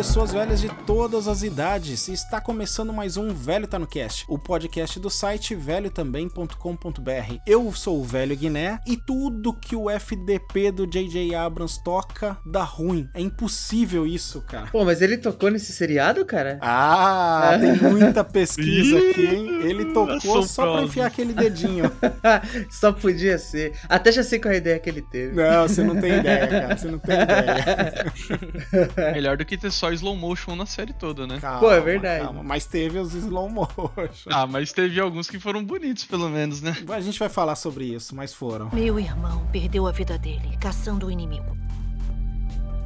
[0.00, 2.08] pessoas velhas de todas as idades.
[2.08, 7.34] Está começando mais um Velho Tá no Cast, o podcast do site velhotambém.com.br.
[7.46, 12.62] Eu sou o Velho Guiné e tudo que o FDP do JJ Abrams toca dá
[12.62, 13.10] ruim.
[13.12, 14.68] É impossível isso, cara.
[14.68, 16.58] Pô, mas ele tocou nesse seriado, cara?
[16.62, 19.60] Ah, tem muita pesquisa aqui, hein?
[19.64, 21.92] Ele tocou só pra enfiar aquele dedinho.
[22.72, 23.74] só podia ser.
[23.86, 25.36] Até já sei qual é a ideia que ele teve.
[25.36, 26.74] Não, você não tem ideia, cara.
[26.74, 29.12] Você não tem ideia.
[29.12, 31.38] Melhor do que ter só slow motion na série toda, né?
[31.40, 32.24] Calma, Pô, é verdade.
[32.24, 32.42] Calma.
[32.42, 34.30] Mas teve os slow motion.
[34.30, 36.76] Ah, mas teve alguns que foram bonitos, pelo menos, né?
[36.88, 38.70] A gente vai falar sobre isso, mas foram.
[38.72, 41.56] Meu irmão perdeu a vida dele caçando o inimigo.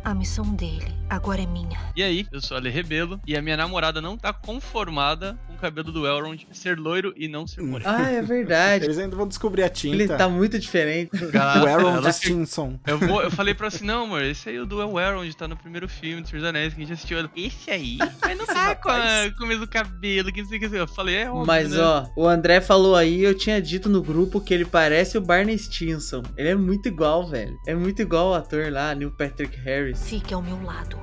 [0.05, 1.79] A missão dele agora é minha.
[1.97, 5.57] E aí, eu sou Ale Rebelo e a minha namorada não tá conformada com o
[5.57, 7.89] cabelo do Elrond ser loiro e não ser moreno.
[7.91, 8.85] Ah, é verdade.
[8.85, 9.95] Eles ainda vão descobrir a tinta.
[9.95, 11.11] Ele tá muito diferente.
[11.25, 12.79] O Elrond Stinson.
[12.87, 15.33] Eu, vou, eu falei pra ela assim, não, amor, esse aí é o do Elrond,
[15.37, 17.19] tá no primeiro filme do Senhor dos Anéis que a gente assistiu.
[17.19, 17.99] Ela, esse aí?
[18.21, 20.77] Mas não tá com, a- com o mesmo cabelo, que não sei o que.
[20.77, 21.81] Eu falei, é óbvio, Mas né?
[21.81, 25.57] ó, o André falou aí, eu tinha dito no grupo que ele parece o Barney
[25.59, 26.23] Stinson.
[26.37, 27.57] Ele é muito igual, velho.
[27.67, 30.03] É muito igual o ator lá, Neil Patrick Harris.
[30.09, 30.99] Fique ao meu lado.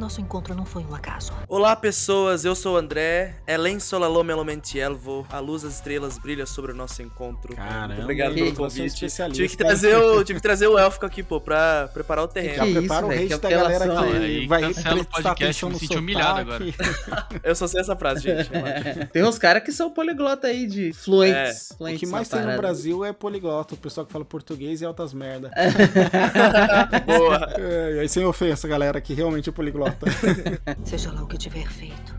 [0.00, 1.30] Nosso encontro não foi um acaso.
[1.46, 3.34] Olá pessoas, eu sou o André.
[3.46, 5.26] Elen solalom elomentielvo.
[5.28, 7.54] A luz das estrelas brilha sobre o nosso encontro.
[7.54, 8.86] Caramba, Muito obrigado que pelo é um convite.
[8.86, 12.28] especialista, Tive que trazer o, tive que trazer o élfico aqui, pô, pra preparar o
[12.28, 12.62] Já terreno.
[12.62, 14.16] Que isso, prepara o que da galera que?
[14.16, 16.74] Aí vai cancela o podcast, atenção me senti humilhado sotaque.
[17.44, 18.50] Eu só sei essa frase, gente.
[19.12, 21.72] Tem uns caras que são poliglota aí, de fluentes.
[21.72, 22.56] O fluentes que mais tem no.
[22.56, 25.50] Brasil é poliglota, o pessoal que fala português e altas merda.
[27.04, 27.50] Boa.
[27.58, 29.89] É, aí sem ofensa, galera, que realmente é poliglota.
[30.84, 32.14] Seja lá o que tiver feito,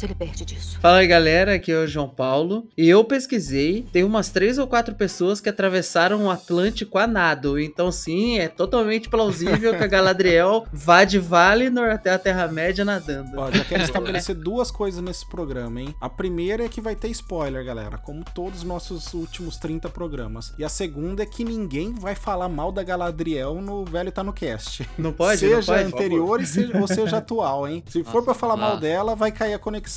[0.00, 0.78] se liberte disso.
[0.80, 4.66] Fala aí galera, aqui é o João Paulo e eu pesquisei, tem umas três ou
[4.66, 9.86] quatro pessoas que atravessaram o Atlântico a nado, então sim, é totalmente plausível que a
[9.86, 13.38] Galadriel vá de Valinor até a Terra-média nadando.
[13.38, 15.94] Ó, já quero estabelecer duas coisas nesse programa, hein?
[16.00, 20.54] A primeira é que vai ter spoiler, galera, como todos os nossos últimos 30 programas.
[20.58, 24.32] E a segunda é que ninguém vai falar mal da Galadriel no Velho Tá no
[24.32, 24.88] Cast.
[24.96, 25.40] Não pode?
[25.40, 25.82] seja não pode?
[25.84, 27.84] anterior e seja, ou seja atual, hein?
[27.86, 28.80] Se for Nossa, pra falar mal lá.
[28.80, 29.89] dela, vai cair a conexão.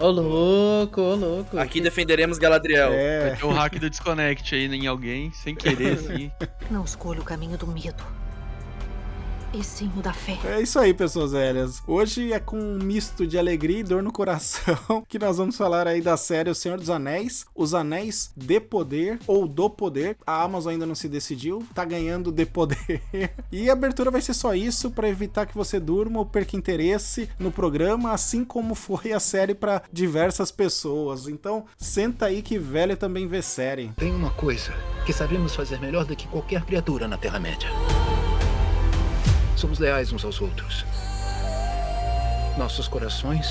[0.00, 1.58] Ô louco, ô louco.
[1.58, 2.90] Aqui defenderemos Galadriel.
[2.92, 3.38] É.
[3.42, 6.30] O hack do desconnect aí em alguém, sem querer, assim.
[6.70, 8.04] Não escolha o caminho do medo.
[9.54, 10.36] E sim o da fé.
[10.44, 11.80] É isso aí, pessoas velhas.
[11.86, 15.86] Hoje é com um misto de alegria e dor no coração que nós vamos falar
[15.86, 20.16] aí da série O Senhor dos Anéis, Os Anéis de Poder ou do Poder.
[20.26, 23.00] A Amazon ainda não se decidiu, tá ganhando de poder.
[23.52, 27.28] E a abertura vai ser só isso para evitar que você durma ou perca interesse
[27.38, 31.28] no programa, assim como foi a série para diversas pessoas.
[31.28, 33.92] Então, senta aí que velho também vê série.
[33.96, 34.72] Tem uma coisa
[35.06, 37.68] que sabemos fazer melhor do que qualquer criatura na Terra-média.
[39.56, 40.84] Somos leais uns aos outros.
[42.58, 43.46] Nossos corações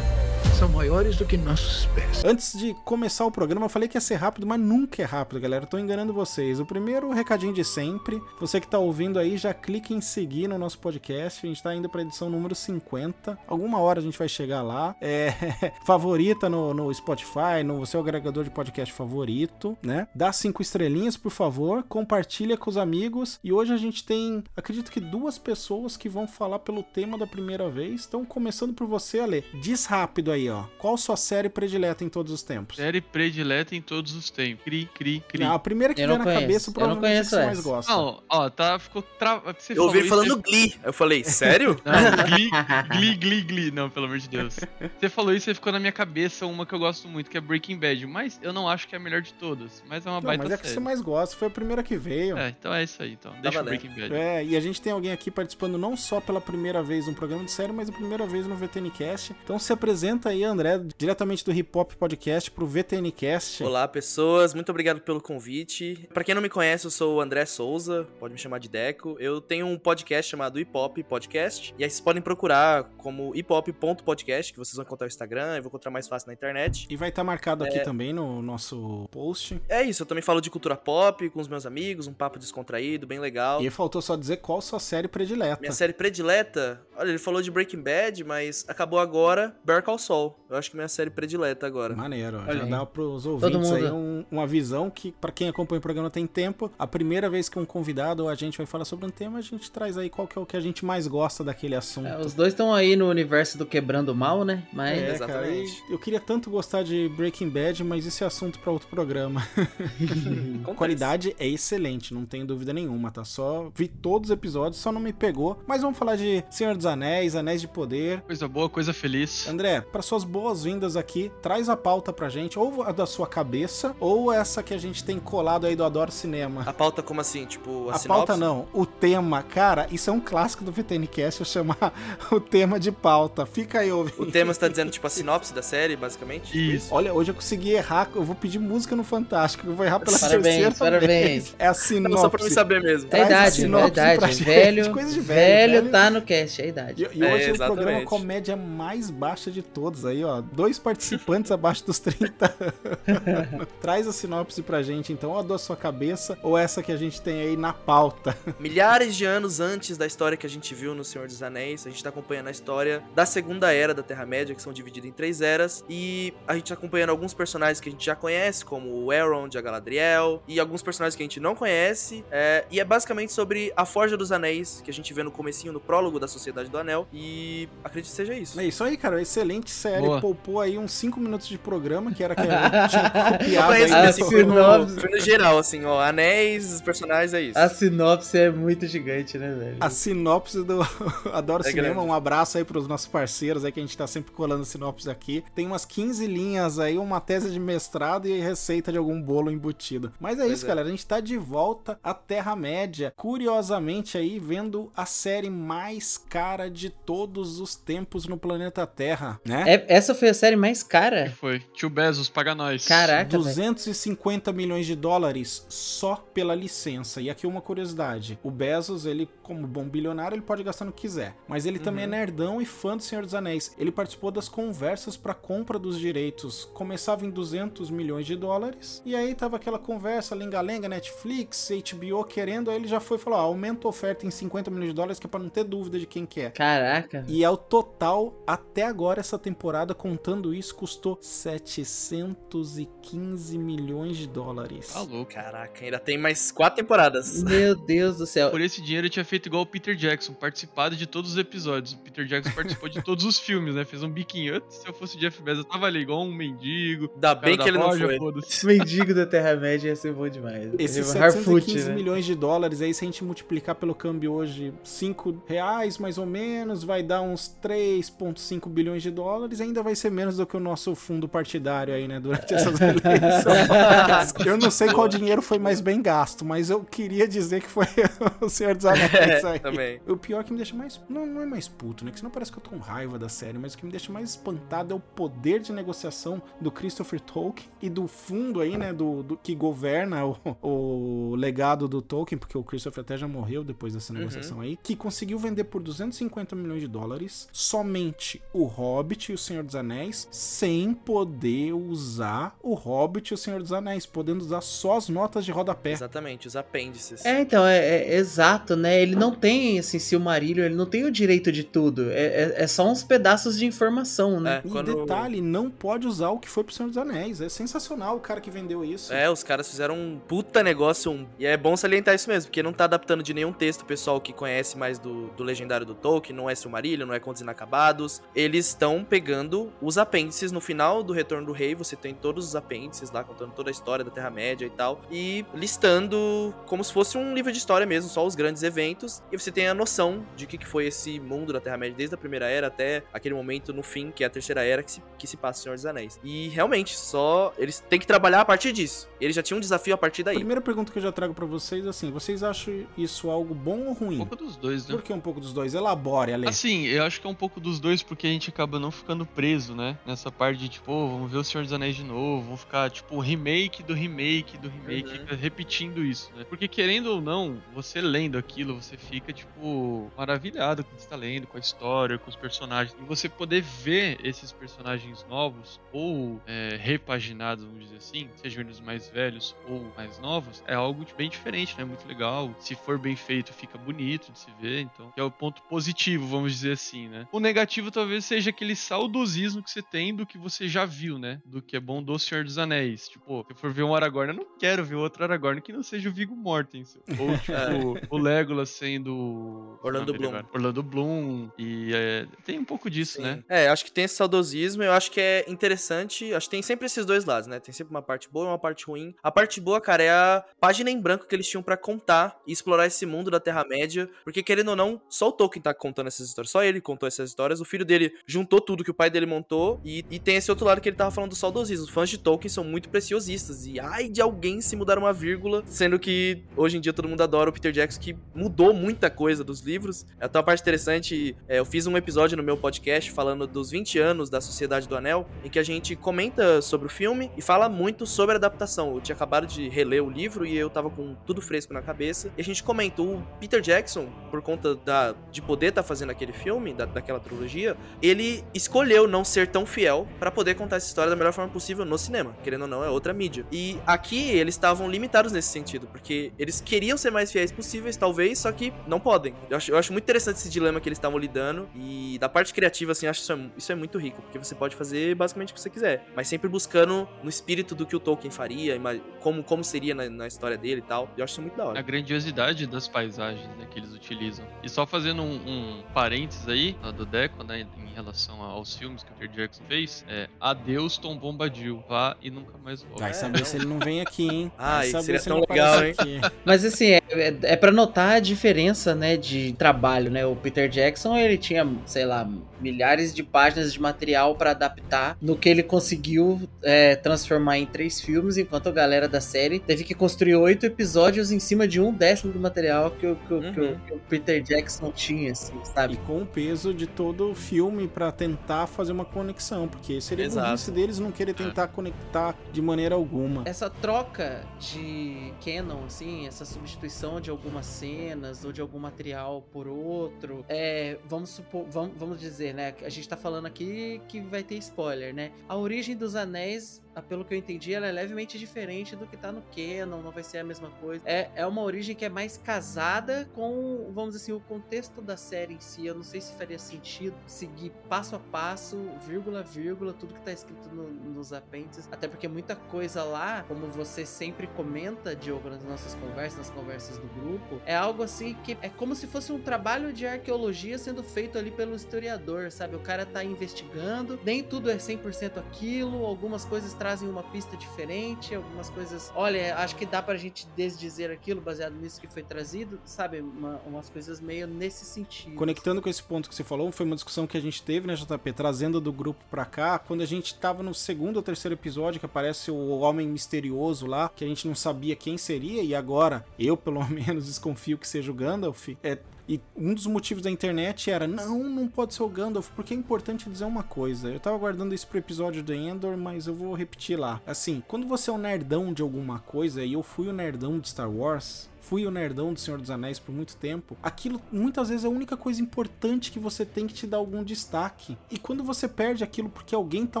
[0.60, 2.22] são maiores do que nossos pés.
[2.22, 5.40] Antes de começar o programa, eu falei que ia ser rápido, mas nunca é rápido,
[5.40, 5.64] galera.
[5.64, 6.60] Eu tô enganando vocês.
[6.60, 8.20] O primeiro recadinho de sempre.
[8.38, 11.46] Você que tá ouvindo aí, já clique em seguir no nosso podcast.
[11.46, 13.38] A gente tá indo pra edição número 50.
[13.46, 14.94] Alguma hora a gente vai chegar lá.
[15.00, 15.32] É,
[15.82, 20.08] favorita no, no Spotify, no seu agregador de podcast favorito, né?
[20.14, 21.84] Dá cinco estrelinhas, por favor.
[21.84, 23.40] Compartilha com os amigos.
[23.42, 27.26] E hoje a gente tem, acredito que duas pessoas que vão falar pelo tema da
[27.26, 28.04] primeira vez.
[28.06, 29.42] Então, começando por você, Ale.
[29.62, 30.64] Diz rápido aí, ó.
[30.78, 32.76] Qual sua série predileta em todos os tempos?
[32.76, 34.64] Série predileta em todos os tempos.
[34.64, 35.42] Cri, cri, cri.
[35.44, 36.40] Ah, a primeira que Eu vier não na conheço.
[36.42, 37.68] cabeça, Eu não provavelmente é que conheço você mais essa.
[37.68, 37.92] gosta.
[37.92, 39.36] Não, ó, tá, ficou tra...
[39.58, 40.74] Você Eu ouvi falando isso, Glee.
[40.84, 41.76] Eu falei, sério?
[41.84, 42.50] Não, Glee,
[42.90, 43.70] Glee, Glee, Glee.
[43.70, 44.56] Não, pelo amor de Deus.
[44.98, 47.40] Você falou isso e ficou na minha cabeça uma que eu gosto muito, que é
[47.40, 48.06] Breaking Bad.
[48.06, 49.82] Mas eu não acho que é a melhor de todas.
[49.88, 50.84] Mas é uma Não, baita mas é que você série.
[50.84, 52.36] mais gosta, foi a primeira que veio.
[52.38, 53.32] É, então é isso aí, então.
[53.42, 53.80] Deixa o valendo.
[53.80, 54.14] Breaking Bad.
[54.14, 57.44] É, e a gente tem alguém aqui participando não só pela primeira vez no programa
[57.44, 59.34] de série, mas a primeira vez no VTNcast.
[59.44, 63.62] Então se apresenta aí, André, diretamente do Hip Hop Podcast pro VTNcast.
[63.62, 64.54] Olá, pessoas.
[64.54, 66.08] Muito obrigado pelo convite.
[66.12, 69.16] Pra quem não me conhece, eu sou o André Souza, pode me chamar de Deco.
[69.18, 71.74] Eu tenho um podcast chamado Hip Hop Podcast.
[71.78, 75.68] E aí vocês podem procurar como hiphop.podcast, que vocês vão encontrar no Instagram, eu vou
[75.70, 76.86] encontrar mais fácil na internet.
[76.90, 77.82] E vai estar marcado aqui É.
[77.82, 79.60] também no nosso post.
[79.68, 83.06] É isso, eu também falo de cultura pop com os meus amigos, um papo descontraído,
[83.06, 83.62] bem legal.
[83.62, 85.60] E faltou só dizer qual sua série predileta.
[85.60, 90.19] Minha série predileta, olha, ele falou de Breaking Bad, mas acabou agora Better Call Saul.
[90.20, 90.36] Fall.
[90.50, 91.94] Eu acho que é minha série predileta agora.
[91.94, 92.38] Maneiro.
[92.38, 92.70] Olha já aí.
[92.70, 96.70] dá pros ouvintes aí um- uma visão que, pra quem acompanha o programa tem tempo,
[96.78, 99.42] a primeira vez que um convidado ou a gente vai falar sobre um tema, a
[99.42, 102.06] gente traz aí qual que é o que a gente mais gosta daquele assunto.
[102.08, 104.64] É, os dois estão aí no universo do Quebrando Mal, né?
[104.72, 105.14] Mas É, cara,
[105.46, 105.82] Exatamente.
[105.88, 109.46] e eu queria tanto gostar de Breaking Bad, mas isso é assunto pra outro programa.
[110.76, 113.24] Qualidade é excelente, não tenho dúvida nenhuma, tá?
[113.24, 115.62] Só vi todos os episódios, só não me pegou.
[115.66, 118.20] Mas vamos falar de Senhor dos Anéis, Anéis de Poder.
[118.22, 119.46] Coisa boa, coisa feliz.
[119.48, 123.94] André, para suas boas-vindas aqui, traz a pauta pra gente, ou a da sua cabeça,
[124.00, 126.64] ou essa que a gente tem colado aí do Adoro Cinema.
[126.66, 127.44] A pauta como assim?
[127.46, 128.08] Tipo, a, A sinopse?
[128.08, 131.94] pauta não, o tema, cara, isso é um clássico do VTNcast, eu chamar
[132.32, 133.46] o tema de pauta.
[133.46, 134.20] Fica aí ouvindo.
[134.20, 136.46] O tema você tá dizendo, tipo, a sinopse da série, basicamente?
[136.50, 136.92] Tipo Isso.
[136.92, 140.18] Olha, hoje eu consegui errar, eu vou pedir música no Fantástico, eu vou errar pela
[140.18, 141.08] Parabéns, terceira parabéns.
[141.08, 141.54] vez.
[141.56, 142.18] É a Não, sinopse.
[142.20, 143.06] só pra me saber mesmo.
[143.06, 143.86] é Traz a idade, é
[144.16, 144.42] idade.
[144.44, 145.92] Velho, coisa de velho, velho, velho.
[145.92, 147.08] tá no cast, é idade.
[147.14, 150.40] E, e É, hoje o programa comédia mais baixa de todos aí, ó.
[150.40, 153.68] Dois participantes abaixo dos 30 anos.
[153.80, 156.96] Traz a sinopse pra gente, então, ou a da sua cabeça, ou essa que a
[156.96, 158.36] gente tem aí na pauta.
[158.58, 161.90] Milhares de anos antes da história que a gente viu no Senhor dos Anéis, a
[161.90, 165.40] gente tá acompanhando a história da segunda era da Terra-média, que são divididas em três
[165.40, 169.12] eras, e a gente tá acompanhando alguns personagens que a gente já conhece, como o
[169.12, 173.32] Elrond, a Galadriel, e alguns personagens que a gente não conhece, é, e é basicamente
[173.32, 176.70] sobre a Forja dos Anéis, que a gente vê no comecinho, no prólogo da Sociedade
[176.70, 178.58] do Anel, e acredito que seja isso.
[178.58, 179.20] É isso aí, cara.
[179.20, 179.89] Excelente série.
[179.98, 180.20] Boa.
[180.20, 184.12] Poupou aí uns 5 minutos de programa, que era que a tinha copiado aí.
[184.12, 184.54] foi no,
[184.88, 185.10] sinopse.
[185.10, 187.58] no geral, assim, ó, anéis, os personagens, é isso.
[187.58, 189.76] A sinopse é muito gigante, né, velho?
[189.80, 190.80] A sinopse do
[191.32, 192.08] Adoro É Cinema, grande.
[192.08, 195.42] um abraço aí pros nossos parceiros aí que a gente tá sempre colando sinopse aqui.
[195.54, 200.12] Tem umas 15 linhas aí, uma tese de mestrado e receita de algum bolo embutido.
[200.20, 200.68] Mas é Pois isso, é.
[200.68, 200.88] galera.
[200.88, 203.12] A gente tá de volta à Terra-média.
[203.16, 209.64] Curiosamente aí, vendo a série mais cara de todos os tempos no planeta Terra, né?
[209.66, 211.32] É- essa foi a série mais Que cara?
[211.38, 211.60] foi?
[211.74, 212.84] Tio Bezos, paga nós.
[212.86, 213.44] Caraca, velho.
[213.44, 217.20] 250 milhões de dólares só pela licença.
[217.20, 221.00] E aqui uma curiosidade: o Bezos, ele, como bom bilionário, ele pode gastar no que
[221.00, 221.34] quiser.
[221.48, 223.74] Mas ele também é nerdão e fã do Senhor dos Anéis.
[223.76, 226.70] Ele participou das conversas para compra dos direitos.
[226.72, 229.02] Começava em 200 milhões de dólares.
[229.04, 232.70] E aí tava aquela conversa, lenga-lenga, Netflix, HBO querendo.
[232.70, 235.18] Aí ele já foi e falou: ó, aumenta a oferta em 50 milhões de dólares,
[235.18, 236.52] que é pra não ter dúvida de quem quer.
[236.52, 237.24] Caraca.
[237.26, 244.92] E é o total, até agora, essa temporada, contando isso, custou 715 milhões de dólares.
[244.92, 245.32] Tá louco.
[245.32, 247.42] Caraca, ainda tem mais quatro temporadas.
[247.42, 248.50] Meu Deus do céu.
[248.50, 251.92] Por esse dinheiro eu tinha feito igual o Peter Jackson, participado de todos os episódios.
[251.92, 253.84] O Peter Jackson participou de todos os filmes, né?
[253.84, 254.60] Fez um biquinho.
[254.68, 257.10] Se eu fosse o Jeff Bezos, eu tava ali igual um mendigo.
[257.14, 258.18] Ainda bem da que ele não loja, foi.
[258.18, 258.66] foda-se.
[258.66, 260.70] Mendigo da Terra-média ia ser bom demais.
[260.78, 261.94] Esses Harfoot, 715 né?
[261.94, 266.26] milhões de dólares, aí se a gente multiplicar pelo câmbio hoje 5 reais mais ou
[266.26, 270.60] menos, vai dar uns 3,5 bilhões de dólares, ainda vai ser menos do que o
[270.60, 274.46] nosso fundo partidário aí, né, durante essas eleições.
[274.46, 277.86] eu não sei qual dinheiro foi mais bem gasto, mas eu queria dizer que foi
[278.40, 279.10] o Senhor dos Anéis
[279.48, 279.58] aí.
[279.60, 280.00] Também.
[280.06, 281.00] O pior que me deixa mais.
[281.08, 282.10] Não, não é mais puto, né?
[282.10, 284.12] Que senão parece que eu tô com raiva da série, mas o que me deixa
[284.12, 288.92] mais espantado é o poder de negociação do Christopher Tolkien e do fundo aí, né?
[288.92, 293.62] Do, do- que governa o, o legado do Tolkien, porque o Christopher até já morreu
[293.64, 299.30] depois dessa negociação aí, que conseguiu vender por 250 milhões de dólares somente o Hobbit
[299.30, 304.06] e o Senhor dos Anéis, sem poder usar o Hobbit e o Senhor dos Anéis,
[304.06, 305.92] podendo usar só as notas de rodapé.
[305.92, 307.24] Exatamente, os apêndices.
[307.24, 309.00] É, então, é, é exato, né?
[309.00, 312.10] Ele não tem, assim, Silmarillion, ele não tem o direito de tudo.
[312.10, 314.60] É, é, é só uns pedaços de informação, né?
[314.64, 317.40] É, E quando- detalhe, não pode usar o que foi pro Senhor dos Anéis.
[317.40, 319.12] É sensacional o cara que vendeu isso.
[319.12, 321.26] É, os caras fizeram um puta negócio, um...
[321.38, 324.20] e é bom salientar isso mesmo, porque não tá adaptando de nenhum texto, o pessoal
[324.20, 328.22] que conhece mais do, do legendário do Tolkien, não é Silmarillion, não é Contos Inacabados,
[328.34, 332.56] eles estão pegando os apêndices no final do Retorno do Rei, você tem todos os
[332.56, 337.16] apêndices lá, contando toda a história da Terra-média e tal, e listando como se fosse
[337.16, 338.99] um livro de história mesmo, só os grandes eventos,
[339.32, 342.14] e você tem a noção de o que que foi esse mundo da Terra-média, desde
[342.14, 345.02] a Primeira Era até aquele momento no fim, que é a Terceira Era, que se,
[345.18, 346.18] que se passa o Senhor dos Anéis.
[346.22, 349.08] E realmente, só eles têm que trabalhar a partir disso.
[349.20, 350.36] Eles já tinham um desafio a partir A daí.
[350.36, 353.80] primeira pergunta que eu já trago pra vocês é assim: vocês acham isso algo bom
[353.84, 354.18] ou Um ruim?
[354.18, 354.94] pouco dos dois, né?
[354.94, 355.74] Por que um pouco dos dois?
[355.74, 356.48] Elabore, Ale.
[356.48, 359.24] Assim, eu acho que é um pouco dos dois, porque a gente acaba não ficando
[359.26, 359.98] preso, né?
[360.06, 362.90] Nessa parte de, tipo, "Pô, vamos ver o Senhor dos Anéis de novo, vamos ficar,
[362.90, 365.36] tipo, remake do remake do remake, Uhum.
[365.38, 366.44] repetindo isso, né?
[366.48, 371.08] Porque querendo ou não, você lendo aquilo, você fica, tipo, maravilhado com o que você
[371.08, 372.96] tá lendo, com a história, com os personagens.
[373.00, 378.80] E você poder ver esses personagens novos, ou é, repaginados, vamos dizer assim, sejam eles
[378.80, 381.84] mais velhos ou mais novos, é algo bem diferente, né?
[381.84, 382.54] Muito legal.
[382.58, 385.10] Se for bem feito, fica bonito de se ver, então.
[385.12, 387.26] Que é o ponto positivo, vamos dizer assim, né?
[387.32, 391.40] O negativo talvez seja aquele saudosismo que você tem do que você já viu, né?
[391.44, 393.08] Do que é bom do Senhor dos Anéis.
[393.08, 395.82] Tipo, se eu for ver um Aragorn, eu não quero ver outro Aragorn que não
[395.82, 397.02] seja o Viggo Mortensen.
[397.18, 399.78] Ou, tipo, o Legolas sendo...
[399.82, 400.28] Orlando Bloom.
[400.28, 400.46] agora.
[400.54, 401.50] Orlando Bloom.
[401.58, 403.22] E é, tem um pouco disso, Sim.
[403.22, 403.44] né?
[403.48, 406.32] É, acho que tem esse saudosismo, eu acho que é interessante.
[406.32, 407.60] Acho que tem sempre esses dois lados, né?
[407.60, 409.14] Tem sempre uma parte boa e uma parte ruim.
[409.22, 412.52] A parte boa, cara, é a página em branco que eles tinham pra contar e
[412.52, 414.08] explorar esse mundo da Terra-média.
[414.24, 416.50] Porque, querendo ou não, só o Tolkien tá contando essas histórias.
[416.50, 417.60] Só ele contou essas histórias.
[417.60, 419.80] O filho dele juntou tudo que o pai dele montou.
[419.84, 421.84] E, e tem esse outro lado que ele tava falando do saudosismo.
[421.84, 423.66] Os fãs de Tolkien são muito preciosistas.
[423.66, 425.62] E ai de alguém se mudar uma vírgula.
[425.66, 429.44] Sendo que hoje em dia todo mundo adora o Peter Jackson, que mudou muita coisa
[429.44, 430.06] dos livros.
[430.20, 433.98] Até uma parte interessante, é, eu fiz um episódio no meu podcast falando dos 20
[433.98, 437.68] anos da Sociedade do Anel, em que a gente comenta sobre o filme e fala
[437.68, 438.94] muito sobre a adaptação.
[438.94, 442.30] Eu tinha acabado de reler o livro e eu tava com tudo fresco na cabeça.
[442.36, 446.32] E a gente comentou, o Peter Jackson, por conta da, de poder estar fazendo aquele
[446.32, 451.10] filme, da, daquela trilogia, ele escolheu não ser tão fiel pra poder contar essa história
[451.10, 452.36] da melhor forma possível no cinema.
[452.42, 453.44] Querendo ou não, é outra mídia.
[453.50, 458.38] E aqui eles estavam limitados nesse sentido, porque eles queriam ser mais fiéis possíveis, talvez,
[458.38, 459.34] só que não podem.
[459.48, 461.68] Eu acho, eu acho muito interessante esse dilema que eles estavam lidando.
[461.74, 464.54] E da parte criativa, assim, eu acho isso é, isso é muito rico, porque você
[464.54, 468.00] pode fazer basicamente o que você quiser, mas sempre buscando no espírito do que o
[468.00, 468.80] Tolkien faria,
[469.20, 471.08] como, como seria na, na história dele e tal.
[471.16, 471.82] Eu acho isso muito da A hora.
[471.82, 474.46] grandiosidade das paisagens né, que eles utilizam.
[474.62, 479.10] E só fazendo um, um parênteses aí, do Deco, né, em relação aos filmes que
[479.12, 483.00] o Peter Jackson fez, é Adeus Tom Bombadil, vá e nunca mais volte.
[483.00, 484.52] Vai saber se ele não vem aqui, hein?
[484.58, 486.20] Ah, isso seria se tão legal, aparece aqui.
[486.44, 488.49] Mas assim, é, é, é pra notar a diferença,
[488.94, 490.24] né, de trabalho, né?
[490.26, 492.28] O Peter Jackson, ele tinha, sei lá,
[492.60, 498.00] milhares de páginas de material pra adaptar no que ele conseguiu é, transformar em três
[498.00, 501.92] filmes, enquanto a galera da série teve que construir oito episódios em cima de um
[501.92, 503.78] décimo do material que, o- que o- que o- Uhum.
[503.86, 505.96] que o Peter Jackson tinha, assim, E sabe?
[506.06, 510.46] com o peso de todo o filme pra tentar fazer uma conexão, porque seria Exato.
[510.48, 513.42] burrice deles não querer tentar conectar de maneira alguma.
[513.46, 519.66] Essa troca de canon, assim, essa substituição de algumas cenas ou de algum material por
[519.66, 524.42] outro, é, vamos supor, vamos, vamos dizer, né, a gente tá falando aqui que vai
[524.42, 525.32] ter spoiler, né?
[525.48, 529.30] A origem dos anéis, pelo que eu entendi, ela é levemente diferente do que tá
[529.30, 531.02] no canon, não vai ser a mesma coisa.
[531.06, 535.16] É, é uma origem que é mais casada com, vamos dizer assim, o contexto da
[535.16, 535.86] série em si.
[535.86, 540.32] Eu não sei se faria sentido seguir passo a passo, vírgula vírgula, tudo que tá
[540.32, 545.62] escrito no- nos apêndices, até porque muita coisa lá, como você sempre comenta, Diogo, nas
[545.64, 549.38] nossas conversas, nas conversas do grupo, é algo assim que é como se fosse um
[549.40, 552.76] trabalho de arqueologia sendo feito ali pelo historiador, sabe?
[552.76, 558.34] O cara tá investigando, nem tudo é 100% aquilo, algumas coisas trazem uma pista diferente,
[558.34, 562.80] algumas coisas, olha, acho que dá pra gente desdizer aquilo baseado nisso que foi trazido,
[562.86, 563.20] sabe?
[563.20, 565.36] Uma- umas coisas meio nesse sentido.
[565.36, 567.94] Conectando com esse ponto que você falou, foi uma discussão que a gente teve, né,
[567.94, 572.00] JP, trazendo do grupo pra cá, quando a gente tava no segundo ou terceiro episódio,
[572.00, 576.24] que aparece o homem misterioso lá, que a gente não sabia quem seria, e agora
[576.38, 578.68] eu, pelo menos, desconfio que seja o Gandalf.
[578.82, 582.74] É, e um dos motivos da internet era, não, não pode ser o Gandalf, porque
[582.74, 584.08] é importante dizer uma coisa.
[584.08, 587.20] Eu tava guardando isso pro episódio do Endor, mas eu vou repetir lá.
[587.26, 590.68] Assim, quando você é um nerdão de alguma coisa, e eu fui o nerdão de
[590.68, 594.84] Star Wars, fui o nerdão do Senhor dos Anéis por muito tempo, aquilo muitas vezes
[594.84, 597.96] é a única coisa importante que você tem que te dar algum destaque.
[598.10, 600.00] E quando você perde aquilo porque alguém tá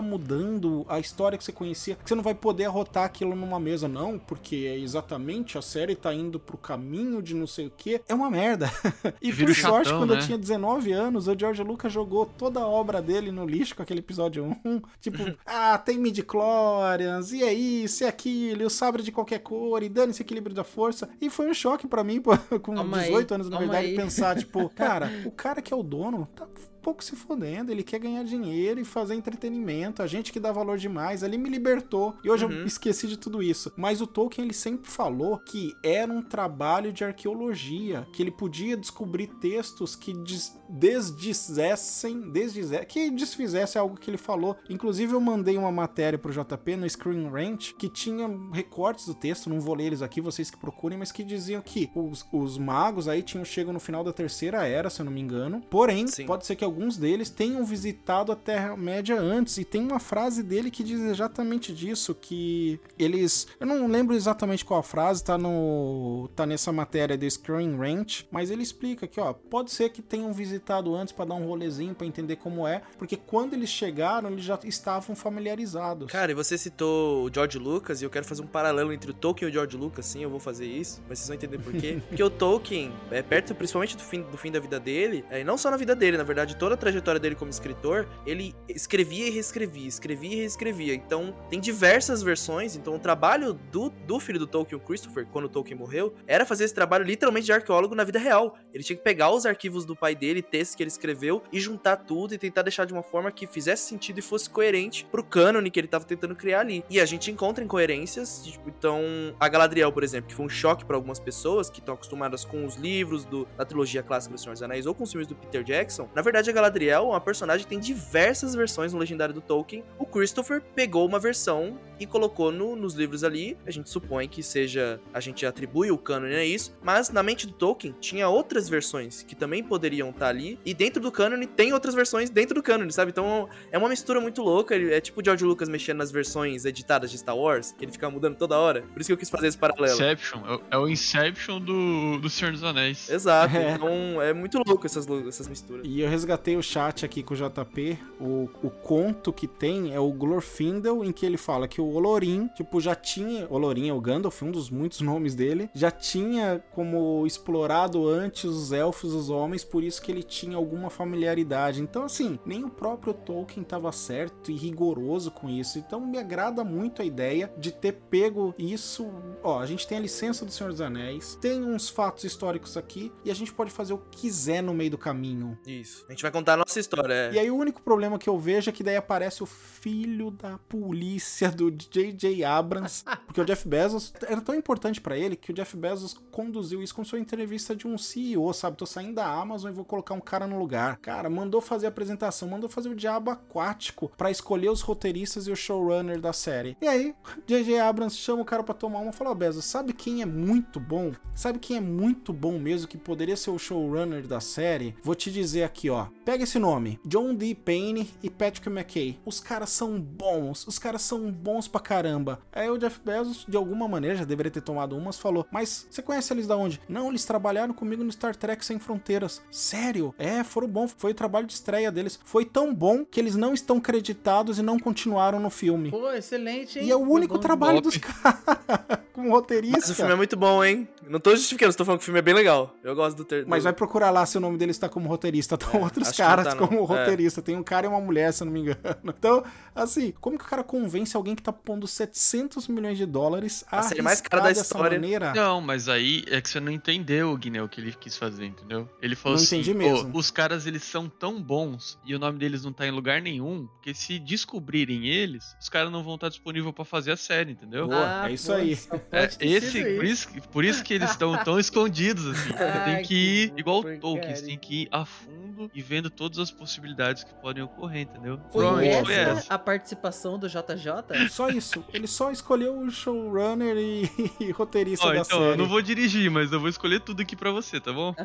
[0.00, 4.18] mudando a história que você conhecia, você não vai poder arrotar aquilo numa mesa, não,
[4.18, 8.00] porque é exatamente a série tá indo pro caminho de não sei o que.
[8.08, 8.70] É uma merda.
[9.20, 10.22] e Vira por o sorte, chatão, quando eu né?
[10.22, 14.00] tinha 19 anos, o George Lucas jogou toda a obra dele no lixo com aquele
[14.00, 14.80] episódio 1.
[15.00, 19.82] Tipo, ah, tem midi-chlorians, e é isso, e aquilo, e o sabre de qualquer cor,
[19.82, 21.08] e dane-se equilíbrio da força.
[21.20, 23.96] E foi um choque pra mim, pô, com aí, 18 anos, na calma verdade, aí.
[23.96, 26.46] pensar, tipo, cara, o cara que é o dono tá
[26.80, 30.78] pouco se fodendo, ele quer ganhar dinheiro e fazer entretenimento, a gente que dá valor
[30.78, 32.14] demais, ali me libertou.
[32.24, 32.52] E hoje Uhum.
[32.52, 33.72] eu esqueci de tudo isso.
[33.76, 38.76] Mas o Tolkien, ele sempre falou que era um trabalho de arqueologia, que ele podia
[38.76, 44.56] descobrir textos que des desdizessem, desdize que desfizesse algo que ele falou.
[44.68, 49.50] Inclusive eu mandei uma matéria pro JP no Screen Rant que tinha recortes do texto,
[49.50, 53.08] não vou ler eles aqui, vocês que procurem, mas que diziam que os, os magos
[53.08, 55.60] aí tinham chego no final da terceira era, se eu não me engano.
[55.70, 56.26] Porém, Sim.
[56.26, 59.58] pode ser que alguns deles tenham visitado a Terra-média antes.
[59.58, 63.48] E tem uma frase dele que diz exatamente disso: que eles.
[63.58, 66.28] Eu não lembro exatamente qual a frase, tá no.
[66.34, 70.32] tá nessa matéria do Screen Ranch, mas ele explica que, ó, pode ser que tenham
[70.32, 74.44] visitado antes pra dar um rolezinho pra entender como é, porque quando eles chegaram, eles
[74.44, 76.10] já estavam familiarizados.
[76.10, 79.14] Cara, e você citou o George Lucas, e eu quero fazer um paralelo entre o
[79.14, 81.72] Tolkien e o George Lucas, sim, eu vou fazer isso, mas vocês vão entender por
[81.72, 82.00] quê.
[82.08, 85.44] Porque o Tolkien, é, perto principalmente do fim, do fim da vida dele, é, e
[85.44, 89.26] não só na vida dele, na verdade, toda a trajetória dele como escritor, ele escrevia
[89.26, 90.94] e reescrevia, escrevia e reescrevia.
[90.94, 92.76] Então, tem diversas versões.
[92.76, 96.44] Então, o trabalho do, do filho do Tolkien, o Christopher, quando o Tolkien morreu, era
[96.44, 98.58] fazer esse trabalho literalmente de arqueólogo na vida real.
[98.74, 101.96] Ele tinha que pegar os arquivos do pai dele, textos que ele escreveu, e juntar
[101.96, 105.70] tudo e tentar deixar de uma forma que fizesse sentido e fosse coerente pro cânone
[105.70, 106.84] que ele tava tentando criar ali.
[106.90, 109.00] E a gente encontra incoerências, tipo, então,
[109.40, 112.66] a Galadriel, por exemplo, que foi um choque para algumas pessoas que estão acostumadas com
[112.66, 115.34] os livros do, da trilogia clássica do Senhor dos Anéis ou com os filmes do
[115.34, 116.06] Peter Jackson.
[116.14, 119.84] Na verdade, a Galadriel é uma personagem que tem diversas versões no legendário do Tolkien.
[119.98, 123.56] O Christopher pegou uma versão e colocou no, nos livros ali.
[123.66, 125.00] A gente supõe que seja.
[125.12, 126.74] A gente atribui o cânone a isso.
[126.82, 130.58] Mas na mente do Tolkien tinha outras versões que também poderiam estar ali.
[130.64, 133.10] E dentro do cânone tem outras versões dentro do cânone, sabe?
[133.10, 134.74] Então é uma mistura muito louca.
[134.74, 138.08] É tipo o George Lucas mexendo nas versões editadas de Star Wars, que ele fica
[138.10, 138.82] mudando toda hora.
[138.92, 139.94] Por isso que eu quis fazer esse paralelo.
[139.94, 140.40] Inception.
[140.70, 143.08] É o- É Inception do, do Senhor dos Anéis.
[143.10, 143.50] Exato.
[143.60, 143.72] É.
[143.74, 145.84] Então é muito louco essas, essas misturas.
[145.86, 147.98] E eu resgatei o chat aqui com o JP.
[148.18, 152.48] O, o conto que tem é o Glorfindel, em que ele fala que o Olorim,
[152.54, 153.46] tipo, já tinha.
[153.50, 155.68] Olorim é o Gandalf, um dos muitos nomes dele.
[155.74, 160.88] Já tinha como explorado antes os elfos, os homens, por isso que ele tinha alguma
[160.88, 161.82] familiaridade.
[161.82, 165.78] Então, assim, nem o próprio Tolkien estava certo e rigoroso com isso.
[165.78, 169.10] Então, me agrada muito a ideia de ter pego isso.
[169.42, 173.12] Ó, a gente tem a licença do Senhor dos Anéis, tem uns fatos históricos aqui
[173.24, 175.58] e a gente pode fazer o que quiser no meio do caminho.
[175.66, 176.04] Isso.
[176.08, 177.12] A gente vai contar a nossa história.
[177.12, 177.32] é.
[177.32, 180.58] E aí o único problema que eu vejo é que daí aparece o filho da
[180.68, 182.44] polícia do J.J.
[182.44, 186.82] Abrams, porque o Jeff Bezos era tão importante pra ele que o Jeff Bezos conduziu
[186.82, 188.76] isso como sua entrevista de um CEO, sabe?
[188.76, 190.96] Tô saindo da Amazon e vou colocar um cara no lugar.
[190.98, 195.50] Cara, mandou fazer a apresentação, mandou fazer o diabo aquático pra escolher os roteiristas e
[195.50, 196.76] o showrunner da série.
[196.80, 197.14] E aí,
[197.46, 197.78] J.J.
[197.80, 200.78] Abrams chama o cara pra tomar uma e fala: Ó, Bezos, sabe quem é muito
[200.78, 201.12] bom?
[201.34, 204.94] Sabe quem é muito bom mesmo, que poderia ser o showrunner da série?
[205.02, 206.06] Vou te dizer aqui, ó.
[206.30, 207.56] Pega esse nome: John D.
[207.56, 209.18] Payne e Patrick McKay.
[209.26, 212.38] Os caras são bons, os caras são bons pra caramba.
[212.52, 216.00] Aí o Jeff Bezos, de alguma maneira, já deveria ter tomado umas, falou: Mas você
[216.00, 216.80] conhece eles da onde?
[216.88, 219.42] Não, eles trabalharam comigo no Star Trek Sem Fronteiras.
[219.50, 220.14] Sério?
[220.16, 220.94] É, foram bons.
[220.96, 222.20] Foi o trabalho de estreia deles.
[222.24, 225.90] Foi tão bom que eles não estão creditados e não continuaram no filme.
[225.90, 226.86] Pô, excelente, hein?
[226.86, 227.40] E é o único bom.
[227.40, 227.88] trabalho Top.
[227.88, 228.38] dos caras
[229.12, 229.78] como roteirista.
[229.80, 230.88] Mas o filme é muito bom, hein?
[231.08, 232.72] Não tô justificando, tô falando que o filme é bem legal.
[232.84, 233.44] Eu gosto do ter.
[233.48, 235.56] Mas vai procurar lá se o nome dele está como roteirista.
[235.56, 236.66] Estão É, outros caras tá, não.
[236.68, 236.86] como É.
[236.86, 237.42] roteirista.
[237.42, 238.80] Tem um cara e uma mulher, se eu não me engano.
[239.20, 243.64] Então, assim, como que o cara convence alguém que tá pondo 700 milhões de dólares
[243.70, 244.98] a, A série mais cara da história.
[244.98, 245.32] maneira?
[245.34, 248.88] Não, mas aí é que você não entendeu, Guiné, o que ele quis fazer, entendeu?
[249.02, 252.18] Ele falou Não assim, entendi "Pô, mesmo." os caras eles são tão bons e o
[252.18, 256.14] nome deles não tá em lugar nenhum, porque se descobrirem eles, os caras não vão
[256.14, 257.86] estar disponíveis pra fazer a série, entendeu?
[257.88, 258.72] Boa, é isso aí.
[258.72, 261.32] Ah, só É, pode ter esse, sido por isso, que- por isso que eles estão
[261.44, 262.50] tão escondidos, assim.
[262.50, 263.98] Você tem que ir, igual o.
[264.00, 268.02] Tolkien, você tem que ir a fundo e vendo todas as possibilidades que podem ocorrer,
[268.02, 268.38] entendeu?
[268.50, 269.54] Foi Provavelmente foi essa essa.
[269.54, 271.28] a participação do JJ?
[271.30, 271.84] Só isso.
[271.92, 274.10] Ele só escolheu o showrunner e,
[274.40, 275.50] e roteirista Ó, da então, série.
[275.52, 278.14] eu não vou dirigir, mas eu vou escolher tudo aqui pra você, tá bom?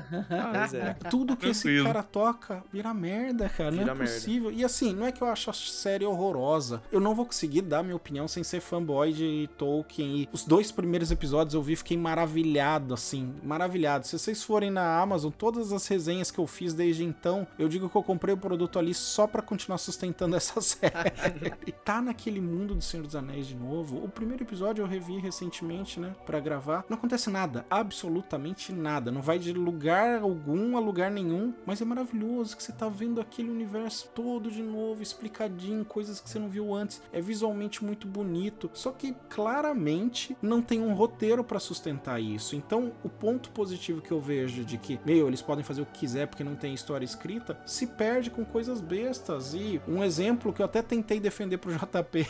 [0.56, 0.94] Pois é.
[1.10, 1.86] Tudo que esse Tranquilo.
[1.86, 3.72] cara toca vira merda, cara.
[3.72, 4.14] não Vira é merda.
[4.14, 4.52] possível.
[4.52, 6.82] E assim, não é que eu acho a série horrorosa.
[6.92, 10.22] Eu não vou conseguir dar minha opinião sem ser fanboy de Tolkien.
[10.22, 13.34] E os dois primeiros episódios eu vi e fiquei maravilhado, assim.
[13.44, 14.06] Maravilhado.
[14.08, 17.90] Se vocês forem na Amazon, todas as resenhas que eu fiz desde então, eu digo
[17.90, 21.72] que eu comprei o produto ali só pra continuar sustentando essa série.
[21.84, 24.04] tá naquele mundo do Senhor dos Anéis de novo.
[24.04, 26.16] O primeiro episódio eu revi recentemente, né?
[26.26, 26.86] Pra gravar.
[26.90, 27.66] Não acontece nada.
[27.70, 29.12] Absolutamente nada.
[29.12, 31.54] Não vai de lugar algum a lugar nenhum.
[31.66, 36.30] Mas é maravilhoso que você tá vendo aquele universo todo de novo, explicadinho, coisas que
[36.30, 37.02] você não viu antes.
[37.12, 38.70] É visualmente muito bonito.
[38.74, 42.56] Só que claramente não tem um roteiro pra sustentar isso.
[42.56, 46.06] Então, o ponto positivo que eu vejo de que, meu, eles podem fazer o que
[46.06, 49.54] quiser porque não tem história escrita, se perde com coisas bestas.
[49.54, 52.26] E um exemplo que eu até tentei defender pro JP,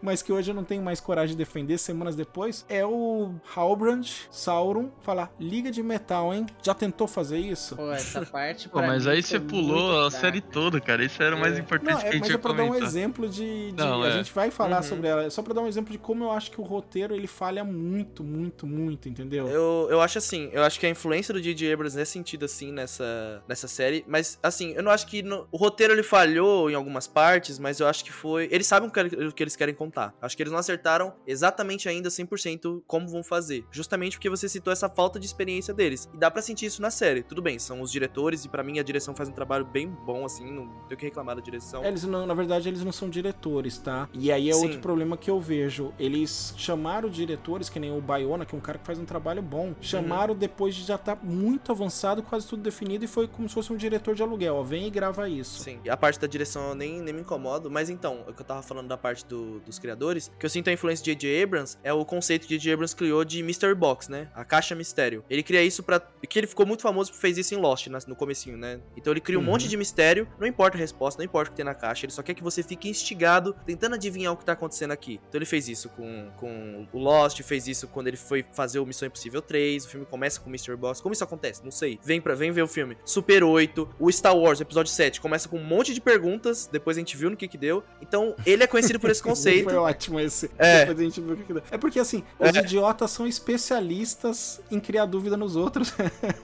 [0.00, 4.06] mas que hoje eu não tenho mais coragem de defender semanas depois, é o Halbrand
[4.30, 6.46] Sauron falar: Liga de Metal, hein?
[6.62, 7.76] Já tentou fazer isso?
[7.76, 11.04] Pô, essa parte Pô, mas aí você pulou a série toda, cara.
[11.04, 11.60] Isso era o mais É.
[11.60, 12.88] importante Não, que a é, gente mas é pra dar um comentar.
[12.88, 13.72] exemplo de.
[13.72, 14.12] de- Não, a é.
[14.12, 14.82] gente vai falar Uhum.
[14.82, 15.30] sobre ela.
[15.30, 18.22] Só pra dar um exemplo de como eu acho que o roteiro ele falha muito,
[18.24, 19.48] muito, muito, entendeu?
[19.48, 21.72] Eu, eu acho assim, eu acho que a influência do J.J.
[21.72, 25.56] Abrams é sentida assim nessa, nessa série, mas assim, eu não acho que no- o
[25.56, 28.48] roteiro ele falhou em algumas partes, mas eu acho que foi.
[28.50, 28.92] Eles sabem o
[29.32, 30.14] que, eles querem contar.
[30.22, 33.64] Acho que eles não acertaram exatamente ainda 100% como vão fazer.
[33.70, 36.08] Justamente porque você citou essa falta de experiência deles.
[36.14, 37.22] E dá pra sentir isso na série.
[37.22, 40.24] Tudo bem, são os diretores, e pra mim a direção faz um trabalho bem bom,
[40.24, 41.84] assim, não tenho o que reclamar da direção.
[41.84, 44.08] Eles não, na verdade, eles não são diretores, tá?
[44.12, 44.62] E aí é Sim.
[44.64, 45.92] outro problema que eu vejo.
[45.98, 49.42] Eles chamaram diretores que nem o Bayona, que é um cara que faz um trabalho
[49.42, 53.54] bom, chamaram depois de já estar muito avançado, quase tudo definido, e foi como se
[53.54, 54.51] fosse um diretor de aluguel.
[54.52, 55.60] Ó, vem e grava isso.
[55.62, 58.40] Sim, e a parte da direção eu nem, nem me incomodo, mas então, o que
[58.42, 61.42] eu tava falando da parte do- dos criadores, que eu sinto a influência de J.J.
[61.42, 62.72] Abrams, é o conceito que J.J.
[62.74, 64.28] Abrams criou de Mystery Box, né?
[64.34, 65.24] A caixa mistério.
[65.30, 66.00] Ele cria isso pra...
[66.00, 68.80] que ele ficou muito famoso porque fez isso em Lost, no comecinho, né?
[68.96, 69.46] Então ele cria um Uhum.
[69.48, 72.12] monte de mistério, não importa a resposta, não importa o que tem na caixa, ele
[72.12, 75.20] só quer que você fique instigado, tentando adivinhar o que tá acontecendo aqui.
[75.28, 78.86] Então ele fez isso com, com o Lost, fez isso quando ele foi fazer o
[78.86, 81.00] Missão Impossível 3, o filme começa com o Mystery Box.
[81.02, 81.62] Como isso acontece?
[81.64, 81.98] Não sei.
[82.04, 82.96] Vem, pra, vem ver o filme.
[83.04, 87.00] Super 8, o Star Wars, episódio 7, começa com um monte de perguntas, depois a
[87.00, 87.82] gente viu no que que deu.
[88.00, 89.64] Então, ele é conhecido por esse conceito.
[89.64, 90.50] Foi ótimo esse.
[90.58, 90.80] É.
[90.80, 91.62] Depois a gente viu o que que deu.
[91.70, 95.92] É porque assim, os idiotas são especialistas em criar dúvida nos outros.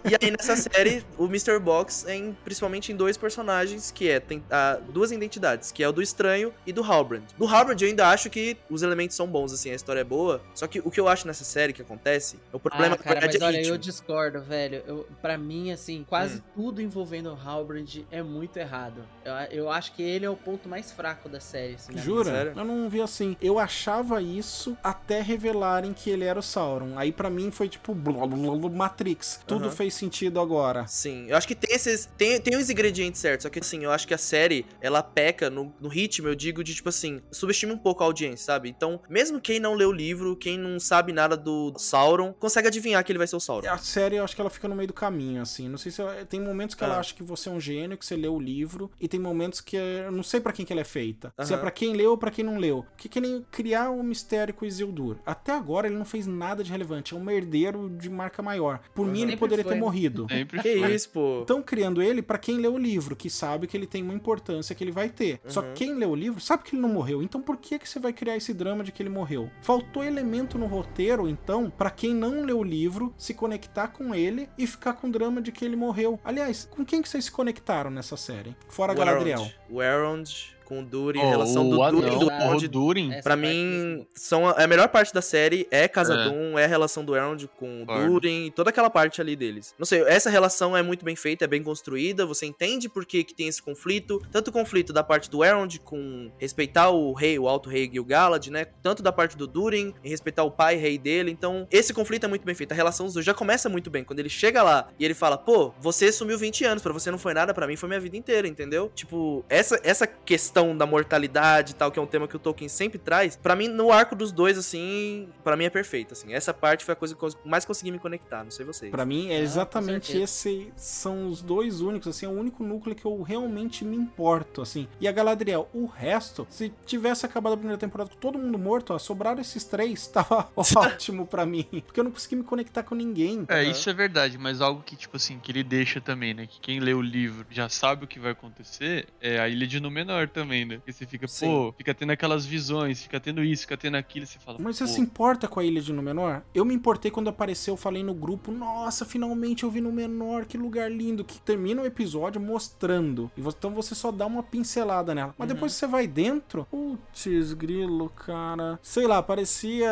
[0.08, 1.58] E aí, nessa série, o Mr.
[1.58, 5.88] Box é em- principalmente em dois personagens, que é tem ah, duas identidades, que é
[5.88, 7.22] o do Estranho e do Halbrand.
[7.36, 10.40] Do Halbrand eu ainda acho que os elementos são bons, assim, a história é boa.
[10.54, 13.38] Só que o que eu acho nessa série que acontece, o problema ah, cara, verdade
[13.38, 13.74] mas olha, é ritmo.
[13.74, 14.82] eu discordo, velho.
[14.86, 16.42] Eu, pra mim, assim, quase Hum.
[16.54, 19.02] tudo envolvendo o Halbrand é muito errado.
[19.24, 19.32] Eu,
[19.64, 22.30] eu acho que ele é o ponto mais fraco da série, assim, Jura?
[22.30, 22.52] Sério?
[22.56, 23.36] Eu não vi assim.
[23.40, 26.98] Eu achava isso até revelarem que ele era o Sauron.
[26.98, 29.40] Aí pra mim foi tipo blá, blá, blá, Matrix.
[29.46, 30.86] Tudo fez sentido agora.
[30.86, 32.08] Sim, eu acho que tem esses.
[32.16, 35.48] Tem, tem os ingredientes certos, só que assim, eu acho que a série, ela peca
[35.50, 38.68] no, no ritmo, eu digo, de tipo assim, subestima um pouco a audiência, sabe?
[38.68, 43.02] Então, mesmo quem não lê o livro, quem não sabe nada do Sauron, consegue adivinhar
[43.04, 43.68] que ele vai ser o Sauron.
[43.68, 45.68] A série, eu acho que ela fica no meio do caminho, assim.
[45.68, 46.02] Não sei se.
[46.28, 47.00] Tem momentos que ela Ah.
[47.00, 49.76] acha que você é um gênio, que você leu o livro, e tem momentos que
[49.76, 51.32] eu não sei pra quem que ela é feita.
[51.42, 52.84] Se é pra quem leu ou pra quem não leu.
[52.90, 55.16] Porque que nem criar um mistério com o Isildur.
[55.24, 57.14] Até agora ele não fez nada de relevante.
[57.14, 58.80] É um merdeiro de marca maior.
[58.94, 60.26] Por mim, ele Sempre poderia foi, ter morrido.
[60.28, 60.94] Sempre Que foi.
[60.94, 61.40] isso, pô.
[61.42, 64.74] Estão criando ele pra quem leu o livro, que sabe que ele tem uma importância
[64.74, 65.40] que ele vai ter.
[65.46, 65.74] Só que Uhum.
[65.74, 67.22] quem leu o livro sabe que ele não morreu.
[67.22, 69.50] Então por que que você vai criar esse drama de que ele morreu?
[69.62, 74.48] Faltou elemento no roteiro, então, pra quem não leu o livro se conectar com ele
[74.56, 76.18] e ficar com drama de que ele morreu.
[76.24, 77.30] Aliás, com quem que vocês se
[77.68, 78.56] conectaram nessa série?
[78.68, 79.38] Fora O Galadriel.
[79.38, 79.54] Elrond.
[79.70, 82.68] O Elrond com o Durin, Oh, a relação do Durin e do Elrond.
[82.68, 83.10] Durin.
[83.22, 86.24] Pra mim, são a, a melhor parte da série é Casa É.
[86.28, 87.86] Doom, é a relação do Elrond com o.
[87.86, 89.74] Durin e toda aquela parte ali deles.
[89.78, 93.24] Não sei, essa relação é muito bem feita, é bem construída, você entende por que,
[93.24, 97.38] que tem esse conflito, tanto o conflito da parte do Elrond com respeitar o rei,
[97.38, 100.98] o alto rei Gil-galad, né, tanto da parte do Durin em respeitar o pai rei
[100.98, 103.90] dele, então esse conflito é muito bem feito, a relação dos dois já começa muito
[103.90, 107.10] bem, quando ele chega lá e ele fala, pô, você sumiu 20 anos, pra você
[107.10, 108.90] não foi nada, pra mim foi minha vida inteira, entendeu?
[108.94, 112.68] Tipo, essa, essa questão da mortalidade e tal, que é um tema que o Tolkien
[112.68, 116.32] sempre traz, pra mim, no arco dos dois, assim, pra mim é perfeito, assim.
[116.32, 118.90] Essa parte foi a coisa que eu mais consegui me conectar, não sei vocês.
[118.90, 120.24] Pra mim, é Ah, exatamente certeza.
[120.24, 120.72] esse.
[120.76, 124.86] São os dois únicos, assim, é o único núcleo que eu realmente me importo, assim.
[125.00, 128.92] E a Galadriel, o resto, se tivesse acabado a primeira temporada com todo mundo morto,
[128.94, 131.64] ó, sobraram esses três, tava ótimo pra mim.
[131.86, 133.44] Porque eu não consegui me conectar com ninguém.
[133.48, 133.70] É, Aham.
[133.70, 136.46] isso é verdade, mas algo que, tipo assim, que ele deixa também, né?
[136.46, 139.80] Que quem lê o livro já sabe o que vai acontecer, é a Ilha de
[139.80, 140.76] Númenor também, né?
[140.76, 141.46] Porque você fica, Sim.
[141.46, 144.86] pô, fica tendo aquelas visões, fica tendo isso, fica tendo aquilo, você fala, Mas pô,
[144.86, 146.42] você se importa com a Ilha de Númenor?
[146.54, 150.56] Eu me importei quando apareceu, eu falei no grupo, nossa, finalmente eu vi Númenor, que
[150.56, 153.30] lugar lindo, que termina o episódio mostrando.
[153.36, 155.34] Então você só dá uma pincelada nela.
[155.36, 158.78] Mas depois que você vai dentro, putz, grilo, cara.
[158.82, 159.90] Sei lá, parecia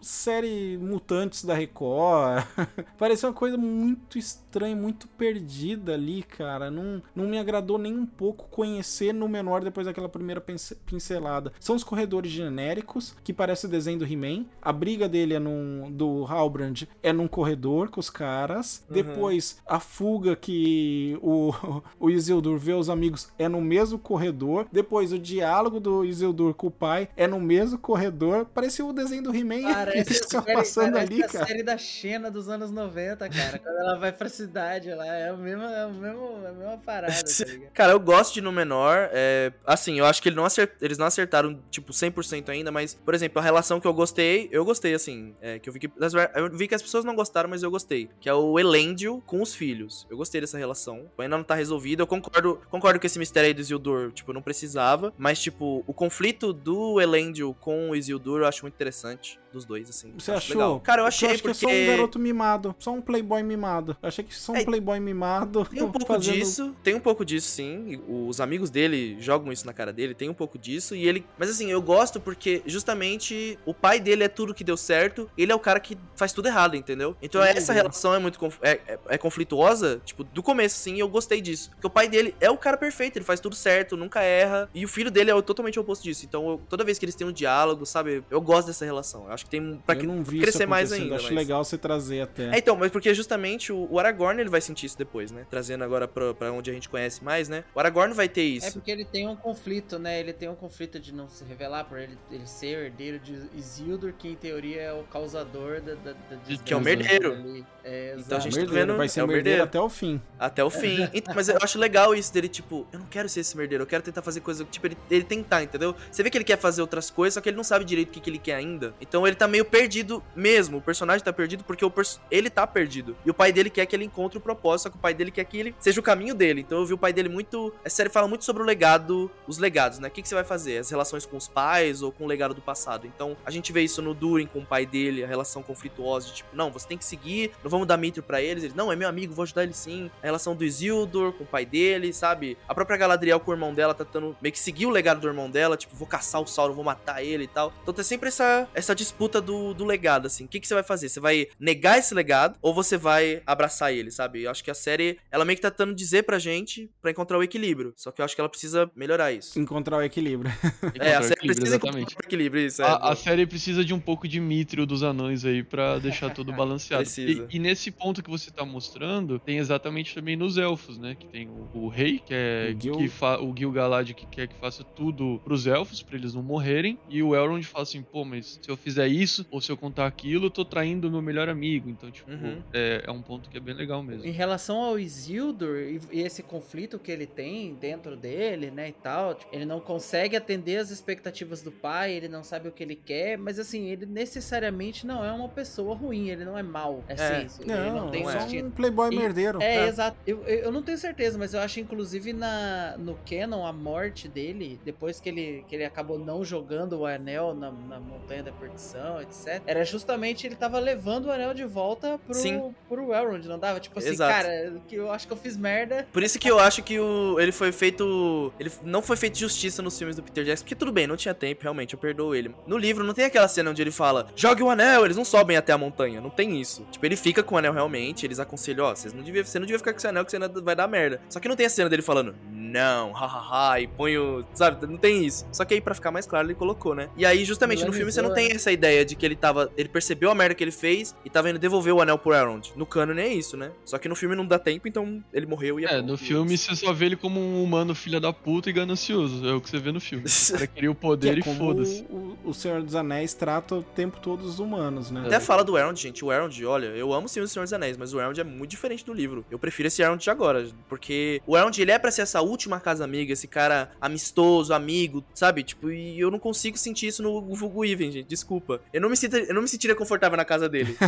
[0.00, 2.44] série Mutantes da Record.
[2.98, 6.70] parecia uma coisa muito estranha, muito perdida ali, cara.
[6.70, 11.52] Não, não me agradou nem um pouco conhecer Númenor depois daquela primeira pince- pincelada.
[11.60, 14.46] São os corredores genéricos, que parece o desenho do He-Man.
[14.62, 18.84] A briga dele é num, do Halbrand é num corredor com os caras.
[18.88, 21.52] Depois, a fuga que o,
[22.00, 24.66] o Isildur vê os amigos é no mesmo corredor.
[24.72, 28.46] Depois, o diálogo do Isildur com o pai é no mesmo corredor.
[28.46, 31.46] Parecia o desenho do He-Man que Parece, ficam série- passando parece ali, a cara.
[31.46, 33.58] série da Xena dos anos 90, cara.
[33.58, 36.78] Quando ela vai pra cidade, ela é o mesmo, é o mesmo, é a mesma
[36.78, 37.44] parada, tá?
[37.74, 39.08] Cara, eu gosto de Númenor.
[39.12, 42.94] É, assim, eu acho que ele não acert- eles não acertaram, tipo, 100% ainda, mas,
[42.94, 45.90] por exemplo, a relação que eu gostei, eu gostei, assim, é, que eu vi que,
[46.34, 49.42] eu vi que as pessoas não gostaram, mas eu gostei, que é o Elendil com
[49.42, 50.06] os filhos.
[50.10, 51.10] Eu gostei dessa relação.
[51.18, 52.02] Ainda não tá resolvida.
[52.02, 55.92] Eu concordo, concordo que esse mistério aí do Isildur, tipo, não precisava, mas, tipo, o
[55.94, 60.12] conflito do Elendil com o Isildur eu acho muito interessante, dos dois, assim.
[60.18, 60.56] Você Eu acho achou?
[60.62, 60.80] legal.
[60.80, 61.58] Cara, eu achei eu acho porque...
[61.58, 62.74] que é só um garoto mimado.
[62.78, 63.96] Só um playboy mimado.
[64.02, 65.64] Eu achei que só um É, playboy mimado.
[65.64, 68.00] Tem um pouco fazendo- disso, tem um pouco disso sim.
[68.08, 70.94] Os amigos dele jogam isso na cara dele, tem um pouco disso.
[70.94, 71.24] E ele.
[71.38, 75.50] Mas assim, eu gosto porque justamente o pai dele é tudo que deu certo, ele
[75.50, 77.16] é o cara que faz tudo errado, entendeu?
[77.22, 77.58] Então Entendi.
[77.58, 81.08] essa relação é muito conf- é, é- é conflituosa, tipo, do começo, assim, e eu
[81.08, 81.70] gostei disso.
[81.70, 84.68] Porque o pai dele é o cara perfeito, ele faz tudo certo, nunca erra.
[84.74, 86.24] E o filho dele é o totalmente oposto disso.
[86.24, 89.26] Então, eu- toda vez que eles têm um diálogo, sabe, eu gosto dessa relação.
[89.26, 91.16] Eu acho acho que tem pra vi crescer mais ainda.
[91.16, 92.54] Acho mas- legal você trazer até.
[92.54, 95.46] É, então, mas porque justamente o, o Aragorn ele vai sentir isso depois, né?
[95.50, 97.64] Trazendo agora pra, pra onde a gente conhece mais, né?
[97.74, 98.72] O Aragorn vai ter É isso.
[98.72, 100.18] porque ele tem um conflito, né?
[100.20, 104.12] Ele tem um conflito de não se revelar por ele, ele ser herdeiro de Isildur,
[104.18, 107.64] que em teoria é o causador da, da, da Que desgraça é o merdeiro.
[107.84, 109.64] É, Então a gente tá merdeiro, vendo- vai ser é o merdeiro merdeiro.
[109.64, 110.20] até o fim.
[110.38, 111.08] Até o fim.
[111.14, 113.86] Então, mas eu acho legal isso dele, tipo, eu não quero ser esse merdeiro, eu
[113.86, 114.64] quero tentar fazer coisa.
[114.64, 115.94] Tipo, ele, ele tentar, entendeu?
[116.10, 118.12] Você vê que ele quer fazer outras coisas, só que ele não sabe direito o
[118.12, 118.94] que, que ele quer ainda.
[119.00, 120.78] Então ele tá meio perdido mesmo.
[120.78, 121.84] O personagem tá perdido porque
[122.30, 123.16] ele tá perdido.
[123.24, 125.30] E o pai dele quer que ele encontre o propósito, só que o pai dele
[125.30, 126.60] quer que ele seja o caminho dele.
[126.60, 127.72] Então eu vi o pai dele muito.
[127.84, 130.08] Essa série fala muito sobre o legado, os legados, né?
[130.08, 130.78] O que, que você vai fazer?
[130.78, 133.06] As relações com os pais ou com o legado do passado.
[133.06, 136.34] Então a gente vê isso no Durin com o pai dele, a relação conflituosa de
[136.34, 138.64] tipo, não, você tem que seguir, não vamos dar mitro pra eles.
[138.64, 140.10] Ele, não, é meu amigo, vou ajudar ele sim.
[140.22, 142.56] A relação do Isildur com o pai dele, sabe?
[142.68, 145.28] A própria Galadriel com o irmão dela tá tentando meio que seguir o legado do
[145.28, 147.72] irmão dela, tipo, vou caçar o Sauron, vou matar ele e tal.
[147.82, 150.44] Então tem sempre essa, essa disputa do, do legado, assim.
[150.44, 151.08] O que, que você vai fazer?
[151.08, 154.42] Você vai negar esse legado ou você vai abraçar ele, sabe?
[154.42, 157.38] Eu acho que a série, ela meio que tá tentando dizer pra gente pra encontrar
[157.38, 157.92] o equilíbrio.
[157.96, 159.58] Só que eu acho que ela precisa melhorar isso.
[159.58, 160.50] Encontrar o equilíbrio.
[161.00, 162.16] É, a Encontrar série precisa encontrar exatamente.
[162.16, 162.82] o equilíbrio, isso.
[162.82, 166.30] É, A, a série precisa de um pouco de Mithril dos anões aí pra deixar
[166.30, 167.02] tudo balanceado.
[167.04, 167.46] Precisa.
[167.50, 171.14] E, e nesse ponto que você tá mostrando, tem exatamente também nos elfos, né?
[171.14, 172.96] Que tem o, o rei, que é O Gil.
[172.96, 176.98] que fa- o Gil-galad que quer que faça tudo pros elfos, pra eles não morrerem.
[177.08, 180.06] E o Elrond fala assim, pô, mas se eu fizer isso, ou se eu contar
[180.06, 181.88] aquilo, eu tô traindo o meu melhor amigo.
[181.88, 182.60] Então, tipo, Uhum.
[182.72, 184.24] é, é um ponto que é bem legal mesmo.
[184.26, 188.92] Em relação ao Isildur e, e esse conflito que ele tem dentro dele, né, e
[188.92, 192.82] tal, tipo, ele não consegue atender as expectativas do pai, ele não sabe o que
[192.82, 197.02] ele quer, mas assim, ele necessariamente não é uma pessoa ruim, ele não é mau.
[197.08, 197.36] É, É.
[197.44, 198.40] assim, ele não Não, tem não é.
[198.40, 199.62] só um playboy E- merdeiro.
[199.62, 199.86] É, É.
[199.88, 200.16] exato.
[200.26, 204.26] Eu, eu eu não tenho certeza, mas eu acho inclusive na, no Canon a morte
[204.28, 208.50] dele, depois que ele, que ele acabou não jogando o anel na, na Montanha da
[208.52, 209.62] Perdição, etc.
[209.66, 212.74] Era justamente ele tava levando o anel de volta pro, Sim.
[212.88, 213.80] pro Elrond, não dava?
[213.80, 214.32] Tipo assim, Exato.
[214.32, 216.06] cara, que eu acho que eu fiz merda.
[216.12, 218.52] Por isso que eu acho que o, ele foi feito.
[218.58, 220.64] Ele não foi feito justiça nos filmes do Peter Jackson.
[220.64, 222.54] Porque tudo bem, não tinha tempo, realmente, eu perdoo ele.
[222.66, 225.56] No livro não tem aquela cena onde ele fala: jogue o anel, eles não sobem
[225.56, 226.20] até a montanha.
[226.20, 226.86] Não tem isso.
[226.90, 229.66] Tipo, ele fica com o anel realmente, eles aconselham: ó, vocês não devia, você não
[229.66, 231.20] devia ficar com esse anel, que você vai dar merda.
[231.28, 234.44] Só que não tem a cena dele falando: não, hahaha, e põe o.
[234.54, 235.46] Sabe, não tem isso.
[235.52, 237.08] Só que aí, pra ficar mais claro, ele colocou, né?
[237.16, 239.70] E aí, justamente no filme, você não tem essa ideia de que ele tava.
[239.76, 242.70] Ele percebeu a merda que ele fez e tava indo devolver o anel pro Elrond.
[242.76, 243.70] No canon é isso, né?
[243.84, 246.54] Só que no filme não dá tempo, então ele morreu e É, pronto, no filme
[246.54, 246.74] isso.
[246.74, 249.46] você só vê ele como um humano filha da puta e ganancioso.
[249.48, 250.24] É o que você vê no filme.
[250.44, 252.04] O cara queria o Que poder é e como foda-se.
[252.10, 255.22] o, o Senhor dos Anéis trata o tempo todo os humanos, né?
[255.26, 256.24] Até fala do Elrond, gente.
[256.24, 258.70] O Elrond, olha, eu amo sim o Senhor dos Anéis, mas o Elrond é muito
[258.70, 259.44] diferente do livro.
[259.50, 262.78] Eu prefiro esse Elrond de agora, porque o Elrond, ele é pra ser essa última
[262.80, 265.62] casa amiga, esse cara amistoso, amigo, sabe?
[265.62, 268.26] Tipo, e eu não consigo sentir isso no Hugo Even, gente.
[268.28, 268.73] Desculpa.
[268.92, 270.96] Eu não me, sinto, eu não me sentiria confortável na casa dele.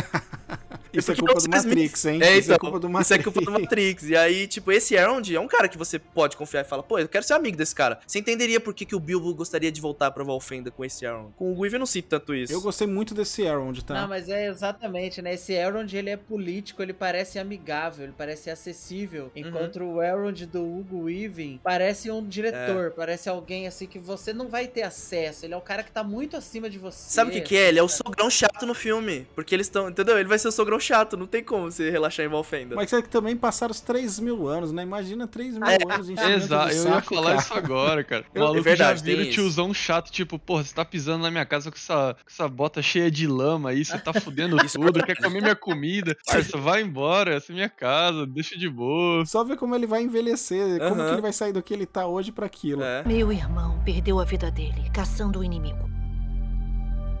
[0.93, 2.19] Isso é porque culpa não do se transmite- Matrix, hein?
[2.23, 3.19] É, Isso é então, culpa do isso Matrix.
[3.19, 4.03] é culpa do Matrix.
[4.03, 6.97] E aí, tipo, esse Elrond é um cara que você pode confiar e fala, pô,
[6.97, 7.99] eu quero ser amigo desse cara.
[8.07, 11.33] Você entenderia por que, que o Bilbo gostaria de voltar pra Valfenda com esse Elrond.
[11.35, 12.51] Com o Weaver eu não sinto tanto isso.
[12.53, 13.93] Eu gostei muito desse Elrond, tá?
[14.01, 15.33] Não, mas é exatamente, né?
[15.33, 19.29] Esse Elrond, ele é político, ele parece amigável, ele parece acessível.
[19.35, 24.47] Enquanto o Elrond do Hugo Weaving parece um diretor, parece alguém assim que você não
[24.47, 25.45] vai ter acesso.
[25.45, 27.13] Ele é o cara que tá muito acima de você.
[27.13, 27.67] Sabe o que, que é?
[27.69, 29.27] Ele é o sogrão chato no filme.
[29.35, 29.89] Porque eles estão.
[29.89, 30.17] Entendeu?
[30.17, 31.17] Ele vai ser o sogrão chato.
[31.17, 32.75] Não tem como você relaxar em Valfenda.
[32.75, 34.83] Mas é que também passaram os 3 mil anos, né?
[34.83, 37.41] Imagina 3 mil É, anos enchimento Exato, eu ia saco, falar cara.
[37.41, 38.25] isso agora, cara.
[38.33, 41.23] O Eu- é maluco verdade, já vira o tiozão chato, tipo, porra, você tá pisando
[41.23, 44.57] na minha casa com essa, com essa bota cheia de lama aí, você tá fudendo
[44.59, 46.15] é tudo, quer comer minha comida.
[46.25, 49.25] Parça, vai embora, essa é minha casa, deixa de boa.
[49.25, 52.05] Só ver como ele vai envelhecer, como que ele vai sair do que ele tá
[52.07, 52.83] hoje pra aquilo.
[52.83, 53.03] É.
[53.05, 55.89] Meu irmão perdeu a vida dele caçando o inimigo.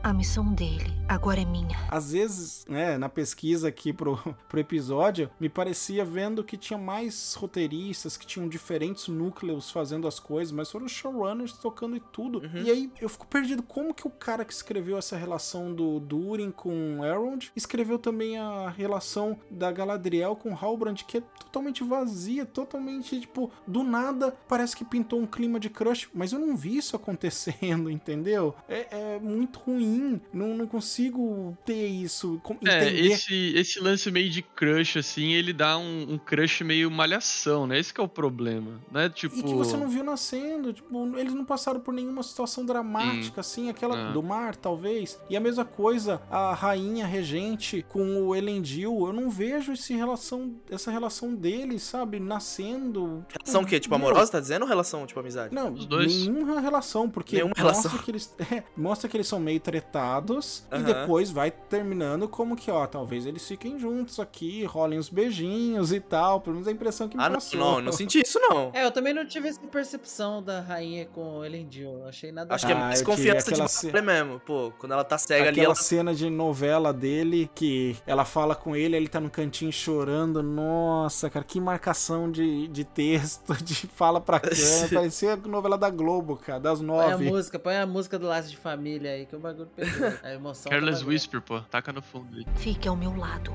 [0.07, 1.77] A missão dele agora é minha.
[1.89, 4.17] Às vezes, né, na pesquisa aqui pro,
[4.47, 10.19] pro episódio, me parecia vendo que tinha mais roteiristas, que tinham diferentes núcleos fazendo as
[10.19, 12.39] coisas, mas foram showrunners tocando e tudo.
[12.39, 12.63] Uhum.
[12.63, 16.51] E aí eu fico perdido, como que o cara que escreveu essa relação do Durin
[16.51, 23.19] com Elrond, escreveu também a relação da Galadriel com Halbrand, que é totalmente vazia, totalmente,
[23.19, 26.95] tipo, do nada, parece que pintou um clima de crush, mas eu não vi isso
[26.97, 28.55] acontecendo, entendeu?
[28.67, 29.96] É, é muito ruim,
[30.33, 33.05] não, não consigo ter isso, É, entender.
[33.11, 37.79] esse, esse lance meio de crush, assim, ele dá um, um crush meio malhação, né?
[37.79, 39.09] Esse que é o problema, né?
[39.09, 39.37] Tipo...
[39.37, 43.69] E que você não viu nascendo, tipo, eles não passaram por nenhuma situação dramática, assim,
[43.69, 44.11] aquela Ah.
[44.11, 45.19] do mar, talvez.
[45.29, 50.53] E a mesma coisa, a rainha regente com o Elendil, eu não vejo esse relação,
[50.69, 53.25] essa relação deles, sabe, nascendo.
[53.29, 53.79] Relação o quê?
[53.79, 54.63] Tipo, amorosa, tá dizendo?
[54.63, 55.53] Ou relação, tipo, amizade?
[55.53, 56.07] Não, Os dois.
[56.13, 58.03] nenhuma relação, porque Nenhuma mostra relação.
[58.03, 60.83] que eles é, mostra que eles são meio tretados e Aham.
[60.83, 65.99] depois vai terminando como que, ó, talvez eles fiquem juntos aqui, rolem os beijinhos e
[65.99, 66.41] tal.
[66.41, 67.59] Pelo menos a impressão que me Ah, não, passou.
[67.59, 68.71] não, não senti isso não.
[68.73, 72.05] É, eu também não tive essa percepção da rainha com Elendil.
[72.07, 74.39] Achei nada Acho que é Ah, mais tive confiança de aquela batalha mesmo.
[74.41, 75.75] Pô, quando ela tá cega ali, Aquela ela...
[75.75, 80.41] cena de novela dele que ela fala com ele, ele tá no cantinho chorando.
[80.43, 84.57] Nossa, cara, que marcação de, de texto, de fala pra câmera.
[84.93, 87.25] Parecia a novela da Globo, cara, das Põe a nove.
[87.29, 90.07] música, põe a música do Laço de Família aí, que o bagulho pegou.
[90.23, 90.69] A emoção.
[90.69, 91.03] do Careless.
[91.05, 91.61] Whisper, pô.
[91.61, 92.45] Taca no fundo aí.
[92.55, 93.53] Fique ao meu lado.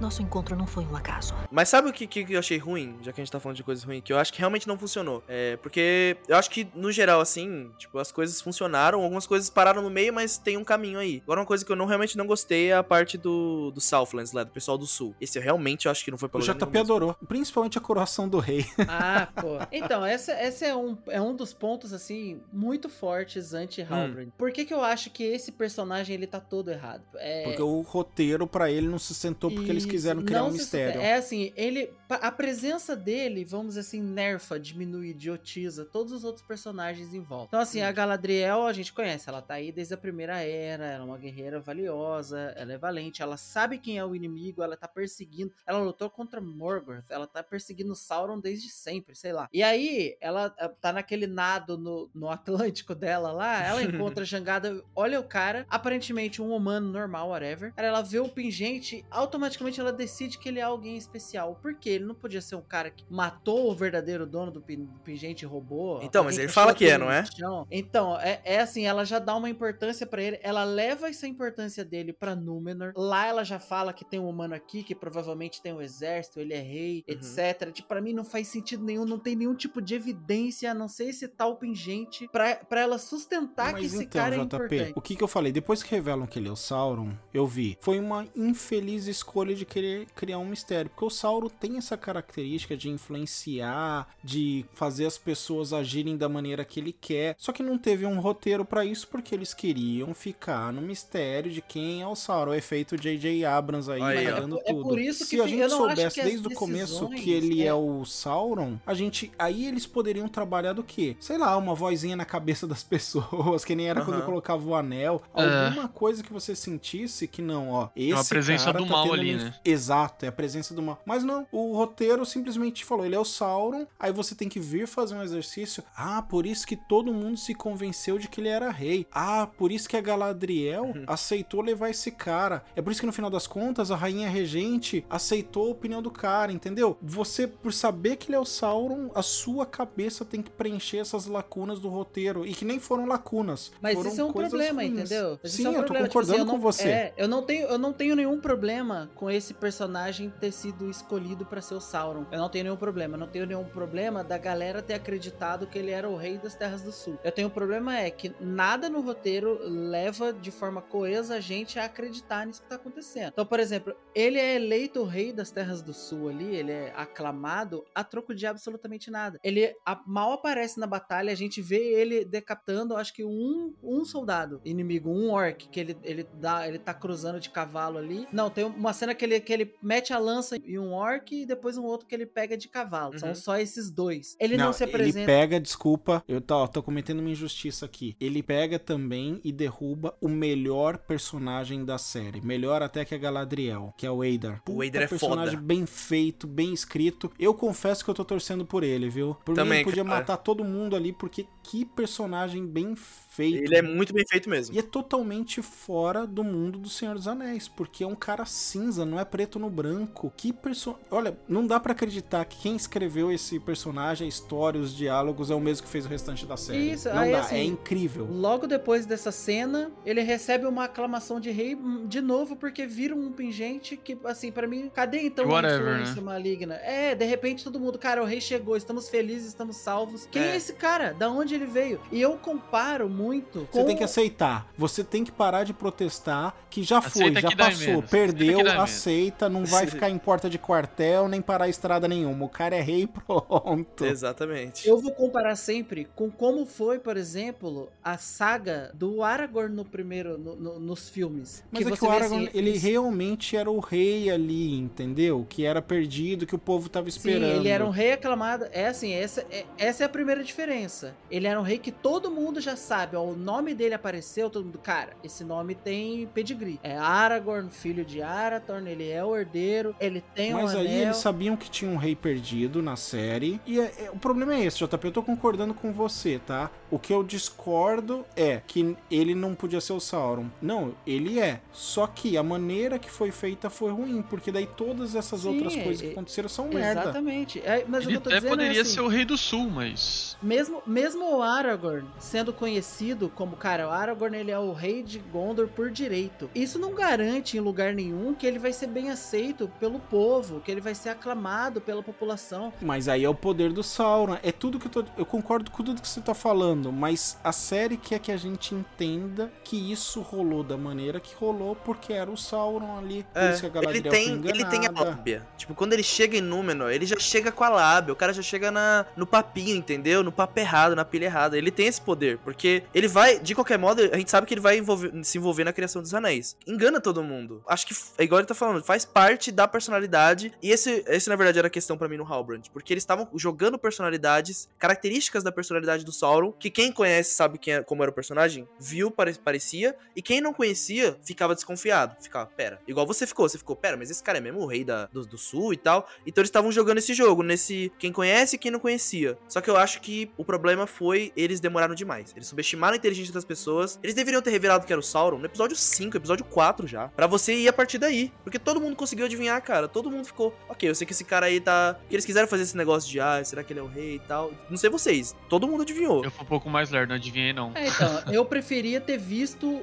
[0.00, 1.34] Nosso encontro não foi um acaso.
[1.50, 3.62] Mas sabe o que, que eu achei ruim, já que a gente tá falando de
[3.62, 4.02] coisas ruins?
[4.02, 5.22] Que eu acho que realmente não funcionou.
[5.28, 9.82] É, porque eu acho que, no geral, assim, tipo, as coisas funcionaram, algumas coisas pararam
[9.82, 11.20] no meio, mas tem um caminho aí.
[11.24, 14.32] Agora, uma coisa que eu não realmente não gostei é a parte do, do Southlands,
[14.32, 15.14] lá, do pessoal do Sul.
[15.20, 18.38] Esse eu realmente acho que não foi O pelo JP adorou, principalmente a coroação do
[18.38, 18.64] rei.
[18.92, 19.58] Ah, pô.
[19.70, 24.26] Então, essa, essa é, um, é um dos pontos, assim, muito fortes anti-Halbrand.
[24.26, 24.32] Hum.
[24.36, 27.02] Por que que eu acho que esse personagem, ele tá todo errado?
[27.14, 27.44] É...
[27.44, 30.92] Porque o roteiro pra ele não se sentou porque eles Isso, quiseram criar um mistério.
[30.94, 31.06] supera.
[31.06, 31.90] É assim, ele.
[32.08, 37.46] A presença dele, vamos assim, nerfa, diminui, idiotiza todos os outros personagens em volta.
[37.48, 41.04] Então, assim, a Galadriel a gente conhece, ela tá aí desde a primeira era, ela
[41.04, 44.88] é uma guerreira valiosa, ela é valente, ela sabe quem é o inimigo, ela tá
[44.88, 45.52] perseguindo.
[45.66, 49.48] Ela lutou contra Morgoth, ela tá perseguindo Sauron desde sempre, sei lá.
[49.52, 50.50] E aí, ela
[50.80, 55.64] tá naquele nado no, no Atlântico dela lá, ela encontra a jangada, olha o cara,
[55.68, 57.72] aparentemente um humano normal, whatever.
[57.76, 61.58] Ela vê o pingente, automaticamente ela decide que ele é alguém especial.
[61.60, 61.90] Por quê?
[61.90, 65.44] Ele não podia ser um cara que matou o verdadeiro dono do, pin- do pingente
[65.44, 66.00] e roubou.
[66.02, 67.24] Então, mas ele que fala que é, não é?
[67.24, 67.66] chão.
[67.70, 71.84] Então, é, é assim, ela já dá uma importância pra ele, ela leva essa importância
[71.84, 72.92] dele pra Númenor.
[72.96, 76.54] Lá ela já fala que tem um humano aqui, que provavelmente tem um exército, ele
[76.54, 77.14] é rei, Uhum.
[77.14, 77.70] etc.
[77.72, 80.88] Tipo, pra mim não faz sentido nenhum, não tem nenhum tipo de evidência, a não
[80.88, 84.44] ser esse tal pingente, pra, pra ela sustentar que Mas esse então, cara é JP,
[84.44, 84.92] importante.
[84.96, 85.52] o que que eu falei?
[85.52, 87.76] Depois que revelam que ele é o Sauron, eu vi.
[87.80, 90.90] Foi uma infeliz escolha de querer criar um mistério.
[90.90, 96.64] Porque o Sauron tem essa característica de influenciar, de fazer as pessoas agirem da maneira
[96.64, 97.34] que ele quer.
[97.38, 101.62] Só que não teve um roteiro pra isso porque eles queriam ficar no mistério de
[101.62, 102.50] quem é o Sauron.
[102.50, 103.44] O efeito J.J.
[103.44, 104.82] Abrams aí, Aí, É tudo.
[104.82, 107.66] por isso Se que a fi- gente soubesse desde o começo que ele é.
[107.66, 107.74] é.
[107.74, 109.30] o Sauron, a gente.
[109.38, 111.16] Aí eles poderiam trabalhar do quê?
[111.20, 114.26] Sei lá, uma vozinha na cabeça das pessoas, que nem era quando Aham.
[114.26, 115.22] colocava o anel.
[115.34, 115.66] É.
[115.68, 117.88] Alguma coisa que você sentisse que não, ó.
[117.94, 119.56] Esse uma presença cara do tá mal tendo ali, uma inf- né?
[119.64, 121.00] Exato, é a presença do mal.
[121.04, 124.86] Mas não, o roteiro simplesmente falou: ele é o Sauron, aí você tem que vir
[124.86, 125.82] fazer um exercício.
[125.96, 129.06] Ah, por isso que todo mundo se convenceu de que ele era rei.
[129.12, 131.04] Ah, por isso que a Galadriel Uhum.
[131.06, 132.64] aceitou levar esse cara.
[132.74, 136.10] É por isso que no final das contas a rainha regente aceitou a opinião do
[136.10, 136.96] cara, entendeu?
[137.02, 141.26] Você, por saber que ele é o Sauron, a sua cabeça tem que preencher essas
[141.26, 142.46] lacunas do roteiro.
[142.46, 143.72] E que nem foram lacunas.
[143.80, 144.98] Mas foram isso é um problema, ruins.
[145.00, 145.38] entendeu?
[145.42, 146.08] Mas Sim, é um eu tô problema.
[146.08, 146.88] Tipo concordando assim, eu com não- você.
[146.88, 151.44] É, eu não tenho, eu não tenho nenhum problema com esse personagem ter sido escolhido
[151.46, 152.26] pra ser o Sauron.
[152.30, 153.14] Eu não tenho nenhum problema.
[153.16, 156.54] Eu não tenho nenhum problema da galera ter acreditado que ele era o rei das
[156.54, 157.18] Terras do Sul.
[157.24, 161.78] Eu tenho um problema é que nada no roteiro leva de forma coesa a gente
[161.78, 163.28] a acreditar nisso que tá acontecendo.
[163.32, 167.84] Então, por exemplo, ele é eleito rei das Terras do Sul ali, ele é aclamado
[167.94, 169.38] a troco de absolutamente nada.
[169.42, 174.04] Ele a- mal aparece na batalha, a gente vê ele decapitando, acho que um, um
[174.04, 178.26] soldado inimigo, um orc, que ele, ele, dá, ele tá cruzando de cavalo ali.
[178.32, 181.46] Não, tem uma cena que ele, que ele mete a lança em um orc e
[181.46, 183.18] depois um outro que ele pega de cavalo.
[183.18, 183.34] São Uhum.
[183.34, 184.34] só esses dois.
[184.40, 185.26] Ele não, se Ele apresenta.
[185.26, 188.16] pega, desculpa, eu tô, tô cometendo uma injustiça aqui.
[188.18, 192.40] Ele pega também e derruba o melhor personagem da série.
[192.40, 194.62] Melhor até que a Galadriel, que é o Eidar.
[194.68, 195.66] O Eidar é personagem foda.
[195.66, 197.30] bem feito, bem escrito.
[197.38, 199.36] Eu confesso que eu tô torcendo por ele, viu?
[199.44, 200.16] Por mim, Também, ele podia cara.
[200.16, 203.64] matar todo mundo ali, porque que personagem bem feito.
[203.64, 204.74] Ele é muito bem feito mesmo.
[204.74, 209.04] E é totalmente fora do mundo do Senhor dos Anéis, porque é um cara cinza,
[209.04, 210.32] não é preto no branco.
[210.36, 210.96] Que perso...
[211.10, 215.54] Olha, não dá pra acreditar que quem escreveu esse personagem, a história, os diálogos é
[215.54, 216.92] o mesmo que fez o restante da série.
[216.92, 218.26] Isso, não aí, dá, assim, é incrível.
[218.30, 223.14] Logo depois dessa cena, ele recebe uma aclamação de rei hum, de novo, porque vira
[223.14, 226.74] um pingente que, assim, pra mim, cadê então a Whatever, influência maligna?
[226.76, 230.26] É, de repente todo mundo, cara, o rei chegou, estamos felizes, estamos salvos.
[230.30, 230.56] Quem é, É.
[230.56, 231.12] esse cara?
[231.12, 232.00] Da onde ele veio?
[232.10, 233.80] E eu comparo muito com...
[233.80, 234.68] Você tem que aceitar.
[234.76, 238.04] Você tem que parar de protestar, que já foi, Aceita já que dá passou, menos.
[238.04, 238.80] Aceita
[239.10, 242.44] que aceita, não vai ficar em porta de quartel, nem parar estrada nenhuma.
[242.44, 244.04] O cara é rei, pronto.
[244.04, 244.86] Exatamente.
[244.88, 250.38] Eu vou comparar sempre com como foi, por exemplo, a saga do Aragorn no primeiro,
[250.38, 251.64] no- no- nos filmes.
[251.70, 255.46] Mas é que o vê, Aragorn, assim, ele realmente era o rei ali, entendeu?
[255.48, 257.52] Que era perdido, que o povo tava esperando.
[257.52, 258.66] Sim, ele era um rei aclamado.
[258.72, 261.14] É assim, essa é, essa é a primeira diferença.
[261.30, 264.50] Ele era um rei que todo mundo já sabe sabe, ó, o nome dele apareceu,
[264.50, 266.80] todo mundo, cara, esse nome tem pedigree.
[266.82, 271.00] É Aragorn, filho de Arathorn, ele é o herdeiro, ele tem Mas um aí anel.
[271.02, 273.60] eles sabiam que tinha um rei perdido na série.
[273.66, 275.06] E é- é- o problema é esse, JP.
[275.06, 276.70] Eu tô concordando com você, tá?
[276.90, 280.46] O que eu discordo é que ele não podia ser o Sauron.
[280.60, 281.60] Não, ele é.
[281.72, 285.74] Só que a maneira que foi feita foi ruim, porque daí todas essas Sim, outras
[285.76, 287.02] coisas que aconteceram são merda.
[287.02, 287.60] Exatamente.
[287.60, 289.24] É, mas o que Ele eu tô até dizendo é poderia assim, ser o rei
[289.24, 290.36] do sul, mas.
[290.42, 295.18] Mesmo, mesmo o Aragorn sendo conhecido como, cara, o Aragorn ele é o rei de
[295.18, 296.50] Gondor por direito.
[296.54, 300.70] Isso não garante em lugar nenhum que ele vai ser bem aceito pelo povo, que
[300.70, 302.72] ele vai ser aclamado pela população.
[302.80, 304.36] Mas aí é o poder do Sauron.
[304.42, 305.04] É tudo que eu tô.
[305.16, 308.74] Eu concordo com tudo que você tá falando, mas a série quer que a gente
[308.74, 313.24] entenda que isso rolou da maneira que rolou, porque era o Sauron ali.
[313.32, 315.46] Por É, isso que a ele tem, foi ele tem a lábia.
[315.56, 318.12] Tipo, quando ele chega em Númenor, ele já chega com a lábia.
[318.12, 320.22] O cara já chega na, no papinho, entendeu?
[320.22, 321.56] No papo errado, na pilha errada.
[321.56, 324.60] Ele tem esse poder, porque ele vai, de qualquer modo, a gente sabe que ele
[324.60, 326.56] vai envolver- se envolver na criação dos anéis.
[326.66, 327.62] Engana todo mundo.
[327.66, 330.52] Acho que, é igual ele tá falando, faz parte da personalidade.
[330.62, 332.62] E esse, esse na verdade, era a questão pra mim no Halbrand.
[332.72, 337.74] Porque eles estavam jogando personalidades, características da personalidade do Sauron, que quem conhece sabe quem
[337.74, 339.94] é- como era o personagem, viu, pare- parecia.
[340.14, 342.16] E quem não conhecia, ficava desconfiado.
[342.20, 342.80] Ficava, pera.
[342.86, 345.24] Igual você ficou, você ficou, pera, mas esse cara é mesmo o rei da, do,
[345.26, 346.08] do sul e tal.
[346.26, 349.36] Então eles estavam jogando esse jogo, nesse quem conhece e quem não conhecia.
[349.48, 352.32] Só que eu acho que o problema foi eles demoraram demais.
[352.36, 353.98] Eles subestimaram a inteligência das pessoas.
[354.02, 357.08] Eles deveriam ter revelado que era o Sauron no episódio 5, episódio 4 já.
[357.08, 358.32] Pra você ir a partir daí.
[358.44, 359.88] Porque todo mundo conseguiu adivinhar, cara.
[359.88, 361.98] Todo mundo ficou, ok, eu sei que esse cara aí tá.
[362.10, 364.18] Que eles quiseram fazer esse negócio de, ah, será que ele é o rei e
[364.18, 364.52] tal.
[364.68, 365.34] Não sei vocês.
[365.48, 366.22] Todo mundo adivinhou.
[366.22, 367.72] Eu fui um pouco mais lerdo, não adivinhei não.
[367.74, 369.80] É, então, eu preferia ter visto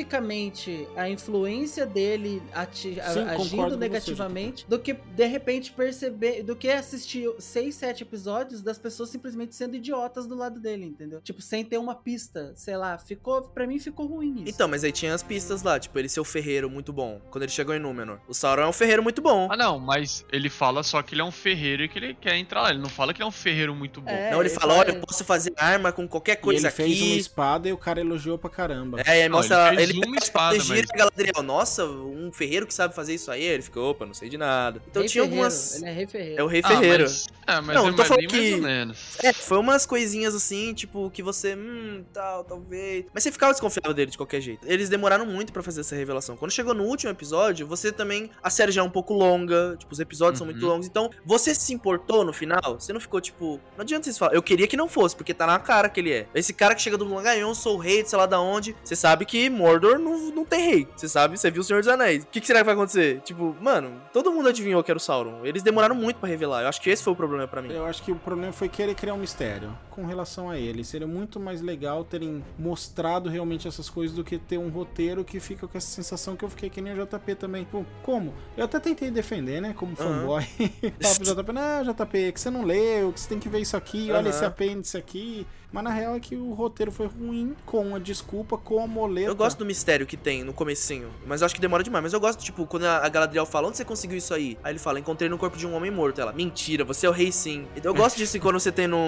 [0.00, 6.54] graficamente a influência dele ati- Sim, agindo você, negativamente do que de repente perceber, do
[6.54, 11.20] que assistir seis, sete episódios das pessoas simplesmente sendo idiotas do lado dele, entendeu?
[11.20, 14.54] Tipo, sem ter uma pista, sei lá, ficou, pra mim ficou ruim isso.
[14.54, 17.20] Então, mas aí tinha as pistas lá, tipo, ele ser o ferreiro muito bom.
[17.30, 18.19] Quando ele chegou em Númenor.
[18.28, 19.48] O Sauron é um ferreiro muito bom.
[19.50, 22.36] Ah, não, mas ele fala só que ele é um ferreiro e que ele quer
[22.36, 22.70] entrar lá.
[22.70, 24.10] Ele não fala que ele é um ferreiro muito bom.
[24.10, 26.74] É, não, ele ele fala, olha, eu posso fazer arma com qualquer E coisa ele
[26.74, 27.18] fez uma aqui.
[27.18, 29.00] espada e o cara elogiou pra caramba.
[29.04, 29.68] É, e aí Não, mostra.
[29.68, 31.42] ele fez Ele, uma espada, gira mas- a Galadriel.
[31.42, 33.42] Nossa, um ferreiro que sabe fazer isso aí.
[33.42, 34.80] Ele ficou, opa, não sei de nada.
[34.88, 35.74] Então Rei tinha Ferreiro, algumas.
[35.76, 36.40] Ele é rei ferreiro.
[36.40, 37.02] É o rei Ah, ferreiro.
[37.04, 38.98] mas, ah, mas Não, é tô falando que- ou menos.
[39.24, 43.06] É, foi umas coisinhas assim, tipo, que você, hum, tal, talvez.
[43.12, 44.64] Mas você ficava desconfiado dele de qualquer jeito.
[44.68, 46.36] Eles demoraram muito pra fazer essa revelação.
[46.36, 48.09] Quando chegou no último episódio, você também.
[48.42, 50.68] A série já é um pouco longa, tipo, os episódios são muito Uhum.
[50.72, 50.86] longos.
[50.86, 52.76] Então, você se importou no final?
[52.78, 53.60] Você não ficou tipo.
[53.76, 54.36] Não adianta vocês falarem.
[54.36, 56.26] Eu queria que não fosse, porque tá na cara que ele é.
[56.34, 58.74] Esse cara que chega do Langayon, sou o rei, de sei lá da onde.
[58.82, 60.88] Você sabe que Mordor não, não tem rei.
[60.96, 62.24] Você sabe, você viu o Senhor dos Anéis.
[62.24, 63.20] O que, que será que vai acontecer?
[63.22, 65.44] Tipo, mano, todo mundo adivinhou que era o Sauron.
[65.44, 66.62] Eles demoraram muito pra revelar.
[66.62, 67.72] Eu acho que esse foi o problema pra mim.
[67.72, 70.84] Eu acho que o problema foi querer criar um mistério com relação a ele.
[70.84, 75.40] Seria muito mais legal terem mostrado realmente essas coisas do que ter um roteiro que
[75.40, 77.64] fica com essa sensação que eu fiquei que nem o JP também.
[77.64, 78.34] Pô, como?
[78.56, 79.72] Eu até tentei defender, né?
[79.74, 80.44] Como fanboy.
[80.98, 84.10] Pro JP, não, JP, que você não leu, que você tem que ver isso aqui,
[84.10, 84.28] olha Aham.
[84.30, 85.46] esse apêndice aqui.
[85.72, 89.28] Mas na real é que o roteiro foi ruim, com a desculpa, com a moleta.
[89.28, 92.02] Eu gosto do mistério que tem no comecinho, mas eu acho que demora demais.
[92.02, 94.58] Mas eu gosto, tipo, quando a Galadriel fala, onde você conseguiu isso aí?
[94.64, 96.20] Aí ele fala, encontrei no corpo de um homem morto.
[96.20, 97.66] Ela, mentira, você é o rei sim.
[97.82, 98.98] Eu gosto disso quando você tem no,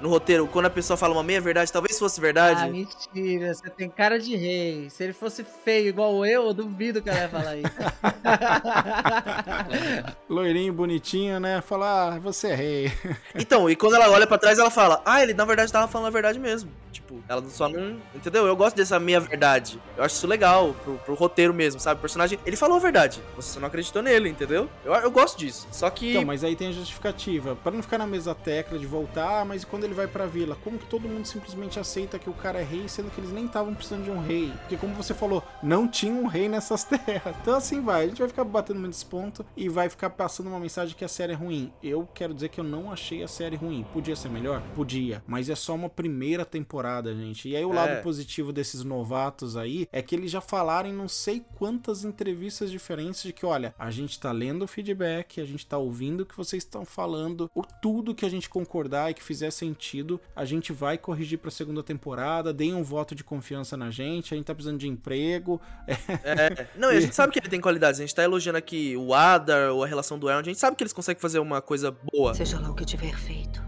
[0.00, 2.70] no roteiro, quando a pessoa fala uma meia verdade, talvez fosse Ah, verdade.
[2.70, 4.88] mentira, você tem cara de rei.
[4.90, 7.66] Se ele fosse feio igual eu, eu duvido que ela ia falar isso.
[10.28, 11.60] Loirinho, bonitinho, né?
[11.60, 12.92] Falar, ah, você é rei.
[13.34, 16.05] Então, e quando ela olha pra trás, ela fala, ah, ele na verdade tava falando
[16.06, 16.70] a verdade mesmo.
[16.92, 17.98] Tipo, ela só não.
[18.14, 18.46] Entendeu?
[18.46, 19.80] Eu gosto dessa meia verdade.
[19.96, 21.98] Eu acho isso legal pro, pro roteiro mesmo, sabe?
[21.98, 23.20] O personagem, ele falou a verdade.
[23.36, 24.68] Você não acreditou nele, entendeu?
[24.84, 25.66] Eu, eu gosto disso.
[25.70, 26.12] Só que.
[26.12, 27.56] Então, mas aí tem a justificativa.
[27.56, 30.56] Pra não ficar na mesma tecla de voltar, ah, mas quando ele vai pra vila?
[30.64, 33.46] Como que todo mundo simplesmente aceita que o cara é rei, sendo que eles nem
[33.46, 34.52] estavam precisando de um rei?
[34.60, 37.36] Porque, como você falou, não tinha um rei nessas terras.
[37.42, 38.04] Então, assim vai.
[38.04, 41.08] A gente vai ficar batendo nesse ponto e vai ficar passando uma mensagem que a
[41.08, 41.72] série é ruim.
[41.82, 43.84] Eu quero dizer que eu não achei a série ruim.
[43.92, 44.62] Podia ser melhor?
[44.74, 45.22] Podia.
[45.26, 47.48] Mas é só uma primeira temporada, gente.
[47.48, 48.00] E aí o lado É.
[48.02, 53.22] positivo desses novatos aí é que eles já falaram em não sei quantas entrevistas diferentes
[53.22, 56.36] de que, olha, a gente tá lendo o feedback, a gente tá ouvindo o que
[56.36, 60.72] vocês estão falando, o tudo que a gente concordar e que fizer sentido, a gente
[60.72, 64.54] vai corrigir pra segunda temporada, deem um voto de confiança na gente, a gente tá
[64.54, 65.60] precisando de emprego.
[66.22, 66.66] É.
[66.76, 68.00] Não, e a gente sabe que ele tem qualidades.
[68.00, 70.46] A gente tá elogiando aqui o Adar ou a relação do Elrond.
[70.48, 72.34] A gente sabe que eles conseguem fazer uma coisa boa.
[72.34, 73.62] Seja lá o que tiver feito,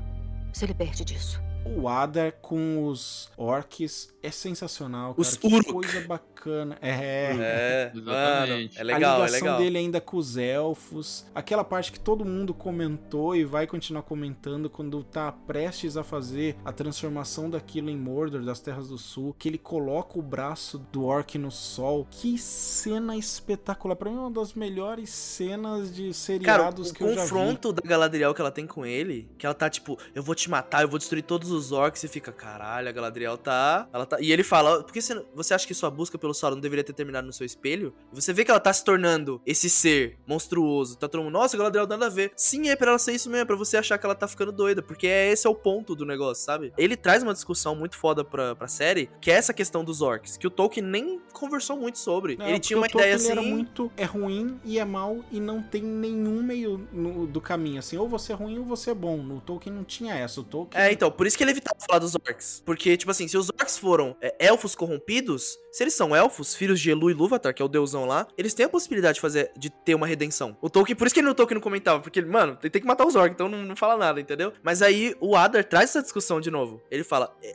[0.53, 1.41] se liberte disso.
[1.77, 5.21] O Adar com os orcs é sensacional, cara.
[5.21, 5.73] Os que Uruk.
[5.73, 6.77] coisa bacana.
[6.83, 8.81] É, É, mano, Exatamente.
[8.81, 9.59] é legal, a é ligação legal.
[9.61, 11.25] dele ainda com os elfos.
[11.35, 16.57] Aquela parte que todo mundo comentou e vai continuar comentando quando tá prestes a fazer
[16.65, 21.05] a transformação daquilo em Mordor, das Terras do Sul, que ele coloca o braço do
[21.05, 22.07] orc no sol.
[22.11, 23.95] Que cena espetacular.
[23.95, 27.21] Pra mim é uma das melhores cenas de Cara, seriados o que eu já vi.
[27.21, 30.51] confronto da Galadriel que ela tem com ele, que ela tá tipo, eu vou te
[30.51, 33.89] matar, eu vou destruir todos os orcs, e fica, caralho, a Galadriel tá.
[33.93, 34.19] Ela tá.
[34.21, 36.93] E ele fala, por que você, você acha que sua busca pelo Sauron deveria ter
[36.93, 37.93] terminado no seu espelho?
[38.13, 40.97] E você vê que ela tá se tornando esse ser monstruoso.
[40.97, 42.33] Tá todo mundo, nossa, Galadriel nada a ver.
[42.37, 44.53] Sim, é pra ela ser isso mesmo, é pra você achar que ela tá ficando
[44.53, 46.73] doida, porque é, esse é o ponto do negócio, sabe?
[46.79, 50.37] Ele traz uma discussão muito foda pra, pra série, que é essa questão dos orcs,
[50.37, 52.37] que o Tolkien nem conversou muito sobre.
[52.37, 53.31] Não, ele tinha uma ideia assim.
[53.31, 57.79] era muito é ruim e é mal e não tem nenhum meio no- do caminho
[57.79, 59.17] assim, ou você é ruim ou você é bom.
[59.19, 60.41] No Tolkien não tinha essa.
[60.41, 62.63] O Tolkien É, então, por isso que ele evitava falar dos orcs.
[62.65, 66.81] Porque, tipo assim, se os orcs foram é, elfos corrompidos, se eles são elfos, filhos
[66.81, 69.51] de Elu e Lúvatar, que é o deusão lá, eles têm a possibilidade de fazer,
[69.57, 70.57] de ter uma redenção.
[70.61, 72.87] O Tolkien, por isso que ele no Tolkien não comentava, porque, ele, mano, tem que
[72.87, 74.53] matar os orcs, então não, não fala nada, entendeu?
[74.63, 76.83] Mas aí o Adar traz essa discussão de novo.
[76.91, 77.55] Ele fala, é,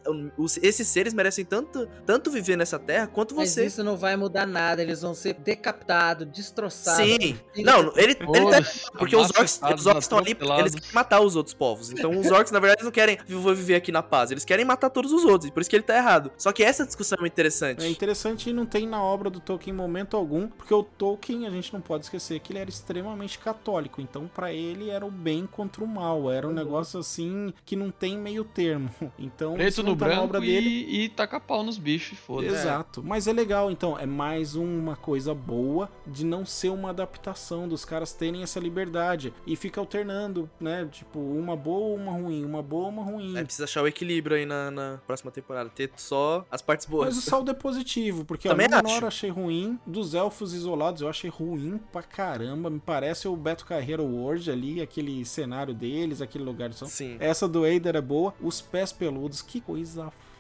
[0.62, 3.66] esses seres merecem tanto, tanto viver nessa terra quanto Mas você.
[3.66, 7.06] isso não vai mudar nada, eles vão ser decapitados, destroçados.
[7.06, 7.40] Sim.
[7.56, 8.62] Ele- Não, ele, ele tá
[8.98, 11.92] Porque os orcs, os orcs estão ali, eles querem matar os outros povos.
[11.92, 14.32] Então os orcs, na verdade, não querem "Eu vou viver aqui na paz.
[14.32, 15.50] Eles querem matar todos os outros.
[15.50, 16.32] e Por isso que ele tá errado.
[16.38, 17.84] Só que essa discussão é interessante.
[17.84, 21.50] É interessante e não tem na obra do Tolkien momento algum, porque o Tolkien, a
[21.50, 25.46] gente não pode esquecer que ele era extremamente católico, então pra ele era o bem
[25.48, 26.56] contra o mal, era um Uhum.
[26.56, 28.90] negócio assim que não tem meio termo.
[29.18, 30.70] Então, Preto no tá na branco obra e, dele.
[31.04, 32.54] e taca pau nos bichos, foda-se.
[32.54, 37.68] Exato, mas é legal, então, é mais uma coisa boa de não ser uma adaptação,
[37.68, 40.88] dos caras terem essa liberdade e fica alternando, né?
[40.92, 43.38] Tipo, uma boa, uma ruim, uma boa, uma ruim.
[43.38, 45.70] É, precisa achar o equilíbrio aí na, na próxima temporada.
[45.70, 47.08] Ter só as partes boas.
[47.08, 51.10] Mas o saldo é positivo, porque Também a eu achei ruim, dos elfos isolados eu
[51.10, 56.44] achei ruim pra caramba, me parece o Beto Carreiro World ali, aquele cenário deles, aquele
[56.44, 56.86] lugar de som.
[56.86, 57.18] Sim.
[57.20, 60.33] Essa do Eider é boa, os pés peludos, que coisa foda,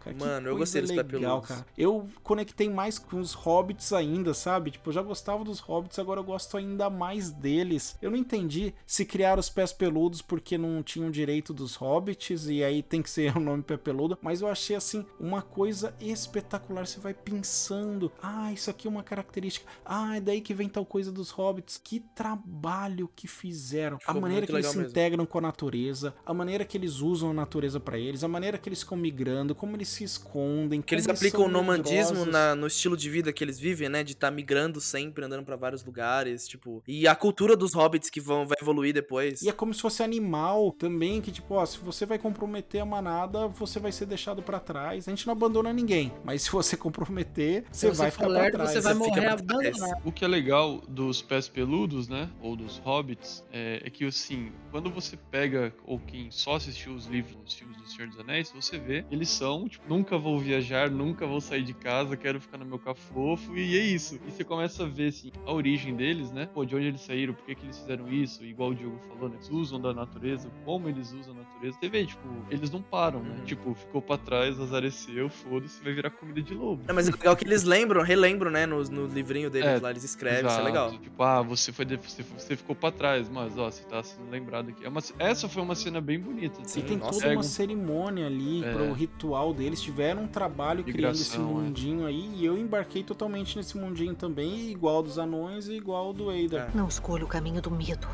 [0.00, 0.14] cara.
[0.14, 1.66] que Mano, eu coisa gostei dos pés legal, cara.
[1.76, 4.70] Eu conectei mais com os hobbits ainda, sabe?
[4.70, 7.96] Tipo, eu já gostava dos hobbits, agora eu gosto ainda mais deles.
[8.00, 12.62] Eu não entendi se criaram os pés peludos porque não tinham direito dos hobbits e
[12.62, 16.86] aí tem que ser o nome pé peludo, mas eu achei assim uma coisa espetacular.
[16.86, 19.66] Você vai pensando, ah, isso aqui é uma característica.
[19.84, 21.80] Ah, é daí que vem tal coisa dos hobbits.
[21.82, 23.98] Que trabalho que fizeram.
[23.98, 24.90] Ficou a maneira que eles se mesmo.
[24.90, 28.58] integram com a natureza, a maneira que eles usam a natureza pra eles, a maneira
[28.58, 32.66] que eles ficam migrando, como eles se escondem, Que eles aplicam o nomandismo na- no
[32.66, 34.02] estilo de vida que eles vivem, né?
[34.04, 36.82] De estar migrando sempre, andando pra vários lugares, tipo.
[36.86, 39.42] E a cultura dos hobbits que vão vai evoluir depois.
[39.42, 42.84] E é como se fosse animal também, que tipo, ó, se você vai comprometer a
[42.86, 45.06] manada, você vai ser deixado pra trás.
[45.08, 48.52] A gente não abandona ninguém, mas se você comprometer, você Se vai ficar pra lerdo,
[48.58, 48.70] trás.
[48.72, 50.02] você vai Você morrer abandonado.
[50.04, 52.28] O que é legal dos pés peludos, né?
[52.40, 57.06] Ou dos hobbits, é, é que assim, quando você pega, ou quem só assistiu os
[57.06, 60.90] livros, os filmes do Senhor dos Anéis, você vê, eles são, tipo, nunca vou viajar,
[60.90, 64.18] nunca vou sair de casa, quero ficar no meu cafofo, e é isso.
[64.26, 66.48] E você começa a ver, assim, a origem deles, né?
[66.52, 69.28] Pô, de onde eles saíram, por que, que eles fizeram isso, igual o Diogo falou,
[69.28, 69.36] né?
[69.36, 71.78] Eles usam da natureza, como eles usam a natureza.
[71.80, 73.36] Você vê, tipo, eles não param, né?
[73.38, 73.44] Uhum.
[73.44, 76.82] Tipo, ficou pra trás, azareceu, foda-se, vai virar comida de lobo.
[76.88, 78.66] É, mas é legal que eles lembram, relembram, né?
[78.66, 80.64] No, no livrinho deles É, lá, eles escrevem, isso é Exato.
[80.64, 80.90] legal.
[80.98, 84.70] Tipo, ah, você foi você, você ficou pra trás, mas ó, você tá sendo lembrado
[84.70, 84.84] aqui.
[84.84, 86.60] É uma, essa foi uma cena bem bonita.
[86.62, 88.72] E Sim, tem nossa, toda Pega uma um- cerimônia ali É.
[88.72, 89.80] pro ritual deles.
[89.80, 91.62] Tiveram um trabalho criando esse Migração, é.
[91.62, 92.30] mundinho aí.
[92.34, 96.62] E eu embarquei totalmente nesse mundinho também, igual dos anões e igual do Eider.
[96.62, 96.70] É.
[96.74, 98.08] Não escolha o caminho do medo.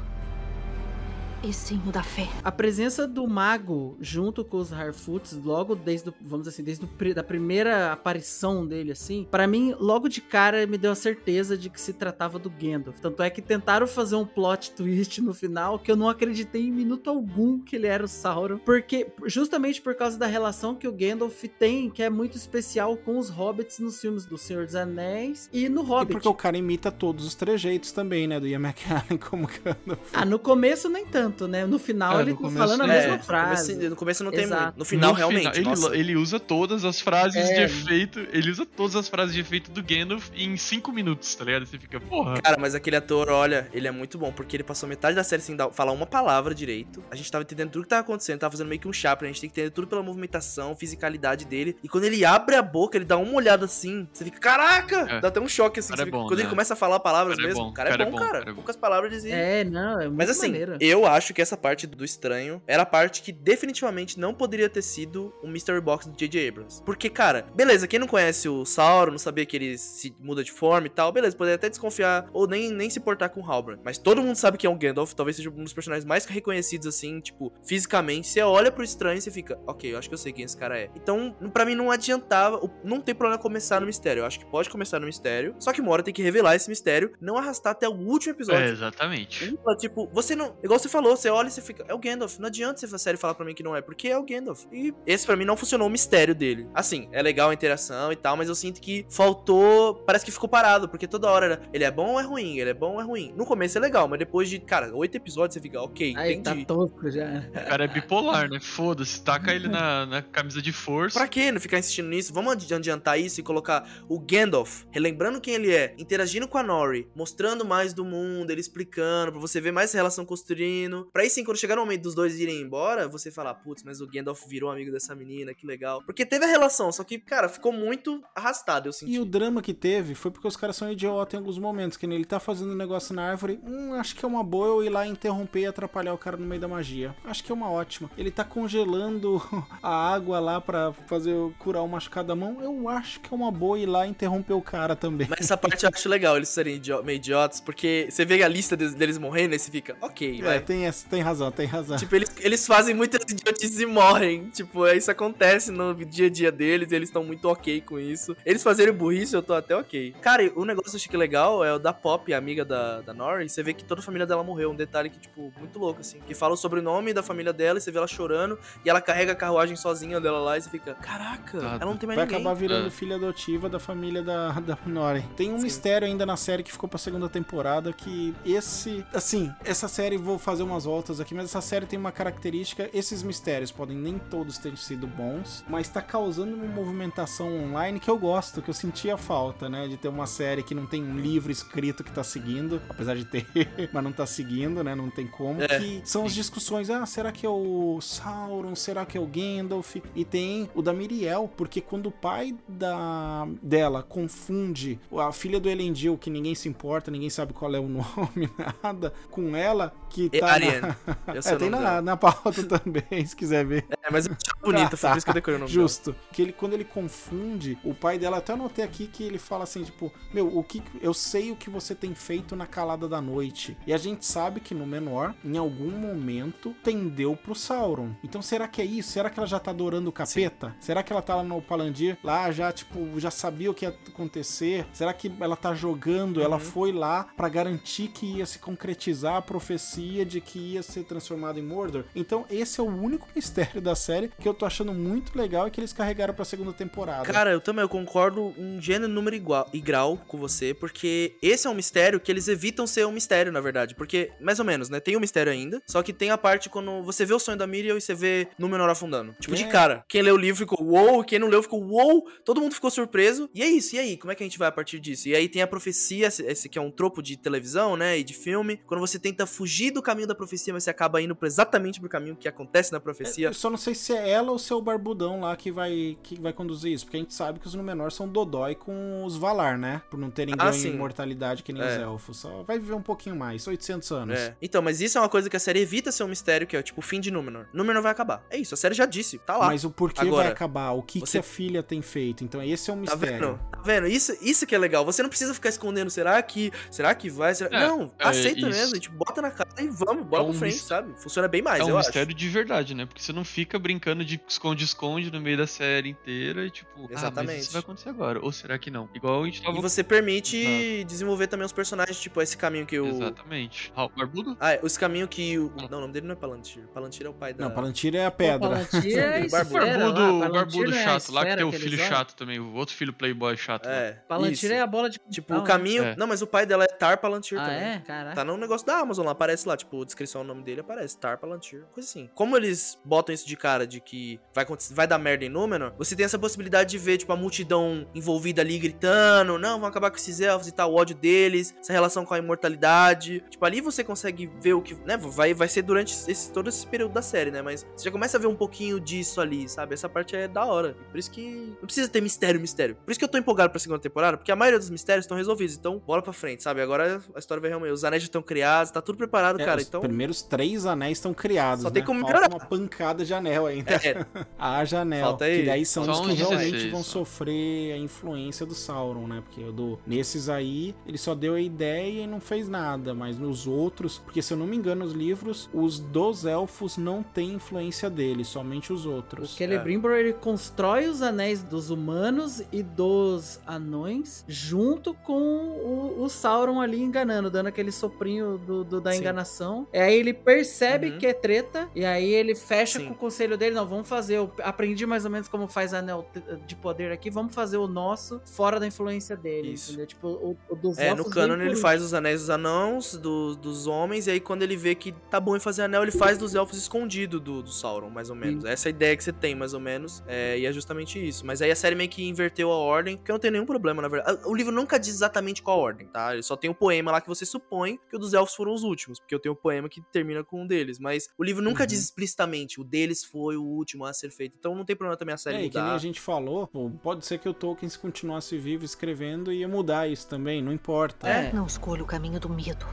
[1.47, 2.27] E sim o da fé.
[2.43, 6.85] A presença do mago junto com os Harfoots, logo desde, o- vamos dizer assim, desde
[6.87, 10.95] o pri- da primeira aparição dele, assim, pra mim, logo de cara, me deu a
[10.95, 12.99] certeza de que se tratava do Gandalf.
[12.99, 16.71] Tanto é que tentaram fazer um plot twist no final que eu não acreditei em
[16.73, 20.93] minuto algum que ele era o Sauron, porque justamente por causa da relação que o
[20.93, 25.51] Gandalf tem, que é muito especial com os hobbits nos filmes do Senhor dos Anéis
[25.53, 26.13] e no E Hobbit.
[26.13, 28.41] porque o cara imita todos os trejeitos também, né?
[28.41, 30.11] Do Ian McKellen como Gandalf.
[30.15, 31.67] Ah, no começo nem tanto, né?
[31.67, 32.91] No final É, ele no tá falando a sim.
[32.91, 33.73] mesma É, frase.
[33.73, 34.63] No começo, no começo não tem Exato.
[34.65, 34.79] muito.
[34.79, 35.53] No final, No realmente.
[35.57, 35.89] final, nossa.
[35.89, 37.55] ele, ele usa todas as frases É.
[37.55, 38.21] de efeito.
[38.33, 41.67] Ele usa todas as frases de efeito do Gandalf em 5 minutos, tá ligado?
[41.67, 42.41] Você fica, porra.
[42.41, 45.43] Cara, mas aquele ator, olha, ele é muito bom, porque ele passou metade da série
[45.43, 47.03] sem dar- falar uma palavra direito.
[47.11, 49.27] A gente tava entendendo tudo que tava acontecendo, tava fazendo meio que um chá pra
[49.27, 51.77] gente ter que entender tudo pela movimentação, fisicalidade dele.
[51.83, 55.01] E quando ele abre a boca, ele dá uma olhada assim, você fica, caraca!
[55.11, 55.21] É.
[55.21, 55.93] Dá até um choque assim.
[55.93, 56.43] É fica- bom, quando né?
[56.43, 58.31] ele começa a falar palavras Cara é mesmo, bom, o cara, é bom, cara.
[58.33, 58.55] cara é bom.
[58.57, 59.31] Poucas palavras e.
[59.31, 60.77] É, não, é muito Mas assim, maneiro.
[60.81, 64.83] eu acho que essa parte do estranho era a parte que definitivamente não poderia ter
[64.83, 66.49] sido o Mystery Box do J.J.
[66.49, 66.83] Abrams.
[66.83, 70.51] Porque, cara, beleza, quem não conhece o Sauron, não sabia que ele se muda de
[70.53, 73.81] forma e tal, beleza, poderia até desconfiar ou nem, nem se portar com o Halbrand.
[73.85, 76.87] Mas todo mundo sabe que é um Gandalf, talvez seja um dos personagens mais reconhecidos,
[76.87, 78.29] assim, tipo, fisicamente.
[78.29, 80.57] Você olha pro estranho e você fica, ok, eu acho que eu sei quem esse
[80.57, 80.91] cara é.
[80.95, 84.21] Então, pra mim, não adiantava, não tem problema começar no mistério.
[84.21, 86.69] Eu acho que pode começar no mistério, só que uma hora tem que revelar esse
[86.69, 88.65] mistério, não arrastar até o último episódio.
[88.65, 89.55] É, exatamente.
[89.79, 90.57] Tipo, você não.
[90.63, 91.85] Igual você falou, você olha e você fica.
[91.89, 92.39] É o Gandalf.
[92.39, 94.65] Não adianta você a série falar pra mim que não é, porque é o Gandalf.
[94.73, 96.67] E esse pra mim não funcionou o mistério dele.
[96.75, 99.95] Assim, é legal a interação e tal, mas eu sinto que faltou.
[100.07, 101.63] Parece que ficou parado, porque toda hora era.
[101.73, 102.59] Ele é bom ou é ruim?
[102.59, 103.33] Ele é bom ou é ruim?
[103.37, 106.51] No começo é legal, mas depois de, cara, oito episódios você fica, ok, Aí tá
[106.53, 106.67] entendi.
[106.67, 107.45] tosco já.
[107.51, 108.59] O cara é bipolar, né?
[108.61, 111.19] Foda-se, taca ele na, na camisa de força.
[111.19, 112.33] Pra que não ficar insistindo nisso?
[112.33, 116.63] Vamos adi- adiantar isso e colocar o Gandalf, relembrando quem ele é, interagindo com a
[116.63, 120.94] Nori, mostrando mais do mundo, ele explicando, pra você ver mais essa relação construindo.
[121.13, 124.01] Pra aí sim, quando chegar no momento dos dois irem embora, você falar, putz, mas
[124.01, 126.03] o Gandalf virou amigo dessa menina, que legal.
[126.05, 129.13] Porque teve a relação, só que, cara, ficou muito arrastado, eu senti.
[129.13, 132.07] E o drama que teve foi porque os caras são idiota em alguns momentos, que
[132.07, 134.91] ele tá fazendo um negócio na árvore, hum, acho que é uma boa eu ir
[134.91, 137.15] lá interromper e atrapalhar o cara no meio da magia.
[137.25, 138.11] Acho que é uma ótima.
[138.17, 139.41] Ele tá congelando
[139.83, 143.51] a água lá pra fazer curar o machucado da mão, eu acho que é uma
[143.51, 145.27] boa ir lá interromper o cara também.
[145.31, 148.49] Mas essa parte eu acho legal, eles serem idio- meio idiotas, porque você vê a
[148.49, 150.61] lista deles morrendo e você fica, ok, É, vai.
[150.61, 151.97] tem, tem razão, tem razão.
[151.97, 154.49] Tipo, eles, eles fazem muitas idiotices e morrem.
[154.51, 158.37] Tipo, isso acontece no dia a dia deles e eles estão muito ok com isso.
[158.45, 160.15] Eles fazerem burrice, eu tô até ok.
[160.21, 162.65] Cara, e o negócio que eu achei que legal é o da Pop, a amiga
[162.65, 163.49] da, da Nori.
[163.49, 164.71] Você vê que toda a família dela morreu.
[164.71, 166.19] Um detalhe que, tipo, muito louco, assim.
[166.27, 168.59] Que fala o sobrenome da família dela e você vê ela chorando.
[168.85, 171.79] E ela carrega a carruagem sozinha dela lá e você fica, caraca, Tá.
[171.81, 172.41] ela não tem mais Vai ninguém.
[172.41, 172.91] acabar virando É.
[172.91, 175.23] filha adotiva da família da, da Nori.
[175.37, 175.63] Tem um Sim.
[175.65, 179.05] mistério ainda na série que ficou pra segunda temporada que esse.
[179.13, 183.23] Assim, essa série, vou fazer umas voltas aqui, mas essa série tem uma característica: esses
[183.23, 188.19] mistérios podem nem todos terem sido bons, mas tá causando uma movimentação online que eu
[188.19, 189.87] gosto, que eu sentia falta, né?
[189.87, 193.25] De ter uma série que não tem um livro escrito que tá seguindo, apesar de
[193.25, 193.47] ter,
[193.93, 194.95] mas não tá seguindo, né?
[194.95, 195.63] Não tem como.
[195.63, 195.79] É.
[195.79, 198.75] Que são as discussões: ah, será que é o Sauron?
[198.75, 199.97] Será que é o Gandalf?
[200.15, 205.69] E tem o da Miriel, porque quando o pai da dela confunde a filha do
[205.69, 208.51] Elendil, que ninguém se importa, ninguém sabe qual é o nome,
[208.83, 210.59] nada, com ela, que É tá.
[210.69, 210.95] Ariane.
[211.27, 211.35] Na...
[211.35, 212.03] Eu sei É, o tem na, dela.
[212.03, 213.85] na pauta também, se quiser ver.
[214.03, 215.83] É, mas eu acho bonita, foi por isso que eu decorei o nome dela.
[215.83, 216.15] Justo.
[216.33, 219.85] Que ele, quando ele confunde, o pai dela, até anotei aqui que ele fala assim,
[219.85, 223.77] tipo, meu, o que eu sei o que você tem feito na calada da noite.
[223.87, 228.11] E a gente sabe que no menor, em algum momento, tendeu pro Sauron.
[228.23, 229.11] Então será que é isso?
[229.13, 230.75] Será que ela já tá adorando o capeta?
[230.81, 233.95] Será que ela tá lá no Palandir, lá já, tipo, já sabia o que ia
[234.09, 234.87] acontecer?
[234.93, 236.41] Será que ela tá jogando?
[236.43, 241.05] Ela foi lá pra garantir que ia se concretizar a profecia de que ia ser
[241.05, 242.05] transformado em Mordor?
[242.15, 245.71] Então esse é o único mistério da série que eu tô achando muito legal e
[245.71, 247.25] que eles carregaram pra segunda temporada.
[247.31, 251.67] Cara, eu também eu concordo em gênero, número igual, e grau com você, porque esse
[251.67, 253.95] é um mistério que eles evitam ser um mistério, na verdade.
[253.95, 255.01] Porque, mais ou menos, né?
[255.01, 257.67] Tem um mistério ainda, só que tem a parte quando você vê o sonho da
[257.67, 259.35] Miriam e você vê Númenor afundando.
[259.41, 259.69] Tipo, de É.
[259.69, 260.05] cara.
[260.09, 263.49] Quem leu o livro ficou uou, quem não leu ficou uou, todo mundo ficou surpreso.
[263.55, 264.17] E é isso, e aí?
[264.17, 265.29] Como é que a gente vai a partir disso?
[265.29, 268.19] E aí tem a profecia, esse- esse que é um tropo de televisão, né?
[268.19, 268.79] E de filme.
[268.87, 272.37] Quando você tenta fugir do caminho da profecia, mas você acaba indo exatamente pro caminho
[272.37, 273.49] que acontece na profecia.
[273.49, 276.17] Eu só não sei se é ela ou se é o Barbudão lá que vai,
[276.23, 277.05] que vai conduzir isso.
[277.05, 280.03] Porque a gente sabe que os Númenor são Dodói com os Valar, né?
[280.11, 280.91] Por não terem Ah, ganho sim.
[280.91, 281.87] imortalidade que nem É.
[281.97, 282.37] os elfos.
[282.39, 284.39] Só vai viver um pouquinho mais, 800 anos.
[284.39, 284.57] É.
[284.61, 286.83] Então, mas isso é uma coisa que a série evita ser um mistério, que é
[286.83, 287.67] tipo o fim de Númenor.
[287.73, 288.43] Númenor vai acabar.
[288.51, 289.67] É isso, a série já disse, tá lá.
[289.67, 290.93] Mas o porquê Agora, vai acabar?
[290.93, 292.45] O que, você- que a filha tem feito?
[292.45, 293.47] Então esse é um Tá mistério.
[293.49, 293.61] vendo?
[293.71, 294.07] Tá vendo?
[294.07, 295.05] Isso, isso que é legal.
[295.05, 296.11] Você não precisa ficar escondendo.
[296.11, 296.73] Será que.
[296.91, 297.55] Será que vai?
[297.55, 297.77] Será...
[297.77, 298.69] É, não, é, aceita isso.
[298.69, 298.93] mesmo.
[298.93, 301.13] A gente bota na cara e vamos, bora É um pra frente, mis- sabe?
[301.21, 302.37] Funciona bem mais, é um eu mistério acho.
[302.37, 303.07] de verdade, né?
[303.07, 307.01] Porque você não fica brincando de esconde-esconde no meio da série inteira e tipo, ah,
[307.11, 307.61] mas Exatamente.
[307.61, 308.41] isso vai acontecer agora.
[308.43, 309.09] Ou será que não?
[309.15, 309.77] Igual a gente tava.
[309.79, 313.07] E você permite desenvolver também os personagens, tipo, esse caminho que o.
[313.07, 313.93] Exatamente.
[313.95, 314.57] Ah, o Barbudo?
[314.61, 315.73] Ah, esse caminho que o.
[315.91, 316.83] Não, o nome dele não é Palantir.
[316.93, 317.65] Palantir é o pai da.
[317.69, 318.59] Não, Palantir é a pedra.
[318.69, 319.57] Palantir é Barbudo.
[319.79, 322.75] esfera Barbudo, lá, barbudo não é chato lá, que tem o filho chato também, o
[322.75, 323.87] outro filho playboy chato.
[323.87, 323.93] lá.
[323.93, 324.13] É.
[324.29, 324.73] Palantir isso.
[324.73, 326.03] é a bola de Tipo, cristal, o caminho.
[326.03, 326.13] né?
[326.13, 326.17] É.
[326.17, 327.79] Não, mas o pai dela é Tar Palantir Ah, também.
[327.83, 327.99] é?
[328.07, 328.35] Caraca.
[328.37, 331.39] Tá no negócio da Amazon lá, aparece lá, tipo, descrição o nome dele, aparece Tar
[331.39, 332.31] Palantir, coisa assim.
[332.35, 336.15] Como eles botam isso de cara de que vai, vai dar merda em Númenor, você
[336.15, 340.17] tem essa possibilidade de ver, tipo, a multidão envolvida ali gritando, não, vão acabar com
[340.17, 343.43] esses elfos e tal, o ódio deles, essa relação com a imortalidade.
[343.51, 346.87] Tipo, ali você consegue ver o que, né, vai, vai ser durante esse, todo esse
[346.87, 349.95] período da série, né, mas você já começa a ver um pouquinho disso ali, sabe?
[349.95, 350.97] Essa parte é da hora.
[351.11, 352.97] Por isso que não precisa ter mistério, mistério.
[352.97, 355.37] Por isso que eu tô empolgado pra segunda temporada, porque a maioria dos mistérios estão
[355.37, 356.81] resolvidos, então bola pra frente, sabe?
[356.81, 359.81] Agora a história vai realmente, os anéis já estão criados, tá tudo preparado, É, cara,
[359.81, 360.04] então...
[360.09, 361.83] primeiros três anéis estão criados.
[361.83, 361.95] Só né?
[361.95, 362.55] tem como Falta melhorar.
[362.55, 363.93] uma pancada de anel ainda.
[363.95, 364.25] É,
[364.59, 365.29] A janela.
[365.29, 365.61] Falta aí.
[365.61, 369.43] Que daí são Só os que realmente 16, vão sofrer a influência do Sauron, né?
[369.45, 373.15] Porque o do, nesses aí, ele só deu a ideia e não fez nada.
[373.15, 377.23] Mas nos outros, porque se eu não me engano, os livros, os dos elfos não
[377.23, 379.55] têm influência dele, somente os O outros.
[379.57, 386.81] Celebrimbor, ele constrói os anéis dos humanos e dos anões junto com o, o Sauron
[386.81, 389.19] ali enganando, dando aquele soprinho do, do- da Sim.
[389.19, 389.87] enganação.
[389.95, 391.19] E aí ele percebe Uhum.
[391.19, 393.07] que é treta, e aí ele fecha Sim.
[393.07, 396.29] com o conselho dele, não, vamos fazer, eu aprendi mais ou menos como faz anel
[396.67, 399.91] de poder aqui, vamos fazer o nosso fora da influência dele, Isso.
[399.93, 400.07] entendeu?
[400.09, 403.87] Tipo, o, o dos É, no por ele faz os anéis dos anãos, do- dos
[403.87, 406.57] homens, e aí quando ele vê que tá bom em fazer anel, ele faz dos
[406.57, 408.65] elfos escondido do, do Sauron, mais ou menos.
[408.65, 408.69] Sim.
[408.69, 411.47] Essa é a ideia que você tem, mais ou menos, é, e é justamente isso.
[411.47, 414.03] Mas aí a série meio que inverteu a ordem, que eu não tenho nenhum problema,
[414.03, 414.41] na verdade.
[414.45, 416.33] O livro nunca diz exatamente qual a ordem, tá?
[416.35, 418.83] Ele só tem o poema lá que você supõe que o dos elfos foram os
[418.83, 420.99] últimos, porque eu tenho o poema que termina com um deles.
[420.99, 421.87] Mas o livro nunca Uhum.
[421.87, 424.57] diz explicitamente, o deles foi o último a ser feito.
[424.59, 425.95] Então não tem problema também a série É, e que nem mudar.
[425.97, 430.09] a gente falou, pô, pode ser que o Tolkien, se continuasse vivo escrevendo, ia mudar
[430.09, 431.29] isso também, não importa.
[431.29, 431.53] É.
[431.53, 432.87] Não escolho o caminho do medo.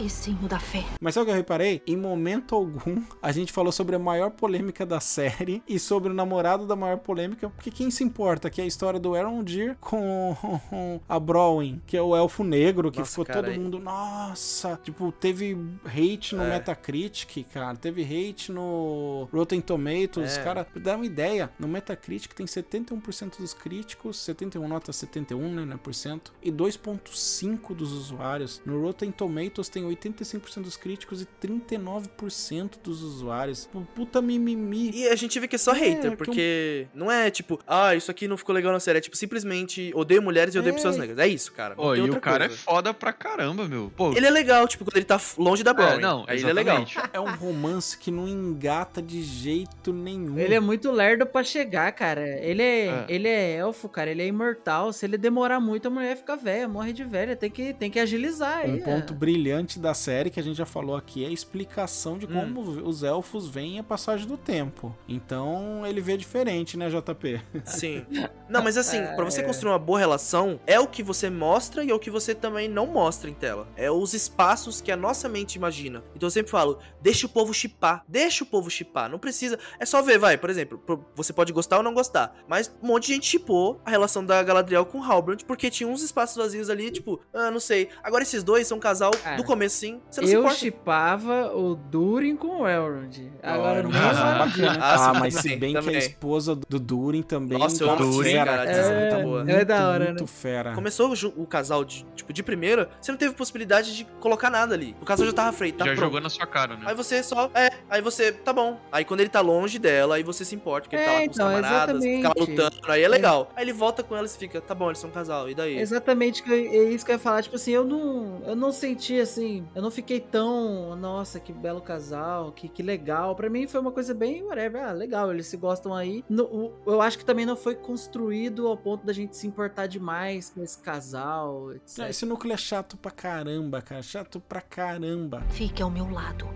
[0.00, 0.84] E sim o da fé.
[1.00, 1.82] Mas sabe o que eu reparei?
[1.84, 6.14] Em momento algum, a gente falou sobre a maior polêmica da série e sobre o
[6.14, 11.00] namorado da maior polêmica, porque quem se importa que é a história do Elrond com
[11.08, 14.78] a Browin, que é o elfo negro, que Nossa, ficou cara, todo aí- mundo, nossa,
[14.84, 16.50] tipo, teve hate no É.
[16.50, 20.44] Metacritic, cara, teve hate no Rotten Tomatoes, É.
[20.44, 25.64] cara, pra dar uma ideia, no Metacritic tem 71% dos críticos, 71 nota 71, né,
[25.64, 28.62] né, por cento, e 2.5 dos usuários.
[28.64, 33.68] No Rotten Tomatoes tem 85% dos críticos e 39% dos usuários.
[33.94, 34.90] Puta mimimi.
[34.94, 37.94] E a gente vê que é só É, hater, que porque não é tipo, ah,
[37.94, 38.98] isso aqui não ficou legal na série.
[38.98, 40.76] É tipo, simplesmente odeio mulheres e odeio É.
[40.76, 41.18] pessoas negras.
[41.18, 41.74] É isso, cara.
[41.74, 42.54] Não Pô, tem e outra o cara coisa.
[42.54, 43.92] é foda pra caramba, meu.
[43.96, 45.98] Pô, Ele é legal, tipo, quando ele tá longe da Brownie.
[45.98, 46.84] é, não, aí ele é legal.
[47.12, 50.38] É um romance que não engata de jeito nenhum.
[50.38, 52.26] Ele é muito lerdo pra chegar, cara.
[52.40, 53.06] Ele é, É.
[53.08, 54.10] ele é elfo, cara.
[54.10, 54.92] Ele é imortal.
[54.92, 57.36] Se ele demorar muito, a mulher fica velha, morre de velha.
[57.36, 58.70] Tem que, tem que agilizar aí.
[58.72, 58.80] Um é.
[58.80, 62.30] ponto brilhante da série que a gente já falou aqui é a explicação de Hum.
[62.32, 64.94] como os elfos veem a passagem do tempo.
[65.08, 67.40] Então ele vê diferente, né, JP?
[67.64, 68.06] Sim.
[68.48, 69.44] Não, mas assim, pra você É.
[69.44, 72.68] construir uma boa relação, é o que você mostra e é o que você também
[72.68, 73.66] não mostra em tela.
[73.76, 76.02] É os espaços que a nossa mente imagina.
[76.14, 78.04] Então eu sempre falo, deixa o povo chipar.
[78.08, 79.10] Deixa o povo chipar.
[79.10, 79.58] Não precisa.
[79.78, 80.80] É só ver, vai, por exemplo,
[81.14, 82.34] você pode gostar ou não gostar.
[82.48, 85.88] Mas um monte de gente chipou a relação da Galadriel com o Halbrand, porque tinha
[85.88, 87.88] uns espaços vazios ali, tipo, ah, não sei.
[88.02, 90.00] Agora esses dois são um casal Cara, do começo sim.
[90.10, 93.30] Você não se Eu chipava o Durin com o Elrond.
[93.42, 94.78] Agora um nem casal vale- bacana.
[94.80, 95.98] Ah, Ah, mas se também, bem que a também.
[95.98, 98.70] esposa do Durin também Nossa, eu tá amo fera, cara, cara.
[98.78, 99.44] é tá muito boa.
[99.50, 100.26] É da hora, muito né?
[100.28, 100.74] fera.
[100.74, 104.74] Começou o, o casal de, tipo, de primeira, você não teve possibilidade de colocar nada
[104.74, 104.94] ali.
[105.00, 106.04] O casal já tava feito, tá Já pronto.
[106.04, 106.82] jogou na sua cara, né?
[106.86, 107.50] Aí você só.
[107.54, 108.32] É, aí você.
[108.32, 108.78] Tá bom.
[108.92, 111.20] Aí quando ele tá longe dela, aí você se importa, porque ele tá É, lá
[111.24, 113.50] com os então, camaradas, fica lutando, aí é legal.
[113.56, 115.78] Aí ele volta com ela e fica, tá bom, eles são um casal, e daí?
[115.78, 117.42] Exatamente, é isso que eu ia falar.
[117.42, 121.80] Tipo assim, eu não, eu não senti assim, eu não fiquei tão, nossa, que belo
[121.80, 123.34] casal, que, que legal.
[123.34, 126.24] Pra mim foi uma coisa bem, whatever, ah, legal, eles se gostam aí.
[126.28, 129.86] No- o- eu acho que também não foi construído ao ponto da gente se importar
[129.86, 131.98] demais com esse casal, etc.
[132.04, 134.02] É, Esse núcleo é chato pra caramba, cara.
[134.02, 135.42] Chato pra caramba.
[135.50, 136.46] Fique ao meu lado.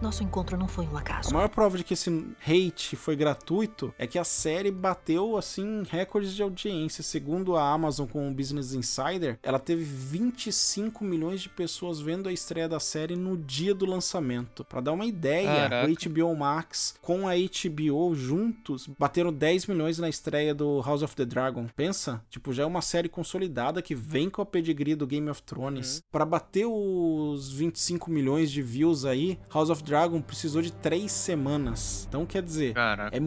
[0.00, 1.34] Nosso encontro não foi um A acaso.
[1.34, 2.08] maior prova de que esse
[2.46, 7.02] hate foi gratuito é que a série bateu, assim, recordes de audiência.
[7.02, 12.32] Segundo a Amazon com o Business Insider, ela teve 25 milhões de pessoas vendo a
[12.32, 14.64] estreia da série no dia do lançamento.
[14.64, 15.90] Pra dar uma ideia, Caraca.
[15.90, 21.16] o HBO Max com a HBO juntos bateram 10 milhões na estreia do House of
[21.16, 21.66] the Dragon.
[21.74, 22.22] Pensa?
[22.30, 26.00] Tipo, já é uma série consolidada que vem com a pedigree do Game of Thrones.
[26.12, 32.06] Pra bater os 25 milhões de views aí, House of Dragon precisou de 3 semanas.
[32.08, 33.16] Então, quer dizer, Caraca.
[33.16, 33.20] é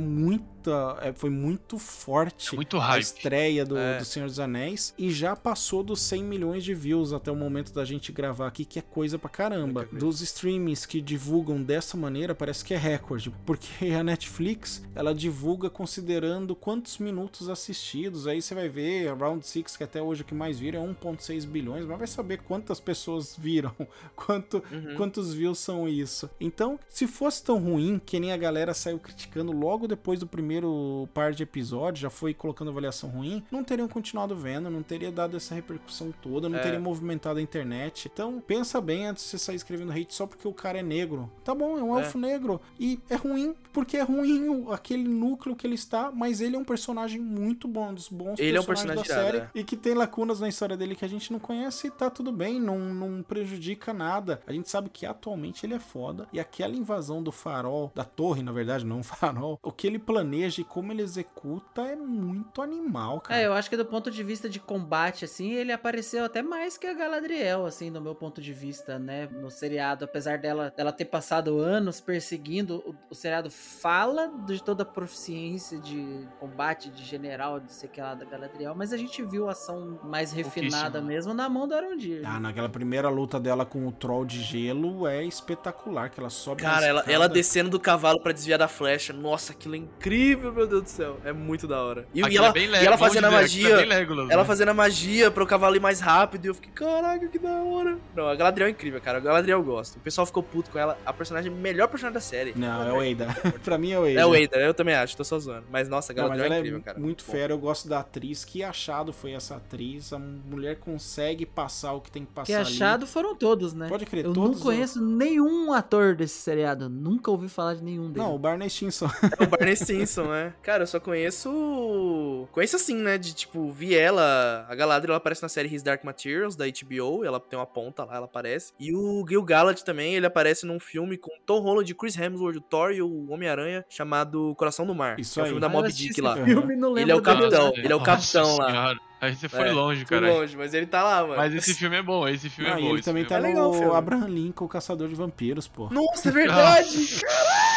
[0.62, 0.98] muita.
[1.02, 3.98] é- foi muito forte É muito a estreia do, É.
[3.98, 7.74] do Senhor dos Anéis e já passou dos 100 milhões de views até o momento
[7.74, 9.88] da gente gravar aqui, que é coisa pra caramba.
[9.92, 10.00] É é.
[10.00, 13.68] Dos streamings que divulgam dessa maneira, parece que é recorde, porque
[14.00, 18.28] a Netflix ela divulga considerando quantos minutos assistidos.
[18.28, 20.82] Aí você vai ver a Round 6, que até hoje o que mais vira é
[20.82, 23.74] 1,6 bilhões, mas vai saber quantas pessoas viram,
[24.16, 24.96] quanto, Uhum.
[24.96, 26.30] quantos views são isso.
[26.40, 30.51] Então, se fosse tão ruim que nem a galera saiu criticando logo depois do primeiro
[30.52, 35.10] primeiro par de episódios, já foi colocando avaliação ruim, não teriam continuado vendo, não teria
[35.12, 36.62] dado essa repercussão toda, não É.
[36.62, 38.10] teria movimentado a internet.
[38.12, 41.32] Então, pensa bem antes de você sair escrevendo hate só porque o cara é negro.
[41.44, 42.02] Tá bom, é um É.
[42.02, 42.60] elfo negro.
[42.78, 46.66] E é ruim, porque é ruim aquele núcleo que ele está, mas ele é um
[46.66, 49.38] personagem muito bom, um dos bons Ele é um personagens da personagem série.
[49.38, 52.10] irado, E que tem lacunas na história dele que a gente não conhece e tá
[52.10, 54.42] tudo bem, não, não prejudica nada.
[54.46, 56.28] A gente sabe que atualmente ele é foda.
[56.34, 60.41] E aquela invasão do farol, da torre, na verdade, não farol, o que ele planeja
[60.48, 63.40] e como ele executa é muito animal, cara.
[63.40, 66.78] É, eu acho que do ponto de vista de combate, assim, ele apareceu até mais
[66.78, 69.28] que a Galadriel, assim, do meu ponto de vista, né?
[69.32, 74.84] No seriado, apesar dela, dela ter passado anos perseguindo, o, o seriado fala de toda
[74.84, 79.24] a proficiência de combate, de general, de sei que lá da Galadriel, mas a gente
[79.24, 82.22] viu a ação mais refinada mesmo na mão do Arondir.
[82.26, 86.62] Ah, naquela primeira luta dela com o troll de gelo é espetacular, que ela sobe
[86.62, 87.14] Cara, ela, escada.
[87.14, 89.14] ela descendo do cavalo pra desviar da flecha.
[89.14, 91.18] Nossa, aquilo é incrível, meu Deus do céu.
[91.24, 92.06] É muito da hora.
[92.14, 93.70] E, e ela, é e ela fazendo a magia.
[93.70, 94.48] É Legolas, Ela né?
[94.48, 96.46] fazendo a magia pro cavalo ir mais rápido.
[96.46, 97.98] E eu fiquei, caraca, que da hora.
[98.16, 99.18] Não, a Galadriel é incrível, cara.
[99.18, 99.98] A Galadriel eu gosto.
[99.98, 100.98] O pessoal ficou puto com ela.
[101.06, 102.54] A personagem, melhor personagem da série.
[102.56, 103.28] Não, é o Eida.
[103.64, 104.22] pra mim é o Eida.
[104.22, 105.66] É o Wader, eu também acho, tô só zoando.
[105.72, 107.00] Mas nossa, a Não, mas Galadriel ela é é incrível, cara.
[107.00, 107.32] muito Bom.
[107.32, 108.46] fera, eu gosto da atriz.
[108.46, 110.14] Que achado foi essa atriz?
[110.14, 112.62] A mulher consegue passar o que tem que passar Que ali.
[112.64, 113.88] achado foram todos, né?
[113.88, 116.90] Pode crer, Eu todos não conheço nenhum ator desse seriado.
[116.90, 118.28] Nunca ouvi falar de nenhum deles.
[118.28, 119.10] Não, o Barney Stinson.
[119.40, 119.76] É o Barney
[120.28, 120.54] Né?
[120.62, 122.48] Cara, eu só conheço.
[122.52, 123.18] Conheço assim, né?
[123.18, 124.66] De tipo, vi ela.
[124.70, 127.24] A Galadriel ela aparece na série His Dark Materials da HBO.
[127.26, 128.74] Ela tem uma ponta lá, ela aparece.
[128.80, 132.62] E o Gil Galad também, ele aparece num filme com Tom Holland, Chris Hemsworth, o
[132.62, 135.20] Thor e o Homem-Aranha, chamado Coração do Mar.
[135.20, 135.50] Isso que é o aí.
[135.50, 136.36] filme da Ah, Mob Dick lá.
[136.44, 137.72] filme, não Ele é o capitão.
[137.76, 138.70] Ele é o nossa capitão lá.
[138.70, 139.00] senhora.
[139.22, 140.34] Aí você foi É, longe, cara.
[140.34, 141.36] longe, mas ele tá lá, mano.
[141.38, 142.90] Mas esse filme é bom, esse filme Ah, é e bom.
[142.94, 143.96] ele também filme tá é legal o filme.
[143.96, 145.90] Abraham Lincoln, o Caçador de Vampiros, pô.
[145.92, 147.20] Nossa, é verdade!
[147.22, 147.71] Caraca!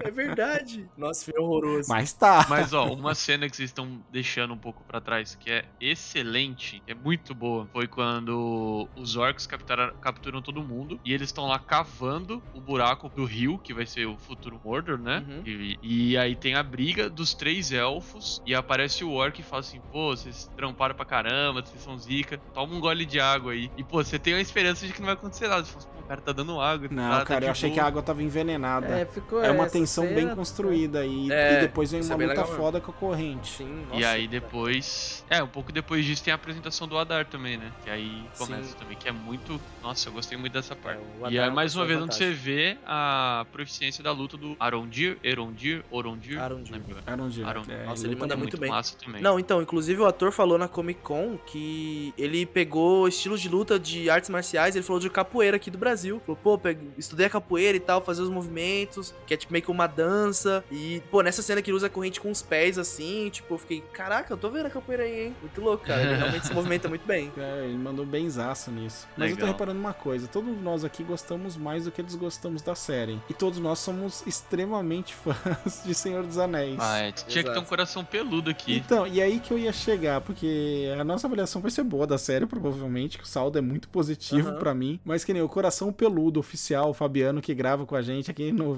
[0.00, 0.88] É verdade!
[0.96, 1.88] Nossa, filme horroroso.
[1.88, 2.46] Mas tá.
[2.48, 6.82] Mas ó, uma cena que vocês estão deixando um pouco pra trás, que é excelente,
[6.84, 11.46] que é muito boa, foi quando os orcs capturaram- capturam todo mundo e eles estão
[11.46, 15.24] lá cavando o buraco do rio, que vai ser o futuro Mordor, né?
[15.28, 15.42] Uhum.
[15.46, 19.60] E, e aí tem a briga dos três elfos e aparece o orc e fala
[19.60, 23.70] assim: pô, vocês tramparam pra caramba, vocês são zica, toma um gole de água aí.
[23.76, 25.64] E pô, você tem a esperança de que não vai acontecer nada.
[25.64, 26.88] Você fala assim, pô, o cara tá dando água.
[26.90, 27.74] Não, tá, tá cara, de eu achei boa.
[27.74, 28.86] que a água tava envenenada.
[28.86, 32.16] É, ficou É uma tensão bem cena, construída e, É, e depois vem uma é
[32.16, 32.62] bem luta legal mesmo.
[32.64, 33.48] foda com a corrente.
[33.58, 34.08] Sim, E nossa.
[34.08, 35.24] aí depois.
[35.28, 37.70] É, um pouco depois disso tem a apresentação do Adar também, né?
[37.84, 38.74] Que aí começa Sim.
[38.78, 39.60] também, que é muito.
[39.82, 41.00] Nossa, eu gostei muito dessa parte.
[41.24, 44.36] É, e é aí, mais uma vez, personagem onde você vê a proficiência da luta
[44.36, 46.40] do Arondir, Erondir, Orondir.
[46.40, 46.74] Arondir.
[47.06, 47.46] Arondir.
[47.46, 47.74] Arondir.
[47.74, 48.70] É, Nossa, ele manda É muito muito bem.
[48.70, 49.22] massa também.
[49.22, 53.78] Não, então, inclusive o ator falou na Comic Con que ele pegou estilos de luta
[53.78, 56.20] de artes marciais, ele falou de capoeira aqui do Brasil.
[56.26, 59.64] Falou, pô, peguei- estudei a capoeira e tal, fazer os movimentos, que é tipo meio
[59.64, 60.64] que uma dança.
[60.70, 63.58] E, pô, nessa cena que ele usa a corrente com os pés assim, tipo, eu
[63.58, 65.36] fiquei, caraca, eu tô vendo a capoeira aí, hein?
[65.40, 66.02] Muito louco, cara.
[66.02, 67.32] Ele realmente se movimenta muito bem.
[67.36, 69.06] É, ele mandou benzaço nisso.
[69.16, 69.52] Mas eu tô Legal.
[69.54, 73.20] reparando uma coisa: todos nós aqui gostamos mais do que desgostamos da série.
[73.28, 76.76] E todos nós somos extremamente fãs de Senhor dos Anéis.
[76.78, 77.68] Ah, é, tinha que ter um Exato.
[77.68, 78.76] coração peludo aqui.
[78.76, 82.18] Então, e aí que eu ia chegar, porque a nossa avaliação vai ser boa da
[82.18, 84.58] série, provavelmente, que o saldo é muito positivo Aham.
[84.58, 85.00] pra mim.
[85.04, 88.52] Mas que nem o coração peludo oficial, o Fabiano, que grava com a gente aqui
[88.52, 88.74] no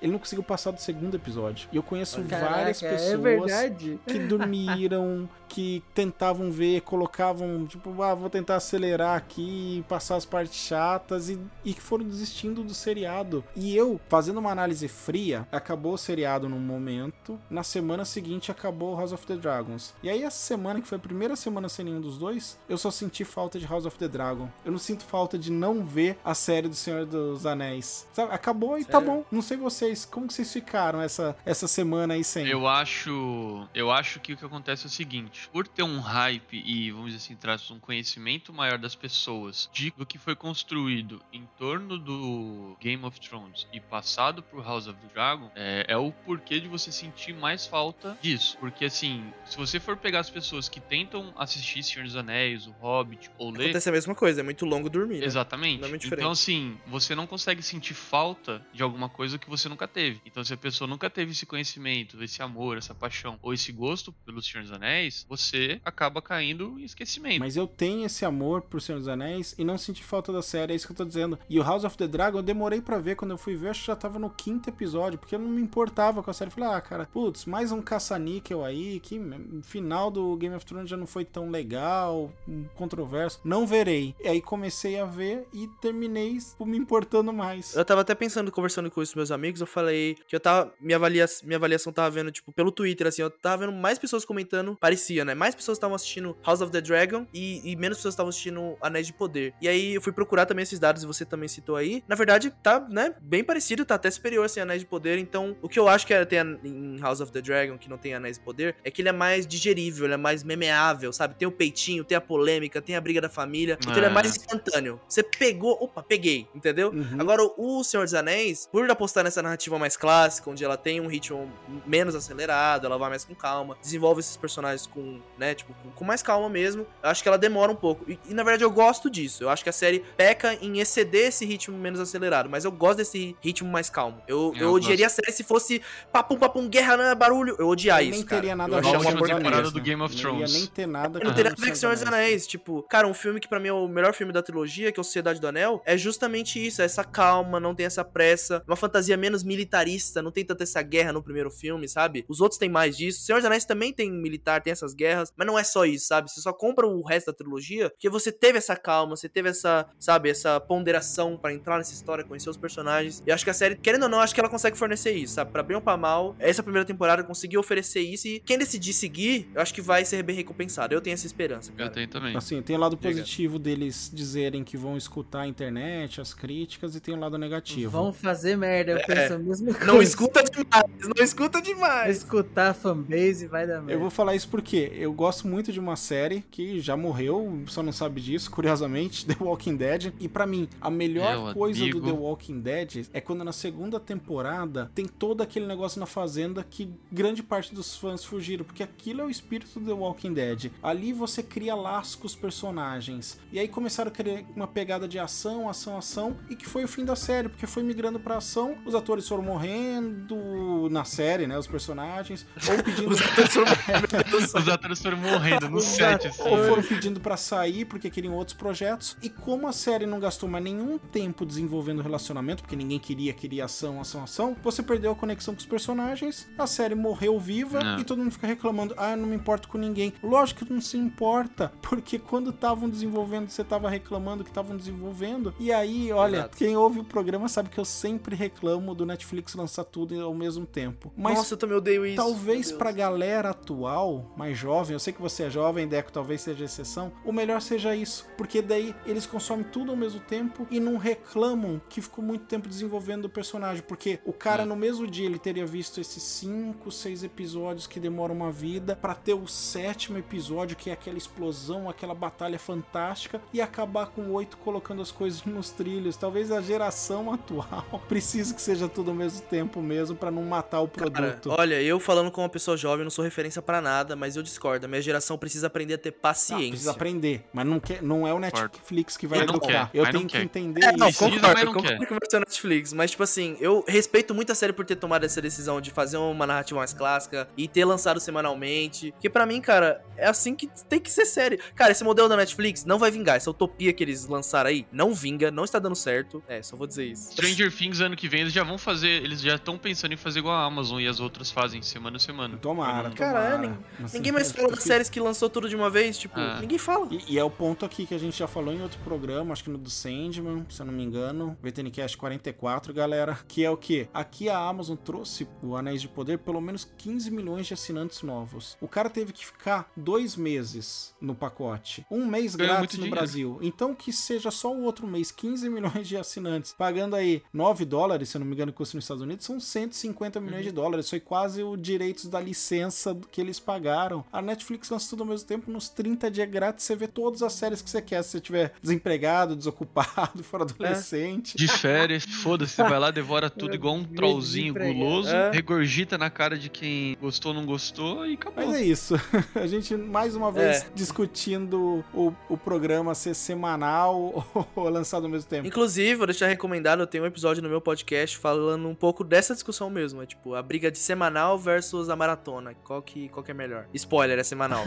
[0.00, 1.68] Ele não conseguiu passar do segundo episódio.
[1.72, 8.14] E eu conheço várias Caraca, pessoas É que dormiram, que tentavam ver, colocavam, tipo, ah,
[8.14, 13.44] vou tentar acelerar aqui, passar as partes chatas e, e que foram desistindo do seriado.
[13.54, 18.96] E eu, fazendo uma análise fria, acabou o seriado num momento, na semana seguinte acabou
[18.96, 19.94] House of the Dragons.
[20.02, 22.90] E aí essa semana, que foi a primeira semana sem nenhum dos dois, eu só
[22.90, 24.48] senti falta de House of the Dragon.
[24.64, 28.06] Eu não sinto falta de não ver a série do Senhor dos Anéis.
[28.12, 28.32] Sabe?
[28.32, 29.06] Acabou e tá Sério?
[29.06, 29.24] bom.
[29.34, 32.46] Não sei vocês, como que vocês ficaram essa, essa semana aí sem?
[32.46, 33.68] Eu acho.
[33.74, 37.06] Eu acho que o que acontece é o seguinte: por ter um hype e, vamos
[37.12, 41.98] dizer assim, traz um conhecimento maior das pessoas de, do que foi construído em torno
[41.98, 46.60] do Game of Thrones e passado por House of the Dragon, é, é o porquê
[46.60, 48.56] de você sentir mais falta disso.
[48.60, 52.70] Porque assim, se você for pegar as pessoas que tentam assistir Senhor dos Anéis, o
[52.80, 53.64] Hobbit ou ler.
[53.64, 55.18] Acontece a mesma coisa, é muito longo dormir.
[55.18, 55.26] né?
[55.26, 55.80] Exatamente.
[55.80, 56.20] Não é muito diferente.
[56.22, 60.20] então, assim, você não consegue sentir falta de alguma coisa que você nunca teve.
[60.24, 64.12] Então, se a pessoa nunca teve esse conhecimento, esse amor, essa paixão, ou esse gosto
[64.24, 67.40] pelo Senhor dos Anéis, você acaba caindo em esquecimento.
[67.40, 70.72] Mas eu tenho esse amor por Senhor dos Anéis e não senti falta da série,
[70.72, 71.38] é isso que eu tô dizendo.
[71.48, 73.80] E o House of the Dragon eu demorei pra ver, quando eu fui ver, acho
[73.80, 76.50] que já tava no quinto episódio, porque eu não me importava com a série.
[76.50, 79.20] Eu falei, ah, cara, putz, mais um caça-níquel aí, que
[79.62, 83.40] final do Game of Thrones já não foi tão legal, um controverso.
[83.44, 84.14] Não verei.
[84.22, 87.74] E aí comecei a ver e terminei me importando mais.
[87.74, 90.72] Eu tava até pensando, conversando com os meus meus amigos, eu falei que eu tava.
[90.80, 94.24] Minha, avalia, minha avaliação tava vendo, tipo, pelo Twitter, assim, eu tava vendo mais pessoas
[94.24, 95.34] comentando, parecia, né?
[95.34, 99.06] Mais pessoas estavam assistindo House of the Dragon e, e menos pessoas estavam assistindo Anéis
[99.06, 99.54] de Poder.
[99.62, 102.02] E aí eu fui procurar também esses dados e você também citou aí.
[102.06, 105.18] Na verdade, tá, né, bem parecido, tá até superior, assim, Anéis de Poder.
[105.18, 107.96] Então, o que eu acho que é, tem em House of the Dragon, que não
[107.96, 111.34] tem Anéis de Poder, é que ele é mais digerível, ele é mais memeável, sabe?
[111.34, 113.78] Tem o peitinho, tem a polêmica, tem a briga da família.
[113.80, 114.12] Então ele é É.
[114.12, 115.00] mais instantâneo.
[115.08, 116.90] Você pegou, opa, peguei, entendeu?
[116.90, 117.16] Uhum.
[117.18, 121.06] Agora, o Senhor dos Anéis, por apostar nessa narrativa mais clássica, onde ela tem um
[121.06, 121.52] ritmo
[121.86, 126.22] menos acelerado, ela vai mais com calma, desenvolve esses personagens com, né, tipo, com, mais
[126.22, 128.10] calma mesmo, eu acho que ela demora um pouco.
[128.10, 129.44] E, e, na verdade eu gosto disso.
[129.44, 132.98] Eu acho que a série peca em exceder esse ritmo menos acelerado, mas eu gosto
[132.98, 134.22] desse ritmo mais calmo.
[134.26, 135.82] Eu, eu, Eu odiaria a série se fosse
[136.12, 137.56] papum, papum, guerra, né, barulho.
[137.58, 138.40] Eu odiar Eu isso, nem cara.
[138.40, 140.52] teria nada eu a ver com uma a temporada do Game of Não Thrones.
[140.52, 142.46] ia nem ter nada não com teria o nada a ver com Senhor dos Anéis.
[142.46, 145.02] Tipo, cara, um filme que pra mim é o melhor filme da trilogia, que é
[145.02, 146.80] o Sociedade do Anel, é justamente isso.
[146.82, 148.62] É essa calma, não tem essa pressa.
[148.66, 152.24] Uma fantasia menos militarista, não tem tanta essa guerra no primeiro filme, sabe?
[152.28, 153.22] Os outros têm mais disso.
[153.22, 156.30] Senhor dos Anéis também tem militar, tem essas guerras, mas não é só isso, sabe?
[156.30, 159.86] Você só compra o resto da trilogia porque você teve essa calma, você teve essa,
[159.98, 163.22] sabe, essa ponderação pra entrar nessa história, conhecer os personagens.
[163.26, 165.34] E eu acho que a série, querendo ou não, acho que ela consegue fornecer isso,
[165.34, 165.50] sabe?
[165.52, 169.50] Pra bem ou pra mal, essa primeira temporada conseguiu oferecer isso e quem decidir seguir,
[169.54, 170.94] eu acho que vai ser bem recompensado.
[170.94, 171.88] Eu tenho essa esperança, cara.
[171.88, 172.36] Eu tenho também.
[172.36, 177.00] Assim, tem o lado positivo deles dizerem que vão escutar a internet, as críticas, e
[177.00, 177.90] tem o lado negativo.
[177.90, 179.02] Vão fazer merda, eu É.
[179.06, 179.86] penso a mesma coisa.
[179.92, 180.84] Não escuta demais,
[181.16, 182.16] não escuta demais.
[182.18, 183.92] Escutar a fanbase vai dar merda.
[183.92, 187.82] Eu vou falar isso porque eu gosto muito de uma série que já morreu, só
[187.82, 190.12] não sabe disso, curiosamente, The Walking Dead.
[190.20, 192.00] E pra mim, a melhor Meu coisa amigo.
[192.00, 196.64] do The Walking Dead é quando na segunda temporada tem todo aquele negócio na fazenda
[196.68, 200.70] que grande parte dos fãs fugiram, porque aquilo é o espírito do The Walking Dead.
[200.82, 203.38] Ali você cria laços com os personagens.
[203.52, 206.88] E aí começaram a criar uma pegada de ação, ação, ação, e que foi o
[206.88, 211.58] fim da série, porque foi migrando pra ação, os atores foram morrendo na série, né,
[211.58, 214.62] os personagens, ou pedindo Os atores foram-.
[214.62, 216.42] Os atores foram morrendo no set, assim.
[216.48, 219.16] ou foram pedindo pra sair porque queriam outros projetos.
[219.22, 223.32] E como a série não gastou mais nenhum tempo desenvolvendo o relacionamento, porque ninguém queria,
[223.32, 227.80] queria ação, ação, ação, você perdeu a conexão com os personagens, a série morreu viva
[227.80, 228.00] É.
[228.00, 230.12] e todo mundo fica reclamando: ah, eu não me importo com ninguém.
[230.22, 235.54] Lógico que não se importa, porque quando estavam desenvolvendo, você tava reclamando que estavam desenvolvendo.
[235.58, 236.56] E aí, olha, Exato.
[236.56, 238.53] quem ouve o programa sabe que eu sempre reclamo
[238.94, 241.12] do Netflix lançar tudo ao mesmo tempo.
[241.16, 242.16] Mas Nossa, eu também odeio isso.
[242.16, 246.64] Talvez pra galera atual, mais jovem, eu sei que você é jovem, Deco talvez seja
[246.64, 250.96] exceção, o melhor seja isso, porque daí eles consomem tudo ao mesmo tempo e não
[250.96, 254.66] reclamam que ficou muito tempo desenvolvendo o personagem, porque o cara É.
[254.66, 259.14] no mesmo dia ele teria visto esses 5, 6 episódios que demoram uma vida pra
[259.14, 264.56] ter o sétimo episódio que é aquela explosão, aquela batalha fantástica e acabar com oito
[264.58, 266.16] colocando as coisas nos trilhos.
[266.16, 270.80] Talvez a geração atual precise que seja tudo ao mesmo tempo mesmo pra não matar
[270.80, 271.50] o Cara, produto.
[271.56, 274.42] olha, eu falando como uma pessoa jovem, eu não sou referência pra nada, mas eu
[274.42, 274.86] discordo.
[274.86, 276.68] A minha geração precisa aprender a ter Não, paciência.
[276.70, 279.90] precisa aprender, mas não, quer, não é o Netflix que vai educar.
[279.90, 280.42] quer, eu tenho que quer.
[280.44, 281.18] entender É, não, isso.
[281.18, 282.06] Concordo, não concordo quer.
[282.06, 285.24] que vai ser Netflix, mas tipo assim, eu respeito muito a série por ter tomado
[285.24, 289.60] essa decisão de fazer uma narrativa mais clássica e ter lançado semanalmente, porque pra mim,
[289.60, 291.58] cara, é assim que tem que ser série.
[291.74, 295.14] Cara, esse modelo da Netflix não vai vingar, essa utopia que eles lançaram aí não
[295.14, 296.42] vinga, não está dando certo.
[296.48, 297.32] É, só vou dizer isso.
[297.32, 300.40] Stranger Things ano que vem eles já vão fazer, eles já estão pensando em fazer
[300.40, 302.56] igual a Amazon e as outras fazem semana a semana.
[302.56, 303.78] Tomara, Pra Cara, é, tomara.
[304.04, 306.38] Assim, Ninguém mais eu fala das fico- séries que lançou tudo de uma vez, tipo,
[306.38, 306.58] Ah.
[306.60, 307.08] ninguém fala.
[307.10, 309.64] E, e é o ponto aqui que a gente já falou em outro programa, acho
[309.64, 313.76] que no do Sandman, se eu não me engano, VTNcast 44, galera, que é o
[313.76, 314.08] que?
[314.14, 318.76] Aqui a Amazon trouxe o Anéis de Poder pelo menos 15 milhões de assinantes novos.
[318.80, 323.16] O cara teve que ficar dois meses no pacote, um mês Ganhou grátis no dinheiro.
[323.16, 323.58] Brasil.
[323.62, 328.23] Então que seja só o outro mês, 15 milhões de assinantes, pagando aí 9 dólares,
[328.26, 331.08] se eu não me engano, que custa nos Estados Unidos, são 150 milhões de dólares.
[331.10, 334.24] Foi quase o direitos da licença que eles pagaram.
[334.32, 337.52] A Netflix lança tudo ao mesmo tempo, nos 30 dias grátis, você vê todas as
[337.52, 338.22] séries que você quer.
[338.22, 341.56] Se você estiver desempregado, desocupado, for adolescente.
[341.56, 345.50] De férias, foda-se, você vai lá, devora tudo igual um trollzinho guloso, É.
[345.50, 348.66] regurgita na cara de quem gostou ou não gostou e acabou.
[348.66, 349.14] Mas é isso.
[349.54, 350.86] A gente, mais uma vez, É.
[350.94, 355.66] discutindo o, o programa ser semanal ou lançado ao mesmo tempo.
[355.66, 359.54] Inclusive, vou deixar recomendado, eu tenho um episódio no meu podcast falando um pouco dessa
[359.54, 360.22] discussão mesmo.
[360.22, 362.74] É tipo, a briga de semanal versus a maratona.
[362.84, 363.86] Qual que, qual que é melhor?
[363.94, 364.82] Spoiler, é semanal.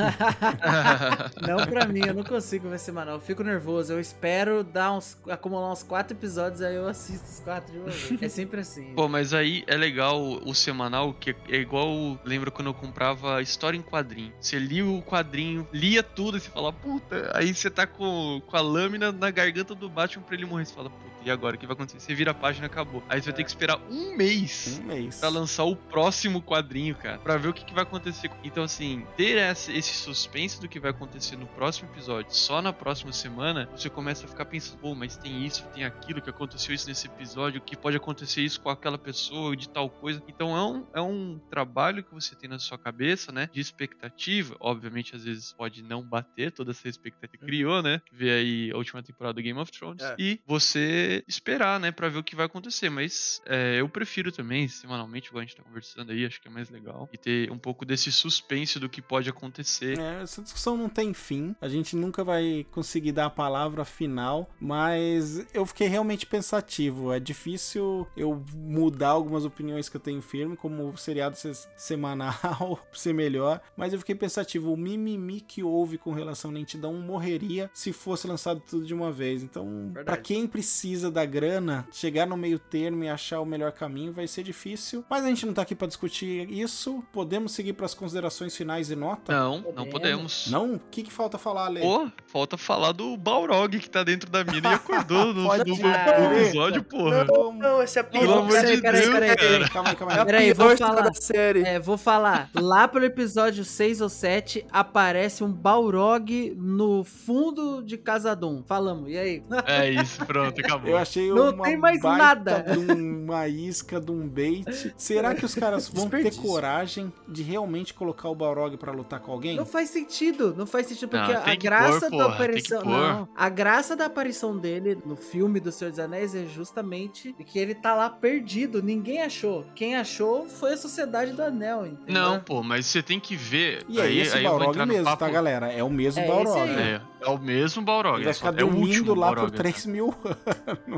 [1.47, 3.15] Não pra mim, eu não consigo ver semanal.
[3.15, 3.93] Eu fico nervoso.
[3.93, 7.89] Eu espero dar uns, acumular uns quatro episódios, aí eu assisto os quatro de uma
[7.89, 8.21] vez.
[8.21, 8.93] É sempre assim.
[8.93, 12.19] Pô, mas aí é legal o semanal, que é igual.
[12.23, 14.33] Lembra quando eu comprava história em quadrinho?
[14.39, 17.31] Você lia o quadrinho, lia tudo e você fala, puta.
[17.33, 20.65] Aí você tá com, com a lâmina na garganta do Batman pra ele morrer.
[20.65, 21.99] Você fala, puta, e agora o que vai acontecer?
[21.99, 23.03] Você vira a página e acabou.
[23.09, 25.19] Aí você vai ter que esperar um mês Um mês.
[25.19, 28.29] pra lançar o próximo quadrinho, cara, Pra ver o que, que vai acontecer.
[28.43, 32.71] Então, assim, ter essa- esse suspense do que vai acontecer no próximo episódio, só na
[32.71, 36.73] próxima semana, você começa a ficar pensando, pô, mas tem isso, tem aquilo, que aconteceu
[36.73, 40.21] isso nesse episódio, que pode acontecer isso com aquela pessoa, de tal coisa.
[40.27, 44.55] Então, é um, é um trabalho que você tem na sua cabeça, né, de expectativa.
[44.59, 48.01] Obviamente, às vezes pode não bater toda essa expectativa que criou, né?
[48.11, 50.03] Ver aí a última temporada do Game of Thrones.
[50.03, 50.15] É.
[50.19, 52.89] E você esperar, né, pra ver o que vai acontecer.
[52.89, 56.51] Mas é, eu prefiro também, semanalmente, igual a gente tá conversando aí, acho que é
[56.51, 57.09] mais legal.
[57.11, 59.97] E ter um pouco desse suspense do que pode acontecer.
[59.99, 61.55] É, essa discussão não tem fim.
[61.61, 67.13] A gente nunca vai conseguir dar a palavra final, mas eu fiquei realmente pensativo.
[67.13, 72.79] É difícil eu mudar algumas opiniões que eu tenho firme, como o seriado ser semanal
[72.91, 74.71] ser melhor, mas eu fiquei pensativo.
[74.71, 79.11] O mimimi que houve com relação à lentidão morreria se fosse lançado tudo de uma
[79.11, 79.43] vez.
[79.43, 84.11] Então, pra quem precisa da grana, chegar no meio termo e achar o melhor caminho
[84.13, 85.03] vai ser difícil.
[85.09, 87.03] Mas a gente não tá aqui pra discutir isso.
[87.11, 89.31] Podemos seguir pras considerações finais e nota?
[89.33, 89.91] Não, não Podemos.
[89.91, 90.47] podemos.
[90.49, 90.75] Não?
[90.75, 91.81] O que, que falta falar, Lê?
[91.81, 95.77] Pô, falta falar do Balrog que tá dentro da mina e acordou no, Pode no,
[95.77, 97.25] no episódio, porra.
[97.25, 99.59] Não, não, essa é Pelo amor de Peraí, Deus, peraí, peraí.
[99.59, 99.69] cara.
[99.69, 100.25] Calma aí, calma É aí.
[100.25, 101.01] Peraí, pior vou falar.
[101.01, 101.61] da série.
[101.63, 102.49] É, vou falar.
[102.55, 108.63] Lá pelo episódio 6 ou 7, aparece um Balrog no fundo de Casadum.
[108.65, 109.43] Falamos, e aí?
[109.65, 110.86] É isso, pronto, acabou.
[110.89, 112.63] Eu achei Não uma tem mais baita nada.
[112.63, 114.93] de uma isca, de um bait.
[114.97, 119.31] Será que os caras vão ter coragem de realmente colocar o Balrog pra lutar com
[119.31, 119.55] alguém?
[119.55, 122.83] Não faz sentido, não faz sentido, porque Não, a graça pôr, da porra, aparição.
[122.83, 127.59] Não, a graça da aparição dele no filme do Senhor dos Anéis é justamente que
[127.59, 129.65] ele tá lá perdido, ninguém achou.
[129.75, 132.13] Quem achou foi a Sociedade do Anel, entendeu?
[132.13, 133.83] Não, pô, mas você tem que ver.
[133.87, 135.17] E é aí, esse aí Balrog mesmo, papo.
[135.17, 135.71] tá, galera?
[135.71, 136.69] É o mesmo É esse Balrog.
[136.69, 136.77] aí.
[136.79, 138.15] É, é o mesmo Balrog.
[138.17, 139.57] Ele vai é ficar é o dormindo último lá Balrog, por né?
[139.57, 140.15] 3 mil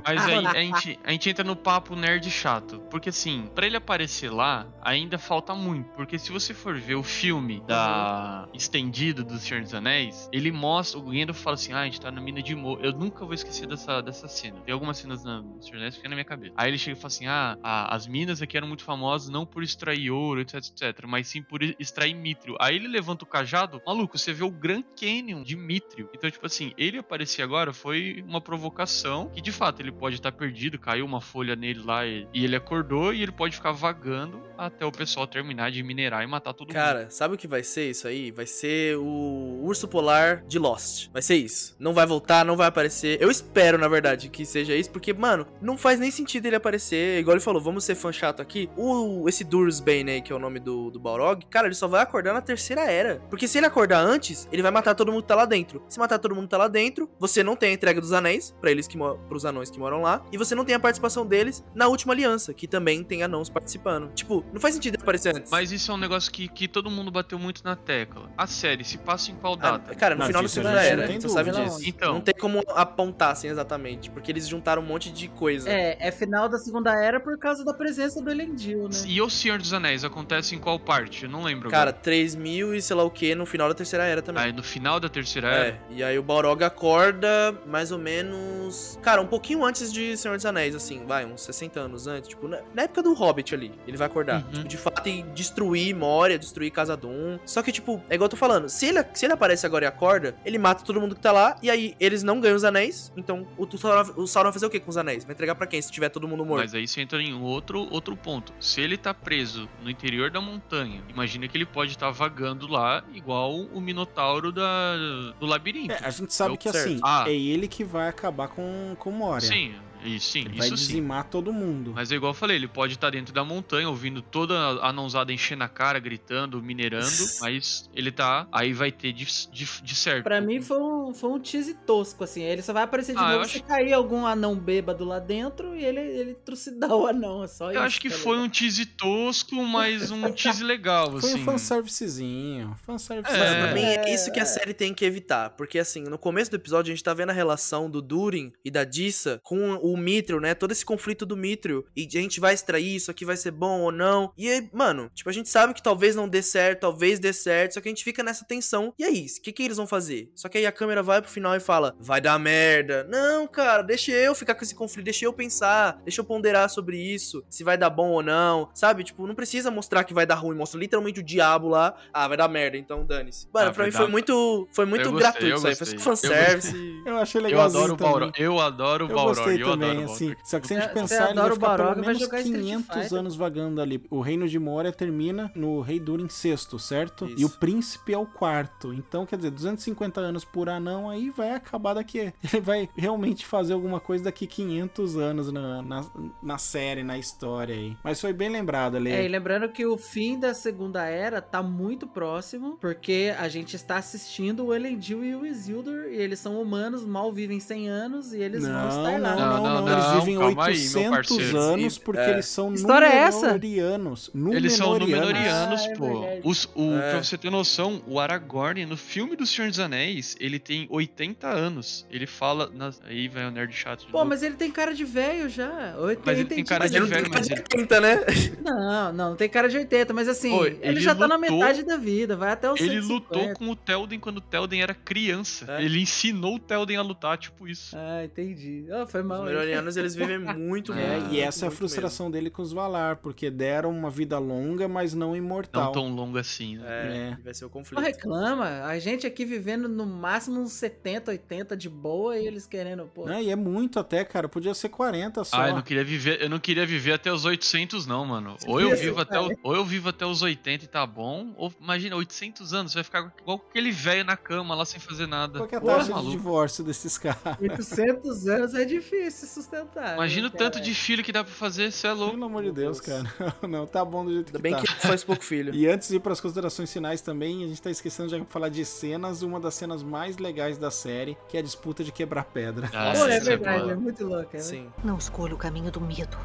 [0.06, 2.80] Mas aí a gente, a gente entra no papo nerd chato.
[2.90, 5.90] Porque assim, pra ele aparecer lá, ainda falta muito.
[5.94, 11.00] Porque se você for ver o filme da estendido do Senhor dos Anéis, ele mostra,
[11.00, 12.78] o Gandalf fala assim: ah, a gente tá na mina de Mo.
[12.82, 14.60] Eu nunca vou esquecer dessa, dessa cena.
[14.62, 16.54] Tem algumas cenas na- no Senhor dos Anéis que ficam na minha cabeça.
[16.58, 19.46] Aí ele chega e fala assim: ah, a- as minas aqui eram muito famosas não
[19.46, 22.56] por extrair ouro, etc, etc, mas sim por extrair mithril.
[22.60, 26.09] Aí ele levanta o cajado, maluco, você vê o Grand Canyon de mithril.
[26.14, 30.32] Então, tipo assim, ele aparecer agora foi uma provocação que de fato ele pode estar
[30.32, 34.42] perdido, caiu uma folha nele lá e, e ele acordou e ele pode ficar vagando
[34.58, 36.76] até o pessoal terminar de minerar e matar todo mundo.
[36.76, 38.32] Cara, sabe o que vai ser isso aí?
[38.32, 41.10] Vai ser o urso polar de Lost.
[41.14, 41.76] Vai ser isso.
[41.80, 43.22] Não vai voltar, não vai aparecer.
[43.22, 47.20] Eu espero, na verdade, que seja isso, porque, mano, não faz nem sentido ele aparecer.
[47.20, 48.70] Igual ele falou, vamos ser fã chato aqui.
[48.76, 52.02] O, esse Dursbane aí, que é o nome do, do Balrog, cara, ele só vai
[52.02, 53.22] acordar na terceira era.
[53.30, 55.84] Porque se ele acordar antes, ele vai matar todo mundo que tá lá dentro.
[55.88, 58.56] Se matar todo mundo que tá lá dentro, você não tem a entrega dos anéis,
[58.60, 61.26] pra eles que mo- pros anões que moram lá, e você não tem a participação
[61.26, 64.12] deles na última aliança, que também tem anãos participando.
[64.14, 65.52] Tipo, não faz sentido aparecer antes.
[65.52, 68.30] Mas isso é um negócio que, que todo mundo bateu muito na tecla.
[68.38, 69.96] A série se passa em qual Ah, data?
[69.96, 71.80] cara, no Não, final da segunda era, você sabe disso.
[71.84, 72.14] Então.
[72.14, 75.70] Não tem como apontar assim exatamente, porque eles juntaram um monte de coisa.
[75.70, 78.96] É, é final da Segunda Era por causa da presença do Elendil, né?
[79.06, 81.24] E o Senhor dos Anéis acontece em qual parte?
[81.26, 81.70] Eu não lembro.
[81.70, 82.04] Cara, agora.
[82.04, 84.44] 3 mil e sei lá o que no final da terceira era também.
[84.44, 85.68] Aí no final da terceira era.
[85.70, 88.98] É, e aí o Balrog acorda mais ou menos.
[89.02, 92.30] Cara, um pouquinho antes de Senhor dos Anéis, assim, vai, uns 60 anos antes.
[92.30, 94.44] Tipo, na, na época do Hobbit ali, ele vai acordar.
[94.44, 94.52] Uhum.
[94.52, 97.40] Tipo, de fato, e destruir Moria, destruir Casa Doom.
[97.46, 99.88] Só que, tipo, é igual eu tô falando, se ele, se ele aparece agora e
[99.88, 103.12] acorda, ele mata todo mundo que tá lá, e aí eles não ganham os anéis.
[103.18, 105.24] Então, o, o, Sauron, o Sauron vai fazer o que com os anéis?
[105.26, 106.62] Vai entregar pra quem se tiver todo mundo morto?
[106.62, 108.54] Mas aí você entra em outro, outro ponto.
[108.60, 113.04] Se ele tá preso no interior da montanha, imagina que ele pode estar vagando lá,
[113.14, 114.96] igual o Minotauro da,
[115.40, 115.79] do labirinto.
[115.88, 116.86] É, a gente sabe Eu- que certo.
[116.88, 117.26] assim, Ah.
[117.28, 119.48] é ele que vai acabar com, com Moria.
[119.48, 119.74] Sim,
[120.06, 120.88] isso sim, Ele vai isso sim.
[120.88, 121.92] dizimar todo mundo.
[121.96, 125.32] Mas é igual eu falei, ele pode estar dentro da montanha, ouvindo toda a anãozada
[125.34, 127.06] enchendo a cara, gritando, minerando,
[127.42, 128.48] mas ele tá.
[128.52, 130.24] Aí vai ter de, de, de certo.
[130.24, 132.42] Pra mim foi um, foi um tease tosco, assim.
[132.44, 135.76] Ele só vai aparecer de Ah, novo se acho- cair algum anão bêbado lá dentro
[135.76, 137.44] e ele, ele trucidar o anão.
[137.44, 137.80] É só isso.
[137.80, 138.46] Eu acho que tá foi ligado?
[138.46, 141.42] um tease tosco, mas um tease legal, Foi assim.
[141.42, 142.76] um fanservicezinho.
[142.86, 143.32] Fanservice.
[143.32, 143.64] Mano, É.
[143.66, 145.52] pra mim é isso que a série tem que evitar.
[145.52, 148.72] Porque, assim, no começo do episódio a gente tá vendo a relação do Durin e
[148.72, 150.54] da Dissa com o Mithril, né?
[150.54, 151.86] Todo esse conflito do Mithril.
[151.96, 154.32] E a gente vai extrair isso aqui, vai ser bom ou não.
[154.38, 157.74] E aí, mano, tipo, a gente sabe que talvez não dê certo, talvez dê certo.
[157.74, 158.94] Só que a gente fica nessa tensão.
[158.98, 160.30] E aí, o que, que eles vão fazer?
[160.36, 163.06] Só que aí a câmera vai pro final e fala: vai dar merda.
[163.10, 166.98] Não, cara, deixa eu ficar com esse conflito, deixa eu pensar, deixa eu ponderar sobre
[166.98, 168.70] isso, se vai dar bom ou não.
[168.74, 169.04] Sabe?
[169.04, 170.56] Tipo, não precisa mostrar que vai dar ruim.
[170.56, 171.96] Mostra literalmente o diabo lá.
[172.14, 173.48] Ah, vai dar merda, então dane-se.
[173.54, 175.76] Mano, Ah, pra mim foi dar- muito, foi muito Eu gostei, gratuito eu isso aí.
[175.76, 176.30] Foi gostei.
[176.30, 177.02] fanservice.
[177.06, 177.98] Eu achei Eu legalzinho adoro o.
[177.98, 178.32] Balrog.
[178.38, 179.36] Eu adoro o Eu Balrog.
[179.38, 180.36] gostei Eu também, assim.
[180.44, 183.20] Só que se a gente pensar, ele vai ficar pelo menos jogar Street 500 Fighter.
[183.20, 184.04] anos vagando ali.
[184.10, 187.26] O reino de Moria termina no Rei Durin sexto, certo?
[187.26, 187.40] Isso.
[187.40, 188.94] E o príncipe é o quarto.
[188.94, 192.34] Então, quer dizer, 250 anos por anão aí vai acabar daqui.
[192.54, 196.06] Ele vai realmente fazer alguma coisa daqui 500 anos na, na,
[196.42, 197.96] na série, na história aí.
[198.04, 199.12] Mas foi bem lembrado ali.
[199.12, 203.76] É, e lembrando que o fim da Segunda Era tá muito próximo, porque a gente
[203.76, 208.34] está assistindo o Elendil e o Isildur, e eles são humanos, mal vivem 100 anos,
[208.34, 209.36] e eles vão Não, estar lá.
[209.36, 209.94] não, Não, não, não, não.
[209.94, 211.58] Eles não, vivem calma aí, meu 800 parceiro.
[211.58, 212.30] anos porque É.
[212.32, 213.56] eles são História é essa?
[213.62, 215.00] Eles são Númenóreanos.
[215.00, 216.20] Númenóreanos, Ah, é pô.
[216.22, 216.42] verdade.
[216.44, 217.12] Os, o, É.
[217.12, 221.48] Pra você ter noção, o Aragorn, no filme do Senhor dos Anéis, ele tem 80
[221.48, 222.06] anos.
[222.10, 222.70] Ele fala.
[222.74, 224.30] nas- Aí vai o nerd chato de Pô, novo.
[224.30, 225.96] mas ele tem cara de velho já.
[225.98, 228.20] 80 Mas ele tem cara Mas de não velho, mas ele- 80, né?
[228.64, 231.58] Não, não, tem cara de 80, mas assim, Pô, ele, ele já tá na lutou-
[231.60, 233.14] metade da vida, vai até os Ele 150.
[233.14, 235.66] lutou com o Telden quando o Telden era criança.
[235.70, 235.84] É.
[235.84, 237.96] Ele ensinou o Telden a lutar, tipo isso.
[237.98, 238.86] Ah, entendi.
[238.92, 239.44] Ah, foi Os mal.
[239.46, 239.54] aí.
[239.60, 243.18] Melhorianos, eles vivem muito, É, muito, e essa é a frustração dele com os Valar,
[243.18, 245.92] porque deram uma vida longa, mas não Não imortal.
[245.92, 246.84] tão longo assim, mesmo.
[246.88, 247.18] né?
[247.18, 247.38] É, É.
[247.44, 248.00] vai ser o Não conflito.
[248.02, 253.06] reclama, a gente aqui vivendo no máximo uns 70, 80 de boa e eles querendo,
[253.14, 253.26] pô.
[253.26, 254.48] Não, e é muito até, cara.
[254.50, 255.58] Podia ser 40 só.
[255.62, 258.56] Ah, eu não queria viver, eu não queria viver até os 800 não, mano.
[258.68, 261.72] Ou eu vivo até, o- ou eu vivo até os 80 e tá bom, ou
[261.80, 265.60] imagina 800 anos, você vai ficar igual aquele velho na cama lá sem fazer nada.
[265.60, 266.32] Qual que é a Porra, taxa de maluco.
[266.32, 267.40] divórcio desses caras?
[267.60, 270.14] 800 anos é difícil sustentar.
[270.16, 272.34] Imagina o tanto de filho que dá pra fazer, você é louco.
[272.34, 273.24] Pelo amor de Deus, cara.
[273.68, 274.82] Não, tá bom do jeito Ainda que bem tá.
[274.82, 275.74] que faz pouco filho.
[275.80, 278.70] E antes de ir para as considerações finais também, a gente tá esquecendo de falar
[278.70, 282.44] de cenas, uma das cenas mais legais da série, que é a disputa de quebrar
[282.46, 282.90] pedra.
[282.94, 283.92] Ah, Pô, é isso verdade, boa.
[283.92, 284.60] é muito louco, né?
[284.60, 284.88] Sim.
[285.04, 286.38] Não escolha o caminho do medo.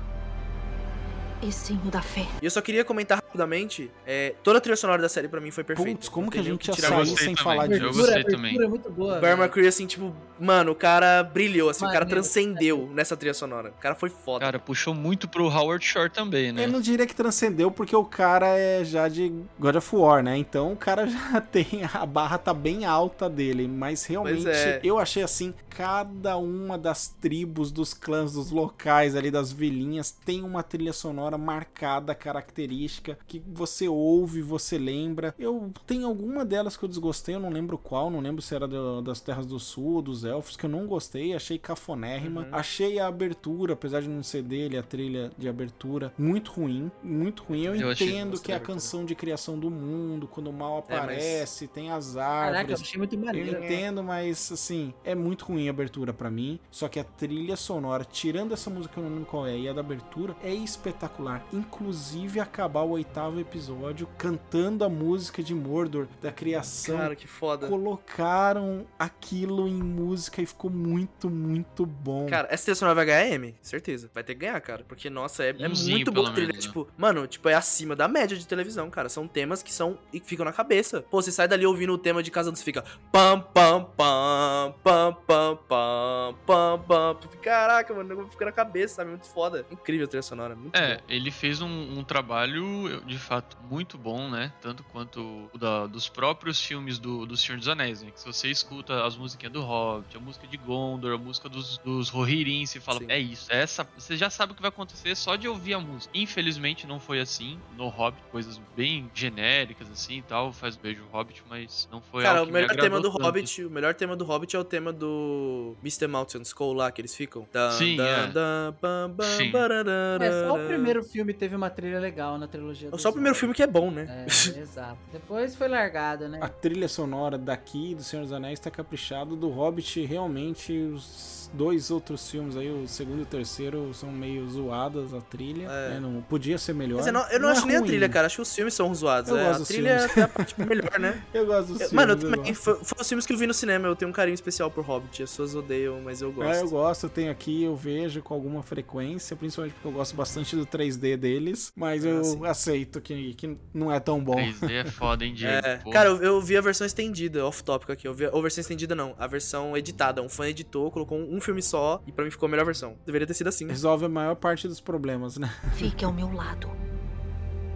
[1.42, 2.26] E sim o da fé.
[2.40, 5.50] E eu só queria comentar rapidamente, é, toda a trilha sonora da série pra mim
[5.50, 5.90] foi perfeita.
[5.90, 7.98] Putz, como que a gente ia sair sem também, falar eu disso?
[7.98, 8.62] gostei a abertura também.
[8.62, 9.18] é muito boa.
[9.18, 9.38] O Bear.
[9.38, 13.70] McCree, assim, tipo, mano, o cara brilhou, assim, o cara transcendeu nessa trilha sonora.
[13.70, 14.44] O cara foi foda.
[14.44, 16.64] Cara, puxou muito pro Howard Shore também, né?
[16.64, 20.36] Eu não diria que transcendeu porque o cara é já de God of War, né?
[20.38, 21.66] Então o cara já tem.
[21.92, 23.66] A barra tá bem alta dele.
[23.66, 24.80] Mas realmente é.
[24.82, 30.42] eu achei assim: cada uma das tribos, dos clãs, dos locais ali, das vilinhas, tem
[30.42, 35.34] uma trilha sonora marcada, característica, que você ouve, você lembra.
[35.38, 38.66] Eu tenho alguma delas que eu desgostei, eu não lembro qual, não lembro se era
[38.68, 42.42] do- das Terras do Sul, dos Elfos, que eu não gostei, achei cafonérrima.
[42.42, 42.48] Uhum.
[42.52, 46.90] Achei a abertura, apesar de não ser dele, a trilha de abertura, muito ruim.
[47.02, 47.62] Muito ruim.
[47.64, 50.92] Eu, Eu entendo que é a canção de criação do mundo, quando o mal É,
[50.92, 52.80] mas- aparece, tem as Caraca, eu árvores.
[52.82, 53.64] achei muito Eu maneiro.
[53.64, 56.58] entendo, mas assim, é muito ruim a abertura pra mim.
[56.70, 59.68] Só que a trilha sonora, tirando essa música que eu não lembro qual é, e
[59.68, 61.44] a da abertura, é espetacular.
[61.52, 66.96] Inclusive acabar o oitavo episódio cantando a música de Mordor da criação.
[66.98, 67.68] Cara, que foda.
[67.68, 72.26] Colocaram aquilo em música e ficou muito, muito bom.
[72.26, 74.10] Cara, essa trilha sonora vai ganhar M, certeza.
[74.12, 74.84] Vai ter que ganhar, cara.
[74.86, 76.48] Porque, nossa, é, é muito boa trilha.
[76.48, 76.68] menos, né?
[76.68, 79.08] Tipo, mano, tipo, é acima da média de televisão, cara.
[79.08, 81.02] São temas que são e que ficam na cabeça.
[81.02, 82.82] Pô, você sai dali ouvindo o tema de Casa dos fica
[83.12, 87.16] pam, pam, pam, pam, pam, pam, pam, pam.
[87.42, 89.10] Caraca, mano, o negócio fica na cabeça, sabe?
[89.10, 89.64] Muito foda.
[89.70, 91.02] Incrível a trilha sonora, muito É, bom.
[91.08, 94.52] ele fez um, um trabalho de fato muito bom, né?
[94.60, 98.10] Tanto quanto o da- dos próprios filmes do, do Senhor dos Anéis, né?
[98.10, 101.78] Que se você escuta as musiquinhas do Hobbit, a música de Gondor, a música dos,
[101.78, 103.06] dos Rohirrim, você fala, Sim.
[103.08, 103.86] é isso, é essa.
[103.96, 106.10] Você já sabe o que vai acontecer só de ouvir a música.
[106.16, 110.52] Infelizmente não foi assim no Hobbit, coisas bem genéricas assim e tal.
[110.52, 113.22] Faz beijo Hobbit, mas não foi Cara, algo o que me melhor tema do tanto.
[113.22, 116.06] Hobbit, o melhor tema do Hobbit é o tema do Mr.
[116.06, 117.46] Mountain Skull lá que eles ficam.
[117.52, 118.26] Dan, Sim, dan, é.
[118.28, 119.50] dan, bam, bam, Sim.
[119.50, 120.24] bararara.
[120.24, 122.83] É, só o primeiro filme teve uma trilha legal na trilogia.
[122.88, 124.26] É dos só o primeiro filme que é bom, né?
[124.26, 124.26] É,
[124.58, 124.98] exato.
[125.12, 126.38] Depois foi largado, né?
[126.40, 129.36] A trilha sonora daqui do Senhor dos Anéis tá caprichado.
[129.36, 134.48] Do Hobbit, realmente, os dois outros filmes aí, o segundo e o terceiro, são meio
[134.48, 135.66] zoadas a trilha.
[135.70, 135.88] É.
[135.90, 136.00] né?
[136.00, 137.06] Não, podia ser melhor.
[137.06, 137.88] Eu não, eu não acho é nem a ruim.
[137.88, 138.26] trilha, cara.
[138.26, 139.30] Acho que os filmes são zoados.
[139.30, 140.16] Eu é, gosto a dos trilha filmes.
[140.16, 141.22] é a parte melhor, né?
[141.32, 141.92] Eu gosto dos Eu- filmes.
[141.92, 142.52] mano, eu eu também.
[142.52, 142.54] gosto.
[142.62, 143.86] Foi, foi os filmes que eu vi no cinema.
[143.88, 145.22] Eu tenho um carinho especial por Hobbit.
[145.22, 146.50] As pessoas odeiam, mas eu gosto.
[146.52, 150.14] É, eu gosto, eu tenho aqui, eu vejo com alguma frequência, principalmente porque eu gosto
[150.16, 152.46] bastante do 3D deles, mas Ah, eu sim.
[152.46, 154.34] aceito que, que não é tão bom.
[154.36, 155.66] 3D é foda, hein, Diego?
[155.66, 158.06] É, cara, eu, eu vi a versão estendida, off-topic aqui.
[158.08, 159.14] Eu vi a, ou versão estendida, não.
[159.18, 160.20] A versão editada.
[160.22, 162.96] Um fã editou, colocou um filme só e pra mim ficou a melhor versão.
[163.04, 163.66] Deveria ter sido assim.
[163.66, 165.52] Resolve a maior parte dos problemas, né?
[165.74, 166.68] Fique ao meu lado.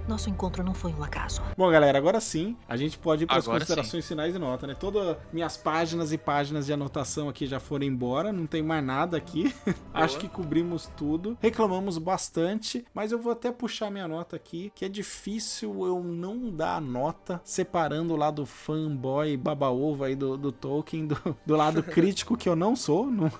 [0.08, 1.42] Nosso encontro não foi um acaso.
[1.54, 4.74] Bom, galera, agora sim, a gente pode ir para as considerações finais e nota, né?
[4.74, 9.18] Todas minhas páginas e páginas de anotação aqui já foram embora, não tem mais nada
[9.18, 9.54] aqui.
[9.92, 11.36] Acho que cobrimos tudo.
[11.42, 16.50] Reclamamos bastante, mas eu vou até puxar minha nota aqui, que é difícil eu não
[16.50, 21.82] dar a nota separando lá do fanboy baba-ovo aí do, do Tolkien, do, do lado
[21.84, 23.30] crítico que eu não sou, não,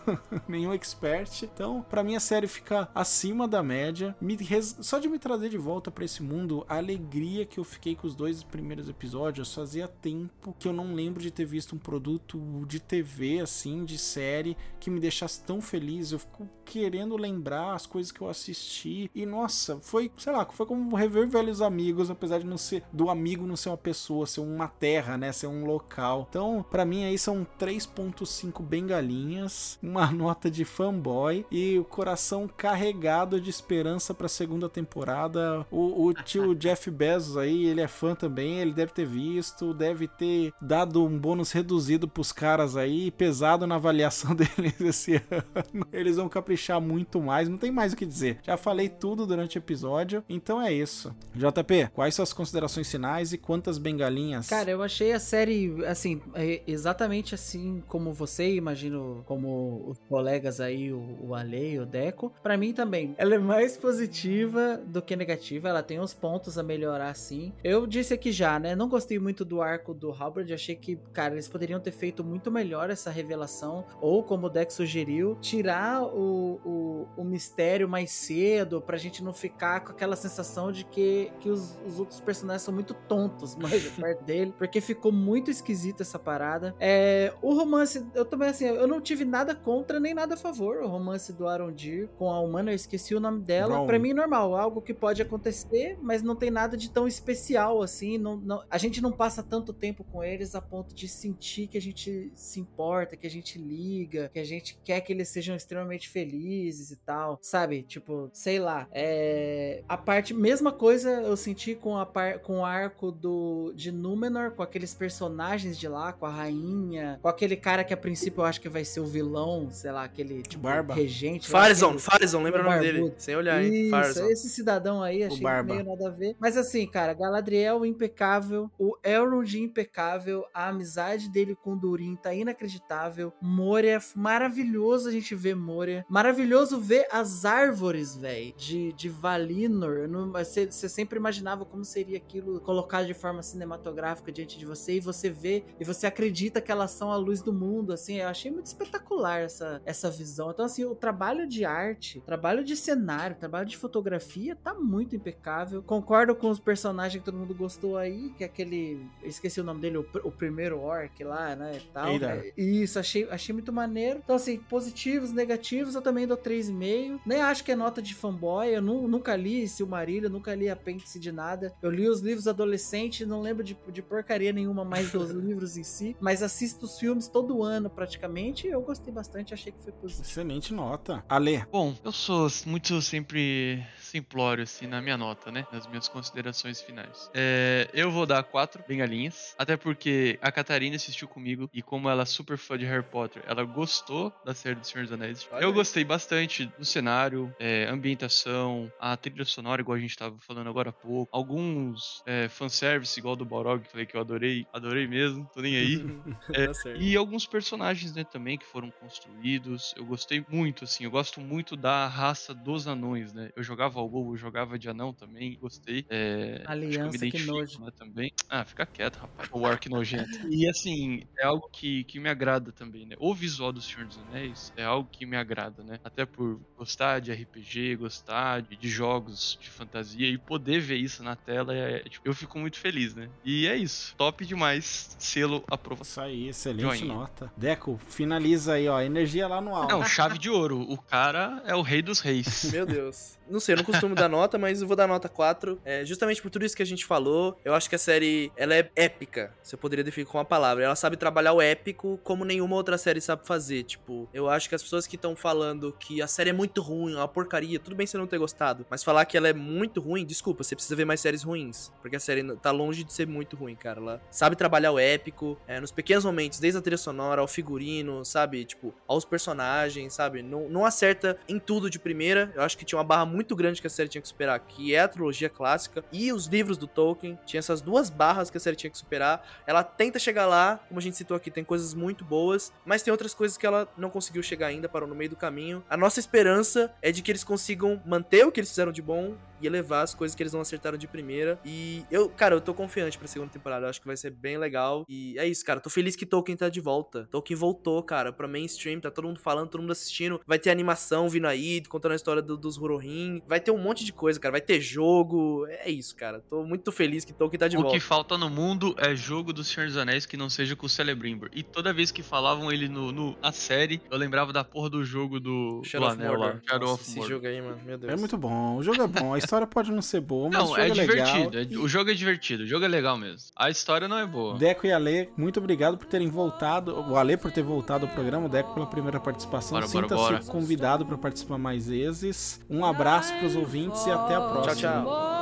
[0.47, 1.45] nenhum expert.
[1.45, 4.15] Então, pra mim a série fica acima da média.
[4.21, 7.95] Me Só de me trazer de volta pra esse mundo, a alegria que eu fiquei
[7.95, 11.79] com os dois primeiros episódios, fazia tempo que eu não lembro de ter visto um
[11.79, 16.13] produto de TV assim, de série, que me deixasse tão feliz.
[16.13, 19.11] Eu fico querendo lembrar as coisas que eu assisti.
[19.15, 23.09] E nossa, foi, sei lá, foi como rever velhos amigos, apesar de não ser do
[23.11, 26.27] amigo não ser uma pessoa, ser uma terra, né, ser um local.
[26.29, 33.41] Então, pra mim aí são 3.5 bengalinhas, uma nota de fanboy e o coração carregado
[33.41, 35.67] de esperança pra segunda temporada.
[35.71, 40.09] O, o tio Jeff Bezos aí, ele é fã também, ele deve ter visto, deve
[40.09, 45.87] ter dado um bônus reduzido pros caras aí, pesado na avaliação deles esse ano.
[45.93, 48.39] Eles vão caprichar muito mais, não tem mais o que dizer.
[48.43, 51.15] Já falei tudo durante o episódio, então é isso.
[51.35, 54.49] JP, quais suas considerações finais e quantas bengalinhas?
[54.49, 60.61] Cara, eu achei a série, assim, é exatamente assim como você, imagino como os colegas
[60.61, 62.33] aí, o, o Ale e o Deco.
[62.43, 66.63] Pra mim também, ela é mais positiva do que negativa, ela tem uns pontos a
[66.63, 67.53] melhorar sim.
[67.65, 71.35] Eu disse aqui já, né, não gostei muito do arco do Halberd, achei que, cara,
[71.35, 76.61] eles poderiam ter feito muito melhor essa revelação, ou como o Deco sugeriu, tirar o,
[76.65, 81.49] o, o mistério mais cedo, pra gente não ficar com aquela sensação de que, que
[81.49, 86.19] os, os outros personagens são muito tontos, mas perto dele, porque ficou muito esquisita essa
[86.19, 86.75] parada.
[86.79, 90.79] É, o romance, eu também assim, eu não tive nada contra nem nada a favor.
[90.79, 93.75] O romance do Arondir com a humana, eu esqueci o nome dela.
[93.75, 93.87] Brown.
[93.87, 98.19] Pra mim, normal, algo que pode acontecer, mas não tem nada de tão especial assim.
[98.19, 101.77] Não, não- a gente não passa tanto tempo com eles a ponto de sentir que
[101.77, 105.57] a gente se importa, que a gente liga, que a gente quer que eles sejam
[105.57, 107.83] extremamente felizes e tal, sabe?
[107.83, 108.87] Tipo, sei lá.
[108.93, 113.91] É, a parte, mesma coisa eu senti com, a par, com o arco do, de
[113.91, 118.43] Númenor, com aqueles personagens de lá, com a rainha, com aquele cara que a princípio
[118.43, 120.95] eu acho que vai ser o vilão, sei lá, aquele tipo Barba.
[120.95, 121.49] regente.
[121.49, 122.93] Farzon, aquele- Farzon, lembra o nome barbudo.
[123.09, 123.15] dele?
[123.19, 123.73] Sem olhar, hein?
[123.83, 124.27] isso, Farzon.
[124.27, 125.75] esse cidadão aí, achei Barba.
[125.75, 126.37] meio nada a ver.
[126.39, 133.33] Mas assim, cara, Galadriel impecável, o Elrond impecável, a amizade dele com Durin tá inacreditável.
[133.41, 136.05] Moria, maravilhoso a gente ver Moria.
[136.09, 140.09] Maravilhoso ver as árvores, velho, de, de Valinor.
[140.33, 145.31] Você sempre imaginava como seria aquilo colocado de forma cinematográfica diante de você e você
[145.31, 148.17] vê e você acredita que elas são a luz do mundo, assim.
[148.17, 150.51] Eu achei muito espetacular essa, essa visão.
[150.51, 155.83] Então, assim, o trabalho de arte, trabalho de cenário, trabalho de fotografia tá muito impecável.
[155.99, 159.05] Concordo com os personagens que todo mundo gostou aí, que é aquele.
[159.21, 161.77] Eu esqueci o nome dele, o, pr- o primeiro orc lá, né?
[161.77, 162.07] E tal.
[162.23, 164.21] É, Isso, achei, achei muito maneiro.
[164.23, 167.21] Então, assim, positivos, negativos, eu também dou 3,5.
[167.27, 168.69] Nem acho que é nota de fanboy.
[168.69, 171.75] Eu nu- nunca li Silmarillion, nunca li Apêndice de nada.
[171.83, 175.83] Eu li os livros adolescentes, não lembro de, de porcaria nenhuma mais dos livros em
[175.85, 176.17] si.
[176.21, 178.67] Mas assisto os filmes todo ano, praticamente.
[178.69, 180.29] E eu gostei bastante, achei que foi positivo.
[180.29, 181.25] Excelente nota.
[181.29, 185.67] Ale, Bom, eu sou muito sempre simplório, assim, na minha nota, né?
[185.73, 187.31] Nas minhas considerações finais.
[187.35, 192.23] É, eu vou dar quatro bengalinhas, até porque a Catarina assistiu comigo e como ela
[192.23, 195.49] é super fã de Harry Potter, ela gostou da série do Senhor dos Anéis.
[195.51, 195.75] Olha eu aí.
[195.75, 200.91] gostei bastante do cenário, é, ambientação, a trilha sonora, igual a gente tava falando agora
[200.91, 201.29] há pouco.
[201.35, 205.77] Alguns é, fanservice, igual do Balrog, que falei que eu adorei, adorei mesmo, tô nem
[205.77, 205.99] aí.
[206.55, 207.01] É, Tá certo.
[207.01, 209.95] E alguns personagens, né, também que foram construídos.
[209.97, 211.05] Eu gostei muito, assim.
[211.05, 213.51] Eu gosto muito da raça dos anões, né?
[213.55, 215.78] Eu jogava ao eu jogava de anão também, gostei.
[215.87, 217.81] É, que eu Aliança, que identifico, nojo.
[217.85, 218.33] né, também.
[218.49, 219.49] Ah, fica quieto, rapaz.
[219.53, 220.29] O Ark nojento.
[220.51, 223.17] E assim, é algo que, que me agrada também, né?
[223.19, 226.01] O visual do Senhor dos Anéis é algo que me agrada, né?
[226.03, 231.23] Até por gostar de RPG, gostar de, de jogos de fantasia e poder ver isso
[231.23, 233.29] na tela, é, é, tipo, eu fico muito feliz, né?
[233.45, 234.15] E é isso.
[234.17, 235.17] Top demais.
[235.19, 236.09] Selo aprovação.
[236.09, 237.15] isso aí, excelente Joinha.
[237.15, 237.53] nota.
[237.57, 239.01] Deco, finaliza aí, ó.
[239.01, 239.93] Energia lá no alto.
[239.93, 240.81] Não, chave de ouro.
[240.81, 242.71] O cara é o rei dos reis.
[242.73, 243.39] Meu Deus.
[243.49, 245.68] Não sei, eu não costumo dar nota, mas eu vou dar nota 4.
[245.85, 248.75] É, justamente por tudo isso que a gente falou, eu acho que a série, ela
[248.75, 249.53] é épica.
[249.63, 250.85] Se eu poderia definir com uma palavra.
[250.85, 253.83] Ela sabe trabalhar o épico como nenhuma outra série sabe fazer.
[253.83, 257.15] Tipo, eu acho que as pessoas que estão falando que a série é muito ruim,
[257.15, 260.01] é uma porcaria, tudo bem você não ter gostado, mas falar que ela é muito
[260.01, 261.93] ruim, desculpa, você precisa ver mais séries ruins.
[262.01, 264.01] Porque a série tá longe de ser muito ruim, cara.
[264.01, 268.25] Ela sabe trabalhar o épico, é, nos pequenos momentos, desde a trilha sonora, ao figurino,
[268.25, 268.65] sabe?
[268.65, 270.43] Tipo, aos personagens, sabe?
[270.43, 272.53] Não, não acerta em tudo de primeira.
[272.55, 274.95] Eu acho que tinha uma barra muito grande que a série tinha que superar, que
[274.95, 277.37] é a trilogia clássica e os livros do Tolkien.
[277.45, 279.45] Tinha essas duas barras que a série tinha que superar.
[279.67, 283.11] Ela tenta chegar lá, como a gente citou aqui, tem coisas muito boas, mas tem
[283.11, 285.85] outras coisas que ela não conseguiu chegar ainda, parou no meio do caminho.
[285.91, 289.35] A nossa esperança é de que eles consigam manter o que eles fizeram de bom
[289.61, 291.59] e elevar as coisas que eles não acertaram de primeira.
[291.65, 293.87] E eu, cara, eu tô confiante pra segunda temporada.
[293.87, 295.05] Eu acho que vai ser bem legal.
[295.09, 295.81] E é isso, cara.
[295.81, 297.29] Tô feliz que Tolkien tá de volta.
[297.31, 299.01] Tolkien voltou, cara, pra mainstream.
[299.01, 300.41] Tá todo mundo falando, todo mundo assistindo.
[300.47, 303.43] Vai ter animação vindo aí, contando a história do, dos Hurohin.
[303.47, 304.53] Vai ter um monte de coisa, cara.
[304.53, 305.67] Vai ter jogo.
[305.69, 306.41] É isso, cara.
[306.41, 307.97] Tô muito feliz que Tolkien tá de o volta.
[307.97, 310.89] que falta no mundo é jogo do Senhor dos Anéis que não seja com o
[310.89, 311.49] Celebrimbor.
[311.53, 315.05] E toda vez que falavam ele no, no, na série, eu lembrava da porra do
[315.05, 316.47] jogo do, Shadow do of Anel lá.
[316.47, 316.63] Mordor.
[316.69, 317.79] Shadow Nossa, of esse jogo aí, mano.
[317.85, 318.13] Meu Deus.
[318.13, 318.77] É muito bom.
[318.77, 319.37] O jogo é bom.
[319.49, 321.27] A história pode não ser boa, mas o Não, jogo é é, legal.
[321.27, 321.59] divertido.
[321.59, 322.63] é- O jogo é divertido.
[322.65, 323.49] O jogo é legal mesmo.
[323.57, 324.59] A história não é boa.
[324.59, 326.95] Deco e Ale, muito obrigado por terem voltado.
[327.09, 329.81] O Ale por ter voltado ao programa, o Deco pela primeira participação.
[329.87, 332.61] Sinta-se convidado para participar mais vezes.
[332.69, 334.75] Um abraço pros ouvintes e até a próxima.
[334.75, 335.39] tchau.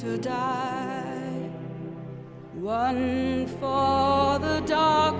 [0.00, 1.50] To die.
[2.62, 5.14] One for the Dark